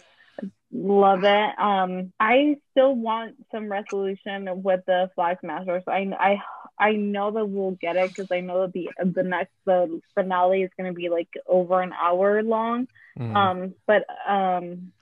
[0.72, 1.58] love it.
[1.58, 5.82] Um, I still want some resolution with the flag smashers.
[5.86, 6.42] I I
[6.78, 10.62] I know that we'll get it because I know that the the next the finale
[10.62, 12.88] is going to be like over an hour long.
[13.18, 13.36] Mhm.
[13.36, 14.92] Um, but um,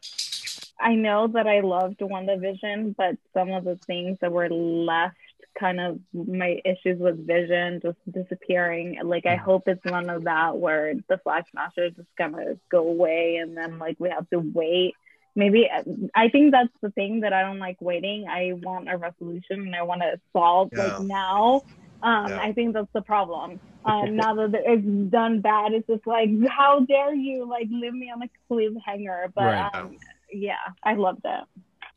[0.80, 5.16] I know that I loved WandaVision, but some of the things that were left,
[5.58, 8.98] kind of my issues with Vision just disappearing.
[9.02, 12.86] Like I hope it's none of that where the Flag Smasher is just gonna go
[12.88, 14.94] away and then like we have to wait.
[15.34, 15.68] Maybe
[16.14, 18.26] I think that's the thing that I don't like waiting.
[18.28, 20.84] I want a resolution and I want to solve Yeah.
[20.96, 21.62] like now.
[22.02, 22.40] Um, Yeah.
[22.40, 23.60] I think that's the problem.
[23.84, 28.10] Um, now that it's done bad, it's just like, how dare you like leave me
[28.10, 29.32] on a cliffhanger?
[29.34, 29.74] But Right.
[29.74, 29.96] um,
[30.32, 31.46] yeah, I love that.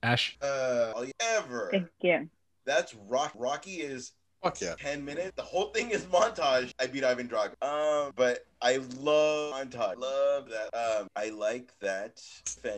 [0.03, 0.37] Ash?
[0.41, 1.69] Uh, ever.
[1.71, 2.29] Thank you.
[2.65, 3.33] That's Rock.
[3.35, 4.13] Rocky is
[4.43, 4.73] Fuck yeah.
[4.79, 5.33] 10 minutes.
[5.35, 6.71] The whole thing is montage.
[6.79, 7.53] I beat Ivan Drago.
[7.61, 9.97] Um, but I love montage.
[9.97, 10.73] Love that.
[10.75, 12.19] Um, I like that.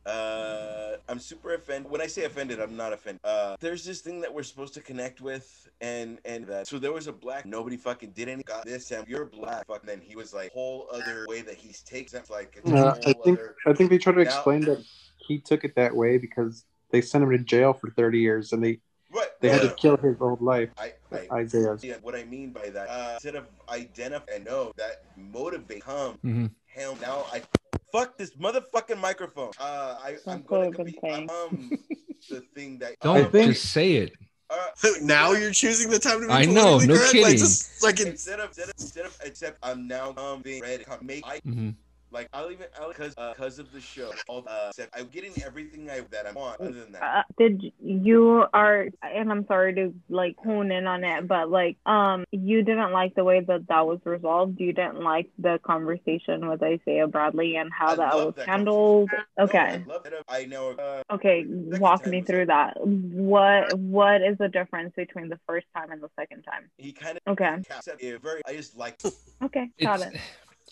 [0.06, 1.90] Uh, I'm super offended.
[1.90, 3.22] When I say offended, I'm not offended.
[3.24, 6.68] Uh, there's this thing that we're supposed to connect with, and and that.
[6.68, 7.46] So there was a black.
[7.46, 8.44] Nobody fucking did any.
[8.44, 9.68] Got this, and you're black.
[9.68, 9.86] Fuck.
[9.86, 12.30] Then he was like whole other way that he's takes it.
[12.30, 13.56] Like it's Uh, whole I think other.
[13.66, 14.84] I think they try to Now- explain that
[15.28, 18.64] he took it that way because they sent him to jail for 30 years and
[18.64, 18.80] they
[19.12, 19.38] What?
[19.42, 20.70] they had to kill his old life.
[20.78, 21.84] I, I, Isaiah's.
[21.84, 26.18] Yeah, what I mean by that, uh, instead of identify and know that motivate come
[26.24, 26.52] Mhm.
[26.68, 27.42] hell now I
[27.92, 29.52] fuck this motherfucking microphone.
[29.60, 31.30] Uh, I I'm gonna be I've been compete, saying.
[31.30, 31.72] um
[32.30, 34.14] the thing that Don't um, think- just say it.
[34.50, 34.68] uh,
[35.02, 37.12] now you're choosing the time to be I know, no correct?
[37.12, 37.24] kidding.
[37.24, 40.84] Like, just fucking instead of instead of, instead of except I'm now um being ready
[40.84, 41.76] to make I Mhm.
[42.14, 44.12] Like I'll even I'll because uh, of the show.
[44.28, 46.62] All, uh, except I'm getting everything I that I want.
[46.62, 51.04] Other than that, Uh, did you are and I'm sorry to like hone in on
[51.04, 54.60] it, but like um you didn't like the way that that was resolved.
[54.60, 59.10] You didn't like the conversation with Isaiah Bradley and how I that was that handled.
[59.38, 59.58] No, Okay.
[59.58, 60.14] I love it.
[60.30, 60.72] I know.
[60.72, 62.78] Uh, Okay, walk me through that.
[62.86, 66.70] What what is the difference between the first time and the second time?
[66.78, 67.58] he kind of Okay.
[68.22, 68.42] very.
[68.48, 69.02] I just like.
[69.44, 70.22] Okay, got It's- it.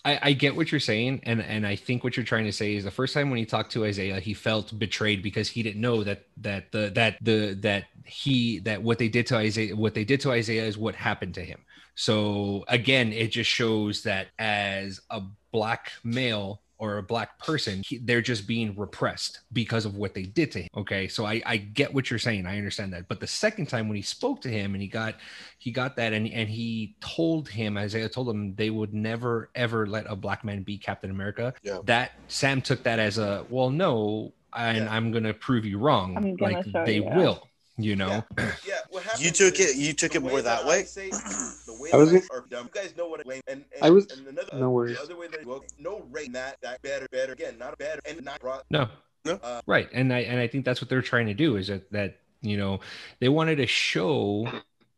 [0.03, 2.75] I, I get what you're saying, and and I think what you're trying to say
[2.75, 5.81] is the first time when he talked to Isaiah, he felt betrayed because he didn't
[5.81, 9.93] know that that the that the that he that what they did to Isaiah what
[9.93, 11.59] they did to Isaiah is what happened to him.
[11.95, 15.21] So again, it just shows that as a
[15.51, 20.23] black male or a black person, he, they're just being repressed because of what they
[20.23, 20.69] did to him.
[20.75, 23.07] Okay, so I I get what you're saying, I understand that.
[23.07, 25.15] But the second time when he spoke to him and he got
[25.59, 29.85] he got that and and he told him Isaiah told him they would never ever
[29.85, 31.53] let a black man be Captain America.
[31.61, 31.79] Yeah.
[31.85, 34.93] That Sam took that as a well, no, and Yeah.
[34.95, 36.17] I'm gonna prove you wrong.
[36.17, 37.47] I'm gonna like show they you, will,
[37.83, 38.23] you know.
[38.65, 39.23] Yeah, what happened?
[39.25, 40.83] You took it- you took it more that I way?
[40.83, 41.09] say-
[41.65, 42.69] the way I was that I, or dumb.
[42.73, 43.41] You guys know what I mean.
[43.47, 44.97] And, and I was- and another, no worries.
[44.97, 48.23] The other way that well, no rate that that better better again not better and
[48.23, 48.63] not brought.
[48.69, 48.87] No.
[49.25, 49.39] No.
[49.43, 49.87] Uh, Right.
[49.93, 52.57] And I and I think that's what they're trying to do is that that, you
[52.57, 52.79] know,
[53.19, 54.47] they wanted to show,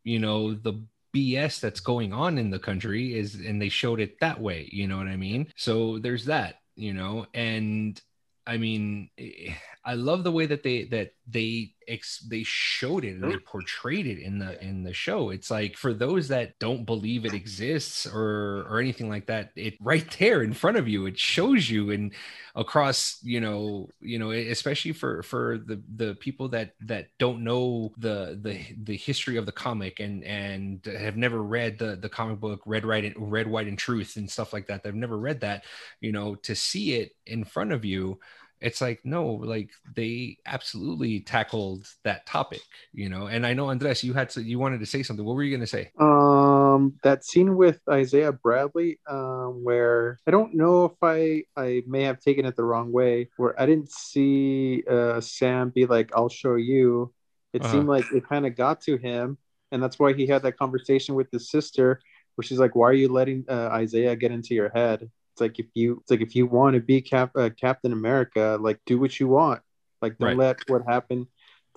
[0.03, 0.73] you know, the
[1.13, 4.87] BS that's going on in the country is and they showed it that way, you
[4.87, 5.47] know what I mean?
[5.57, 8.01] So there's that, you know, and
[8.47, 9.53] I mean, eh,
[9.85, 13.45] I love the way that they that they ex- they showed it and they mm-hmm.
[13.45, 15.29] portrayed it in the in the show.
[15.29, 19.75] It's like for those that don't believe it exists or or anything like that, it
[19.81, 22.13] right there in front of you, it shows you and
[22.55, 27.91] across you know you know especially for for the the people that that don't know
[27.97, 32.39] the the the history of the comic and and have never read the the comic
[32.39, 35.41] book red right and red white and truth and stuff like that they've never read
[35.41, 35.63] that
[35.99, 38.19] you know to see it in front of you
[38.63, 42.61] it's like no like they absolutely tackled that topic
[42.93, 45.35] you know and i know andres you had to you wanted to say something what
[45.35, 50.55] were you going to say Um, that scene with Isaiah Bradley, um, where I don't
[50.55, 54.83] know if I I may have taken it the wrong way, where I didn't see
[54.89, 57.13] uh, Sam be like, "I'll show you."
[57.53, 57.65] It Uh-huh.
[57.65, 59.37] seemed like it kind of got to him,
[59.71, 62.01] and that's why he had that conversation with his sister,
[62.35, 65.57] where she's like, "Why are you letting uh, Isaiah get into your head?" It's like
[65.57, 68.99] if you, it's like if you want to be Cap, uh, Captain America, like do
[68.99, 69.61] what you want.
[69.99, 70.37] Like don't Right.
[70.37, 71.25] let what happened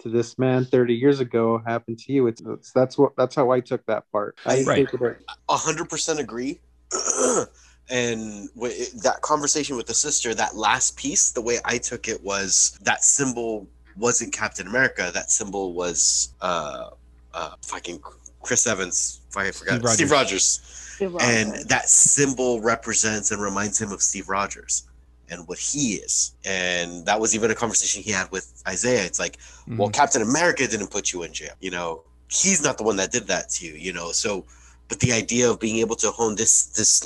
[0.02, 2.26] to this man 30 years ago happen to you.
[2.26, 4.36] It's, it's that's what that's how I took that part.
[4.44, 4.88] I didn't Right.
[4.90, 5.18] take it
[5.48, 6.60] A hundred percent agree.
[7.88, 12.22] and w- that conversation with the sister, that last piece, the way I took it
[12.22, 15.10] was that symbol wasn't Captain America.
[15.14, 16.90] That symbol was uh,
[17.32, 18.00] uh, fucking
[18.42, 19.22] Chris Evans.
[19.30, 20.76] If I forgot Steve Steve Rogers.
[20.97, 21.64] Steve and Rogers.
[21.66, 24.85] that symbol represents and reminds him of Steve Rogers
[25.28, 26.32] and what he is.
[26.44, 29.05] And that was even a conversation he had with Isaiah.
[29.05, 29.94] It's like, well, Mhm.
[29.94, 31.55] Captain America didn't put you in jail.
[31.60, 33.74] You know, he's not the one that did that to you.
[33.74, 34.44] You know, so
[34.89, 37.02] but the idea of being able to hone this this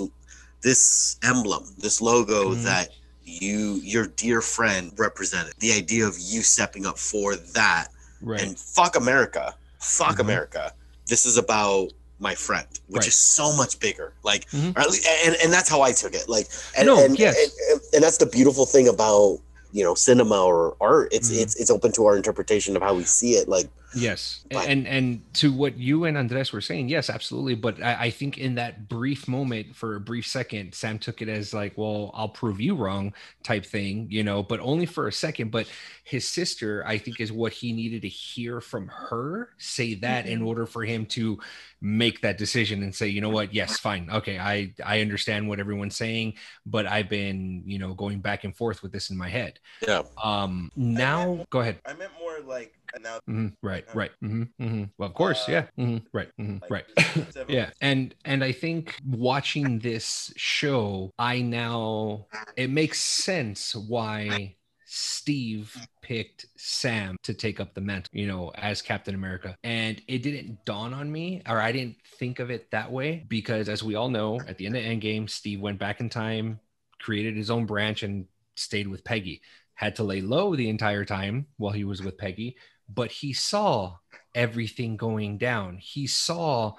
[0.62, 2.64] this emblem, this logo Mhm.
[2.64, 2.90] that
[3.24, 7.88] you your dear friend represented, the idea of you stepping up for that
[8.20, 10.20] right and fuck America, fuck Mhm.
[10.20, 10.74] America.
[11.06, 13.08] This is about my friend, which Right.
[13.08, 14.12] is so much bigger.
[14.22, 14.78] Like, Mhm.
[14.78, 16.28] at least, and and that's how I took it.
[16.28, 17.36] Like, and, No, and, yes.
[17.72, 19.38] and, and that's the beautiful thing about
[19.72, 21.08] you know cinema or art.
[21.12, 21.40] It's Mhm.
[21.42, 23.48] it's it's open to our interpretation of how we see it.
[23.48, 27.54] Like, Yes, But- and and to what you and Andres were saying, yes, absolutely.
[27.54, 31.28] But I, I think in that brief moment, for a brief second, Sam took it
[31.28, 33.12] as like, "Well, I'll prove you wrong,"
[33.42, 34.42] type thing, you know.
[34.42, 35.50] But only for a second.
[35.50, 35.66] But
[36.04, 40.42] his sister, I think, is what he needed to hear from her say that in
[40.42, 41.38] order for him to
[41.80, 45.60] make that decision and say, you know what, yes, fine, okay, I I understand what
[45.60, 46.34] everyone's saying,
[46.66, 49.58] but I've been, you know, going back and forth with this in my head.
[49.86, 51.78] yeah, Um, now, go ahead.
[51.86, 53.18] I meant more like now.
[53.28, 54.10] Mhm, right right.
[54.20, 55.48] Hmm hmm well of course.
[55.48, 55.66] Uh, yeah.
[55.76, 56.28] Hmm right.
[56.38, 57.26] Hmm like, right.
[57.48, 57.70] yeah.
[57.80, 62.26] And and i think watching this show i now
[62.56, 64.56] it makes sense why
[64.86, 69.54] steve picked sam to take up the mantle you know as captain america.
[69.62, 73.68] And it didn't dawn on me or i didn't think of it that way because
[73.68, 76.60] as we all know at the end of endgame steve went back in time
[77.00, 78.26] created his own branch and
[78.56, 79.40] stayed with peggy.
[79.74, 82.56] Had to lay low the entire time while he was with peggy
[82.94, 83.96] but he saw
[84.34, 85.78] everything going down.
[85.78, 86.74] He saw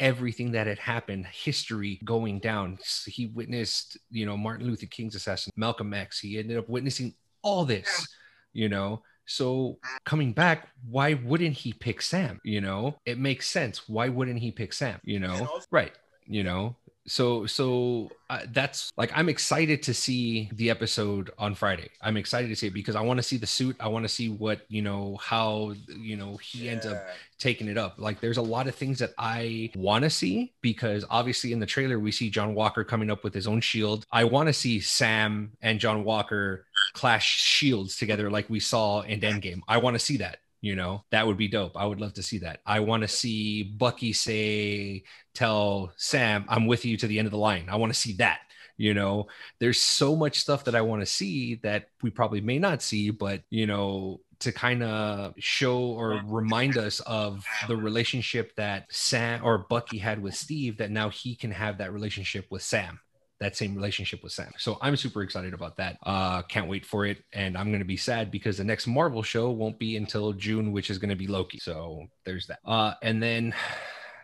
[0.00, 2.78] everything that had happened, history going down.
[3.06, 6.18] He witnessed, you know, Martin Luther King's assassin, Malcolm X.
[6.18, 8.08] He ended up witnessing all this,
[8.52, 9.02] you know.
[9.26, 12.40] So coming back, why wouldn't he pick Sam?
[12.44, 13.88] You know, it makes sense.
[13.88, 14.98] Why wouldn't he pick Sam?
[15.04, 15.92] You know, right?
[16.26, 16.76] You know,
[17.06, 21.88] so so uh, that's like i'm excited to see the episode on friday.
[22.00, 23.76] I'm excited to see it because i want to see the suit.
[23.80, 27.04] I want to see what you know how you know he ends up
[27.38, 27.94] taking it up.
[27.98, 31.66] Like there's a lot of things that i want to see because obviously in the
[31.66, 34.06] trailer we see john walker coming up with his own shield.
[34.12, 39.20] I want to see sam and john walker clash shields together like we saw in
[39.20, 39.60] endgame.
[39.66, 41.76] I want to see that you know that would be dope.
[41.76, 42.60] I would love to see that.
[42.64, 47.32] I want to see bucky say tell sam i'm with you to the end of
[47.32, 47.66] the line.
[47.68, 48.40] I want to see that
[48.78, 49.28] you know?
[49.60, 53.10] There's so much stuff that i want to see that we probably may not see
[53.10, 59.40] but you know to kind of show or remind us of the relationship that sam
[59.44, 62.98] or bucky had with steve that now he can have that relationship with sam
[63.42, 64.52] that same relationship with Sam.
[64.58, 65.98] So I'm super excited about that.
[66.02, 69.22] Uh can't wait for it and I'm going to be sad because the next Marvel
[69.22, 71.58] show won't be until June which is going to be Loki.
[71.58, 72.60] So there's that.
[72.64, 73.54] Uh and then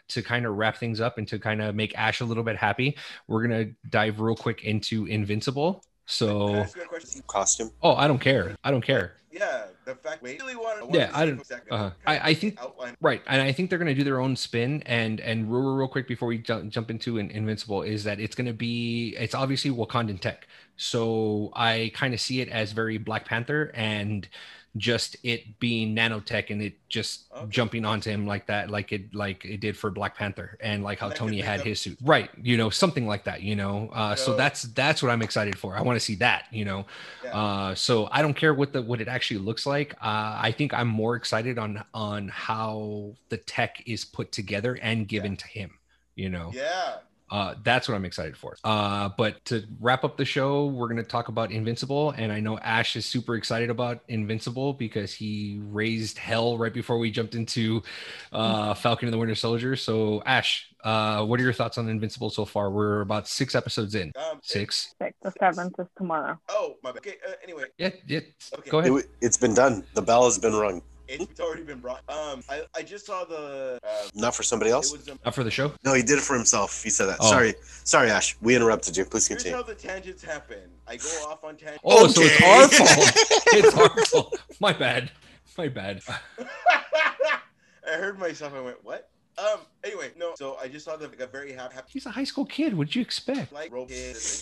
[0.09, 2.57] to kind of wrap things up and to kind of make Ash a little bit
[2.57, 2.97] happy,
[3.27, 5.85] we're going to dive real quick into Invincible.
[6.07, 7.23] So ask you a question?
[7.27, 7.71] costume.
[7.83, 8.57] oh, I don't care.
[8.65, 9.13] I don't care.
[9.39, 10.93] Yeah, the fact we really want.
[10.95, 11.41] Yeah, I don't-
[11.71, 11.91] uh-huh.
[12.07, 12.97] I- I think- outline.
[13.01, 14.83] Right, and I think they're going to do their own spin.
[14.87, 18.35] And and real, real quick before we jump, jump into an Invincible is that it's
[18.35, 20.47] going to be it's obviously Wakandan tech.
[20.77, 24.29] So I kind of see it as very Black Panther and
[24.77, 27.47] just it being nanotech and it just Okay.
[27.49, 30.99] jumping onto him like that, like it like it did for Black Panther and like
[30.99, 31.99] how That Tony had up- his suit.
[32.03, 32.31] Right.
[32.41, 33.89] You know, something like that, you know.
[33.93, 35.77] Uh so So- that's that's what I'm excited for.
[35.77, 36.87] I want to see that, you know.
[37.25, 37.37] Yeah.
[37.37, 39.95] Uh so I don't care what the what it actually looks like.
[39.95, 45.09] Uh I think I'm more excited on on how the tech is put together and
[45.09, 45.71] given to him,
[46.15, 46.97] you know yeah.
[47.31, 48.57] Uh, that's what I'm excited for.
[48.65, 52.11] Uh, but to wrap up the show, we're going to talk about Invincible.
[52.11, 56.99] And I know Ash is super excited about Invincible because he raised hell right before
[56.99, 57.83] we jumped into
[58.33, 59.77] uh, Falcon and the Winter Soldier.
[59.77, 62.71] So, Ash, uh, what are your thoughts on Invincible so far?
[62.71, 64.13] We're about six episodes in.
[64.17, 64.95] Um, Six.
[65.01, 65.17] Six.
[65.23, 66.39] The seventh is tomorrow.
[66.49, 66.99] Oh, my bad.
[66.99, 67.17] Okay.
[67.27, 68.21] Uh, anyway, Yeah, yeah.
[68.59, 68.71] Okay.
[68.71, 68.93] Go ahead.
[68.93, 69.85] It, it's been done.
[69.95, 70.83] The bell has been rung.
[71.09, 72.03] It's already been brought.
[72.09, 73.79] Um, I, I just saw the.
[73.83, 74.93] Uh, Not for somebody else.
[74.93, 75.09] was.
[75.09, 75.73] Um, Up for the show.
[75.85, 76.83] No, he did it for himself.
[76.83, 77.19] He said that.
[77.21, 77.31] Oh.
[77.31, 77.55] Sorry,
[77.85, 78.37] sorry, Ash.
[78.41, 79.05] We interrupted you.
[79.05, 79.57] Please continue.
[79.57, 79.89] here's continue.
[79.91, 80.71] how the tangents happen.
[80.87, 81.81] I go off on tangents.
[81.85, 82.47] Oh, so it's Okay.
[82.47, 83.13] our fault.
[83.55, 84.43] it's our fault.
[84.61, 85.11] My bad.
[85.57, 86.03] My bad.
[86.39, 88.53] I heard myself.
[88.55, 89.11] I went, what?
[89.39, 89.61] Um.
[89.85, 90.33] Anyway, no.
[90.37, 92.77] So I just saw the like, a very happy, happy He's a high school kid.
[92.77, 93.53] What'd you expect?
[93.53, 93.93] like robot.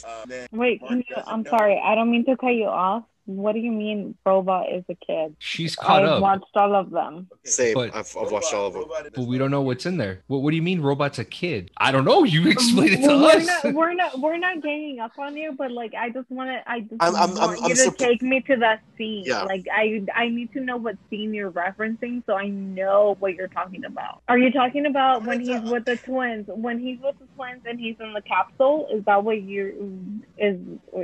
[0.05, 1.51] Um, Wait, can you, I'm know.
[1.51, 1.81] sorry.
[1.83, 3.05] I don't mean to cut you off.
[3.27, 5.35] What do you mean robot is a kid?
[5.41, 6.23] She's caught I've up.
[6.23, 7.29] watched all of them.
[7.45, 7.75] Same.
[7.75, 8.85] But- I've, I've watched all of them.
[9.15, 10.23] But we don't know what's in there.
[10.29, 11.71] What, what do you mean robot's a kid?
[11.77, 12.23] I don't know.
[12.25, 13.47] You explain it to Well, we're us.
[13.65, 16.71] not, we're not, we're not ganging up on you, but like, I just want to,
[16.71, 19.25] I just I'm- I'm- want I'm- you I'm to surp- take me to that scene.
[19.27, 19.43] Yeah.
[19.43, 23.49] Like, I, I need to know what scene you're referencing, so I know what you're
[23.49, 24.23] talking about.
[24.29, 26.47] Are you talking about when he's with the twins?
[26.49, 28.89] When he's with the twins and he's in the capsule?
[28.93, 30.57] Is that what you is?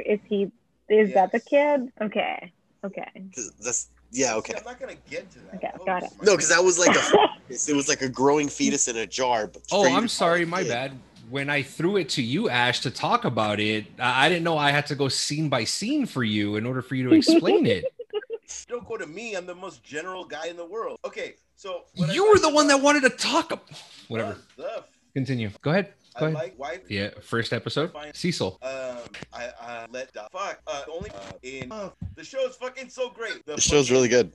[0.06, 0.50] Is he?
[0.88, 1.88] Is that the kid?
[2.00, 2.52] Okay,
[2.84, 3.08] okay.
[3.60, 4.34] That's yeah.
[4.36, 4.52] Okay.
[4.52, 5.54] See, I'm not gonna get to that.
[5.56, 6.10] Okay, Oh, got it.
[6.22, 7.02] No, because that was like a
[7.48, 9.46] it was like a growing fetus in a jar.
[9.46, 10.44] But Oh, I'm sorry.
[10.44, 10.92] My kid- bad.
[11.30, 14.58] When I threw it to you, Ash, to talk about it, I I didn't know
[14.58, 17.64] I had to go scene by scene for you in order for you to explain
[17.66, 17.84] it.
[18.68, 19.34] Don't go to me.
[19.34, 20.98] I'm the most general guy in the world.
[21.06, 23.50] Okay, so what I You were the one that wanted to talk.
[23.52, 23.60] ab-
[24.08, 24.30] Whatever.
[24.56, 25.50] What the f- Continue.
[25.62, 25.94] Go ahead.
[26.18, 26.80] Go I like wife.
[26.88, 27.10] Yeah.
[27.22, 27.92] First episode.
[28.12, 28.58] Cecil.
[28.62, 28.98] Um,
[29.32, 30.60] I, I let the fuck.
[30.66, 33.44] Uh, only uh, in uh, the show is fucking so great.
[33.46, 34.32] The show's really good,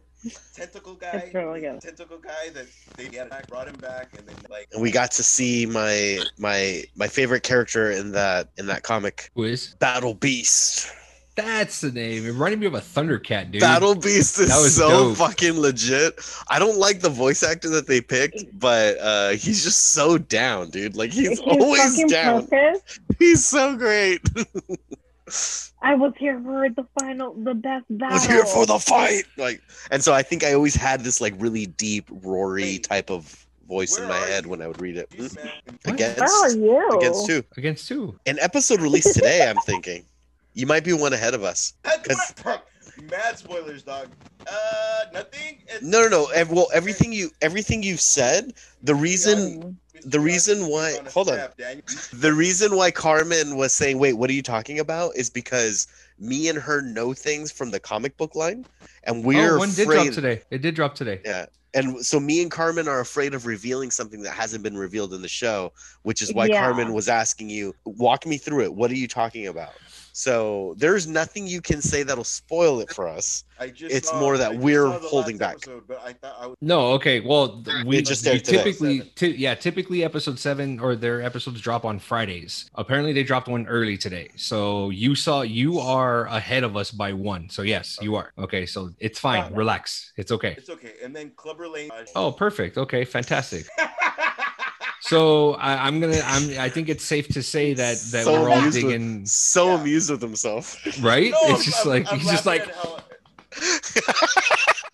[0.55, 1.11] Tentacle guy.
[1.25, 1.79] It's really good.
[1.81, 4.67] Tentacle guy that they had back, brought him back, and then like.
[4.73, 9.29] and we got to see my my my favorite character in that in that comic,
[9.35, 9.75] Who is?
[9.79, 10.91] Battle Beast.
[11.37, 12.25] That's the name.
[12.25, 13.61] It reminded me of a Thundercat, dude.
[13.61, 15.17] Battle Beast is That was so dope.
[15.17, 16.19] fucking legit.
[16.49, 20.71] I don't like the voice actor that they picked, but uh he's just so down,
[20.71, 20.95] dude.
[20.97, 22.47] Like he's His always down.
[22.47, 22.99] purpose.
[23.19, 24.21] He's so great.
[25.81, 28.13] I was here for the final, the best battle.
[28.13, 29.23] I was here for the fight.
[29.37, 29.61] Like,
[29.91, 33.97] and so I think I always had this like really deep, roary type of voice
[33.97, 34.51] in my head you?
[34.51, 35.09] when I would read it.
[35.09, 35.37] Beast?
[35.85, 36.97] Against Where are you?
[36.99, 37.43] against two.
[37.57, 38.17] Against two.
[38.25, 39.47] An episode released today.
[39.49, 40.05] I'm thinking
[40.57, 41.73] you might be one ahead of us.
[41.83, 42.59] That's 'Cause-
[43.11, 44.07] Mad spoilers, dog.
[44.47, 45.59] Uh, nothing.
[45.65, 46.25] It's- No, no, no.
[46.33, 48.53] ev- Well, everything you everything you've said.
[48.81, 51.39] The reason the reason why- hold on.
[52.13, 55.85] the reason why Carmen was saying, "Wait, what are you talking about?" is because
[56.17, 58.65] me and her know things from the comic book line,
[59.03, 60.41] and we're oh, one did drop today.
[60.49, 61.21] It did drop today.
[61.23, 61.45] Yeah.
[61.75, 65.21] And so me and Carmen are afraid of revealing something that hasn't been revealed in
[65.21, 65.71] the show,
[66.01, 66.61] which is why Yeah.
[66.61, 68.73] Carmen was asking you, walk me through it.
[68.73, 69.73] What are you talking about?
[70.17, 73.43] So there's nothing you can say that'll spoil it for us.
[73.59, 75.57] I just It's saw- more that I we're holding back.
[75.57, 76.57] episode, but I thought I would.
[76.59, 77.19] No, okay.
[77.19, 81.85] Well, we It just you typically, ty- yeah, typically episode seven or their episodes drop
[81.85, 82.67] on Fridays.
[82.73, 84.29] Apparently, they dropped one early today.
[84.35, 87.47] So you saw you are ahead of us by one.
[87.51, 88.31] So yes, you are.
[88.39, 89.43] Okay, so it's fine.
[89.43, 89.55] Got.
[89.55, 90.13] Relax.
[90.17, 90.55] It's okay.
[90.57, 90.93] It's okay.
[91.03, 91.91] And then Clubber Lang.
[91.91, 92.79] uh, Oh, perfect.
[92.79, 93.67] Okay, fantastic.
[95.07, 96.21] So I, I'm gonna.
[96.25, 96.59] I'm.
[96.59, 99.67] I think it's safe to say that that So we're all amused with- digging So
[99.67, 99.81] Yeah.
[99.81, 100.75] amused with himself.
[101.01, 101.31] right.
[101.31, 102.99] No, it's I'm- just I'm- like I'm he's just like at how-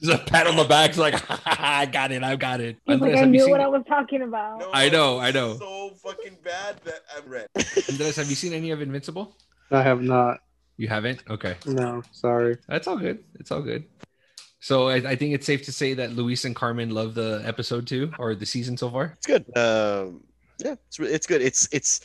[0.02, 0.90] just a pat on the back.
[0.91, 1.15] It's like
[1.45, 2.23] I got it.
[2.23, 2.77] I got it.
[2.85, 3.52] He's like, I have knew seen?
[3.52, 4.60] what I was talking about.
[4.60, 5.57] No, I know, I know.
[5.57, 7.48] So fucking bad that I've read.
[7.90, 9.35] Andres, have you seen any of Invincible?
[9.72, 10.40] I have not.
[10.77, 11.23] You haven't.
[11.30, 11.56] Okay.
[11.65, 12.57] No, sorry.
[12.68, 13.23] That's all good.
[13.40, 13.85] It's all good.
[14.64, 17.85] So I, I think it's safe to say that Luis and Carmen love the episode
[17.85, 19.14] too, or the season so far.
[19.18, 19.44] It's good.
[19.57, 20.23] Um,
[20.57, 21.41] yeah, it's it's good.
[21.41, 21.99] It's it's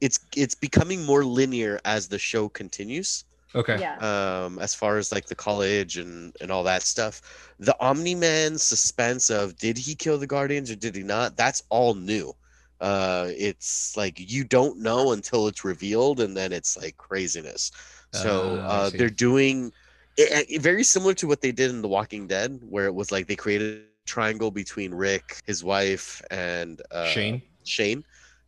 [0.00, 3.24] it's it's becoming more linear as the show continues.
[3.54, 3.78] Okay.
[3.78, 3.96] Yeah.
[3.98, 7.20] um as far as like the college and and all that stuff
[7.58, 11.94] the omni-man suspense of did he kill the guardians or did he not that's all
[11.94, 12.32] new
[12.80, 17.72] uh it's like you don't know until it's revealed and then it's like craziness
[18.12, 19.72] so Ah, I uh they're doing
[20.20, 23.10] it, it- very similar to what they did in the walking dead where it was
[23.12, 27.42] like they created a triangle between rick his wife and uh Shane.
[27.64, 28.00] shane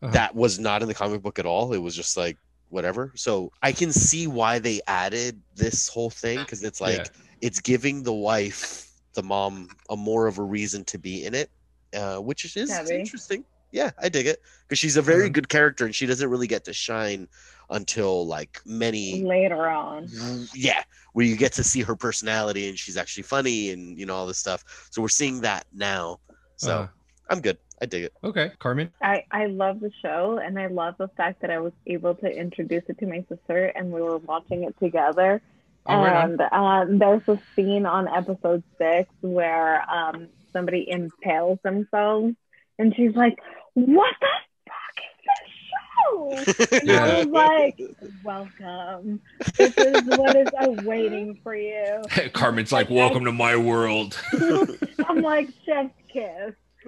[0.02, 0.12] Uh-huh.
[0.16, 2.36] that was not in the comic book at all it was just like
[2.76, 3.12] whatever.
[3.14, 7.46] So I can see why they added this whole thing because it's like Yeah.
[7.46, 11.50] it's giving the wife, the mom, a more of a reason to be in it,
[11.94, 12.96] uh, which is Heavy.
[13.00, 13.44] interesting.
[13.72, 15.32] Yeah, I dig it because she's a very Mhm.
[15.32, 17.26] good character and she doesn't really get to shine
[17.70, 20.06] until like many later on.
[20.54, 20.82] yeah
[21.14, 24.26] where you get to see her personality and she's actually funny and you know all
[24.26, 26.18] this stuff so we're seeing that now
[26.56, 26.86] so Uh,
[27.30, 28.90] i'm good i dig it okay, Carmen.
[29.00, 32.26] I, I love the show and I love the fact that I was able to
[32.26, 35.40] introduce it to my sister and we were watching it together.
[35.86, 36.30] Oh, right on.
[36.32, 42.34] and uh, there's a scene on episode six where um, somebody impales themselves
[42.78, 43.38] and she's like,
[43.74, 44.26] What the
[44.68, 46.78] fuck is this show?
[46.80, 47.78] And I was like,
[48.22, 49.20] Welcome.
[49.56, 52.04] This is what is awaiting for you.
[52.32, 54.20] Carmen's like, "Welcome to my world."
[55.08, 56.54] I'm like, Chef's kiss.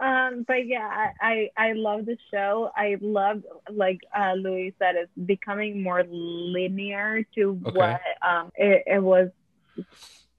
[0.00, 2.70] um, but yeah, I, I I love the show.
[2.76, 7.76] I love like uh, Louis said, it's becoming more linear to Okay.
[7.78, 9.30] what um it, it was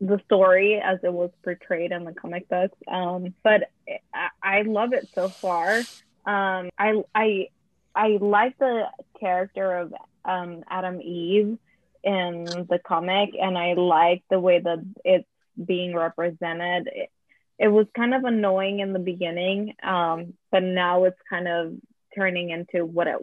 [0.08, 2.78] the story as it was portrayed in the comic books.
[2.88, 3.70] Um, but
[4.14, 5.78] I, I love it so far.
[6.26, 7.48] Um, I I
[7.96, 8.86] I like the
[9.20, 9.94] character of
[10.26, 11.58] um Atom Eve
[12.04, 15.28] in the comic, and I like the way that it's
[15.64, 16.88] being represented.
[16.92, 17.10] It,
[17.60, 21.74] it was kind of annoying in the beginning, um, but now it's kind of
[22.16, 23.18] turning into what it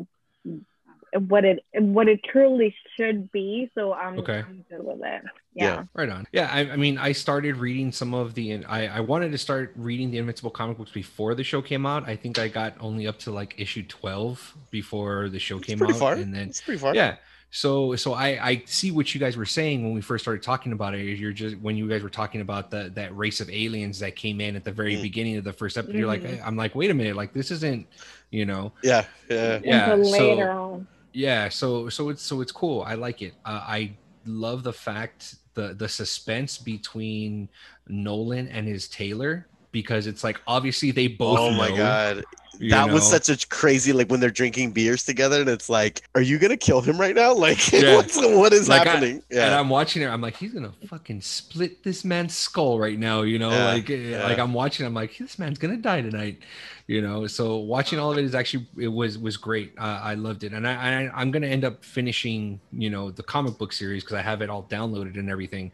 [1.18, 3.70] what it what it truly should be.
[3.74, 4.44] So I'm, Okay.
[4.46, 5.22] I'm good with it.
[5.54, 5.64] Yeah.
[5.64, 5.84] Yeah.
[5.94, 6.26] Right on.
[6.32, 8.64] Yeah, I, I mean, I started reading some of the.
[8.66, 12.08] I, I wanted to start reading the Invincible comic books before the show came out.
[12.08, 15.78] I think I got only up to like issue twelve before the show it's came
[15.78, 17.16] pretty out, far and then it's pretty far yeah.
[17.52, 20.70] So so I I see what you guys were saying when we first started talking
[20.70, 21.00] about it.
[21.18, 24.40] You're just when you guys were talking about the that race of aliens that came
[24.40, 25.02] in at the very Mm.
[25.02, 25.96] beginning of the first episode.
[25.96, 26.40] You're like, Mhm.
[26.46, 27.88] I'm like, wait a minute, like this isn't,
[28.30, 30.86] you know, yeah yeah Yeah, Until so- later on.
[31.12, 33.92] Yeah so so it's so it's cool i like it uh, i
[34.26, 37.48] love the fact the the suspense between
[37.88, 42.24] nolan and his taylor because it's like obviously they both oh my know, god
[42.60, 46.02] you that was such a crazy like when they're drinking beers together and it's like
[46.14, 47.32] are you gonna kill him right now?
[47.46, 47.96] Like Yeah.
[47.96, 49.22] what's, what is Like, I- happening?
[49.30, 53.22] And i'm watching it i'm like he's gonna fucking split this man's skull right now
[53.22, 53.50] you know?
[53.50, 54.24] Yeah, like eh, yeah.
[54.24, 56.38] like i'm watching i'm like this man's gonna die tonight
[56.86, 57.28] you know?
[57.28, 59.72] So watching all of it is actually it was was great.
[59.78, 60.52] Uh, i loved it.
[60.52, 60.72] And I,
[61.06, 64.42] I i'm gonna end up finishing you know the comic book series because i have
[64.42, 65.70] it all downloaded and everything.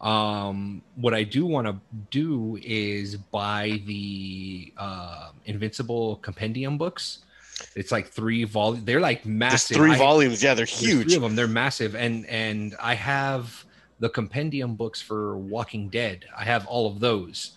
[0.00, 1.76] Um what i do want to
[2.10, 7.20] do is buy the uh invincible compendium books
[7.74, 10.90] it's like three volumes they're like there's massive three I- volumes yeah they're there's three
[10.90, 11.34] huge of them.
[11.34, 13.64] They're massive, and and I have
[13.98, 16.26] the compendium books for Walking Dead.
[16.36, 17.52] I have all of those.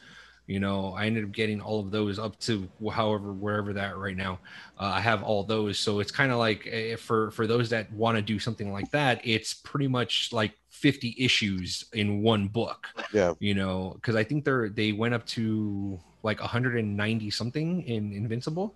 [0.48, 4.18] You know, I ended up getting all of those up to however wherever that right
[4.18, 4.40] now.
[4.80, 7.92] Uh, I have all those, so it's kind of like eh, for for those that
[7.94, 12.88] want to do something like that, it's pretty much like 50 issues in one book.
[13.14, 13.34] Yeah.
[13.40, 18.76] You know, because I think they're they went up to like 190 something in Invincible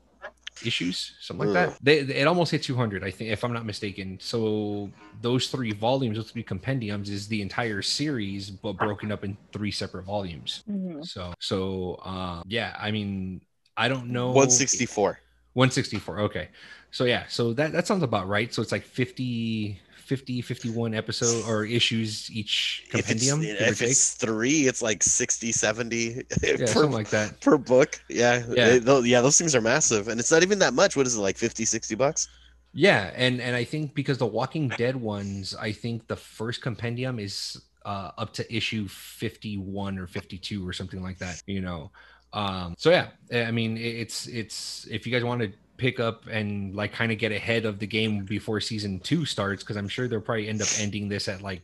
[0.63, 1.69] issues, something like Ugh.
[1.71, 1.79] that.
[1.83, 4.17] They, they- it almost hit 200, I think, if I'm not mistaken.
[4.21, 4.89] So
[5.21, 9.71] those three volumes, those three compendiums, is the entire series, but broken up in three
[9.71, 10.63] separate volumes.
[10.69, 11.05] Mhm.
[11.05, 13.41] So so um, yeah, I mean,
[13.75, 14.27] I don't know.
[14.27, 15.19] 164
[15.53, 16.19] 164.
[16.21, 16.49] Okay.
[16.91, 18.53] So yeah, so that that sounds about right.
[18.53, 24.13] So it's like 50 50 51 episode or issues each if it's, compendium if it's
[24.13, 25.97] three it's like 60 70
[26.43, 27.41] yeah, per, something like that.
[27.41, 28.77] per book yeah Yeah.
[28.79, 31.21] They- yeah those things are massive and it's not even that much what is it
[31.21, 32.27] like 50 60 bucks
[32.73, 37.19] Yeah, and and I think because the Walking Dead ones, I think the first compendium
[37.19, 37.55] is
[37.85, 41.39] uh, up to issue fifty one or fifty two or something like that.
[41.47, 41.91] You know,
[42.33, 46.75] um, so yeah, I mean it's it's if you guys want to pick up and
[46.75, 50.07] like kind of get ahead of the game before season two starts, because I'm sure
[50.07, 51.61] they'll probably end up ending this at like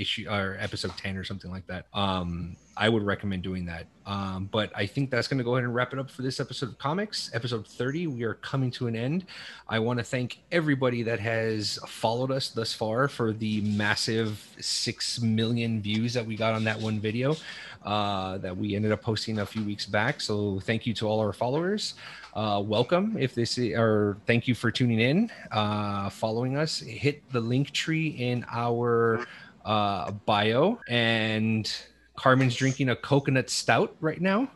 [0.00, 4.48] issue or episode 10 or something like that um i would recommend doing that um
[4.50, 6.70] but i think that's going to go ahead and wrap it up for this episode
[6.70, 9.26] of comics episode 30 we are coming to an end
[9.68, 15.20] I want to thank everybody that has followed us thus far for the massive 6
[15.20, 17.36] million views that we got on that one video
[17.84, 20.20] uh, that we ended up posting a few weeks back.
[20.20, 21.94] So, thank you to all our followers.
[22.34, 23.16] Uh, welcome.
[23.18, 26.80] If this is, or thank you for tuning in, uh, following us.
[26.80, 29.24] Hit the Linktree in our
[29.64, 30.78] uh, bio.
[30.88, 31.72] And
[32.16, 34.50] Carmen's drinking a coconut stout right now.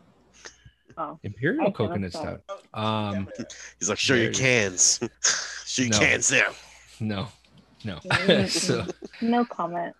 [0.96, 1.18] Oh.
[1.24, 2.62] Imperial coconut cannot stout.
[2.74, 3.28] Um,
[3.80, 5.00] he's like show your cans
[5.66, 5.98] show your No.
[5.98, 6.48] cans there
[7.00, 7.26] no,
[7.84, 7.98] no.
[8.46, 8.86] So,
[9.20, 9.94] No comment.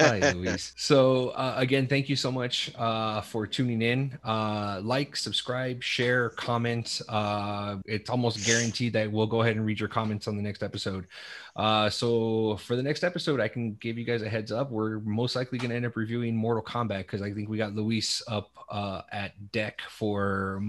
[0.00, 0.72] Hi, Luis.
[0.76, 4.18] So uh, again, thank you so much uh, for tuning in.
[4.24, 7.00] Uh, like, subscribe, share, comment.
[7.08, 10.62] Uh, it's almost guaranteed that we'll go ahead and read your comments on the next
[10.62, 11.06] episode.
[11.54, 14.70] Uh, so for the next episode, I can give you guys a heads up.
[14.70, 17.74] We're most likely going to end up reviewing Mortal Kombat because I think we got
[17.74, 20.60] Luis up uh, at deck for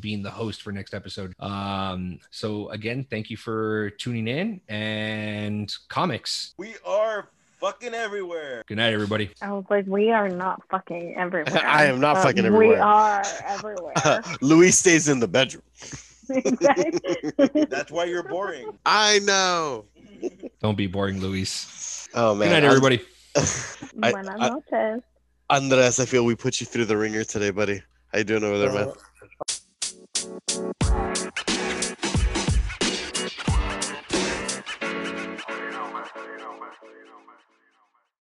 [0.00, 1.34] being the host for next episode.
[1.40, 6.54] Um, so again, thank you for tuning in and comics.
[6.58, 7.28] We are
[7.60, 8.62] fucking everywhere.
[8.66, 9.30] Good night, everybody.
[9.42, 11.62] I was like, we are not fucking everywhere.
[11.64, 12.82] I am not but fucking um, We everywhere.
[12.82, 14.22] are everywhere.
[14.40, 15.62] Luis stays in the bedroom.
[17.70, 18.70] That's why you're boring.
[18.84, 19.84] I know.
[20.60, 22.08] Don't be boring, Luis.
[22.14, 22.48] Oh man.
[22.48, 23.02] Good night, everybody.
[24.02, 25.02] I- Buenas I- noches.
[25.48, 27.80] Andres, I feel we put you through the ringer today, buddy.
[28.12, 28.92] How you doing over there, man?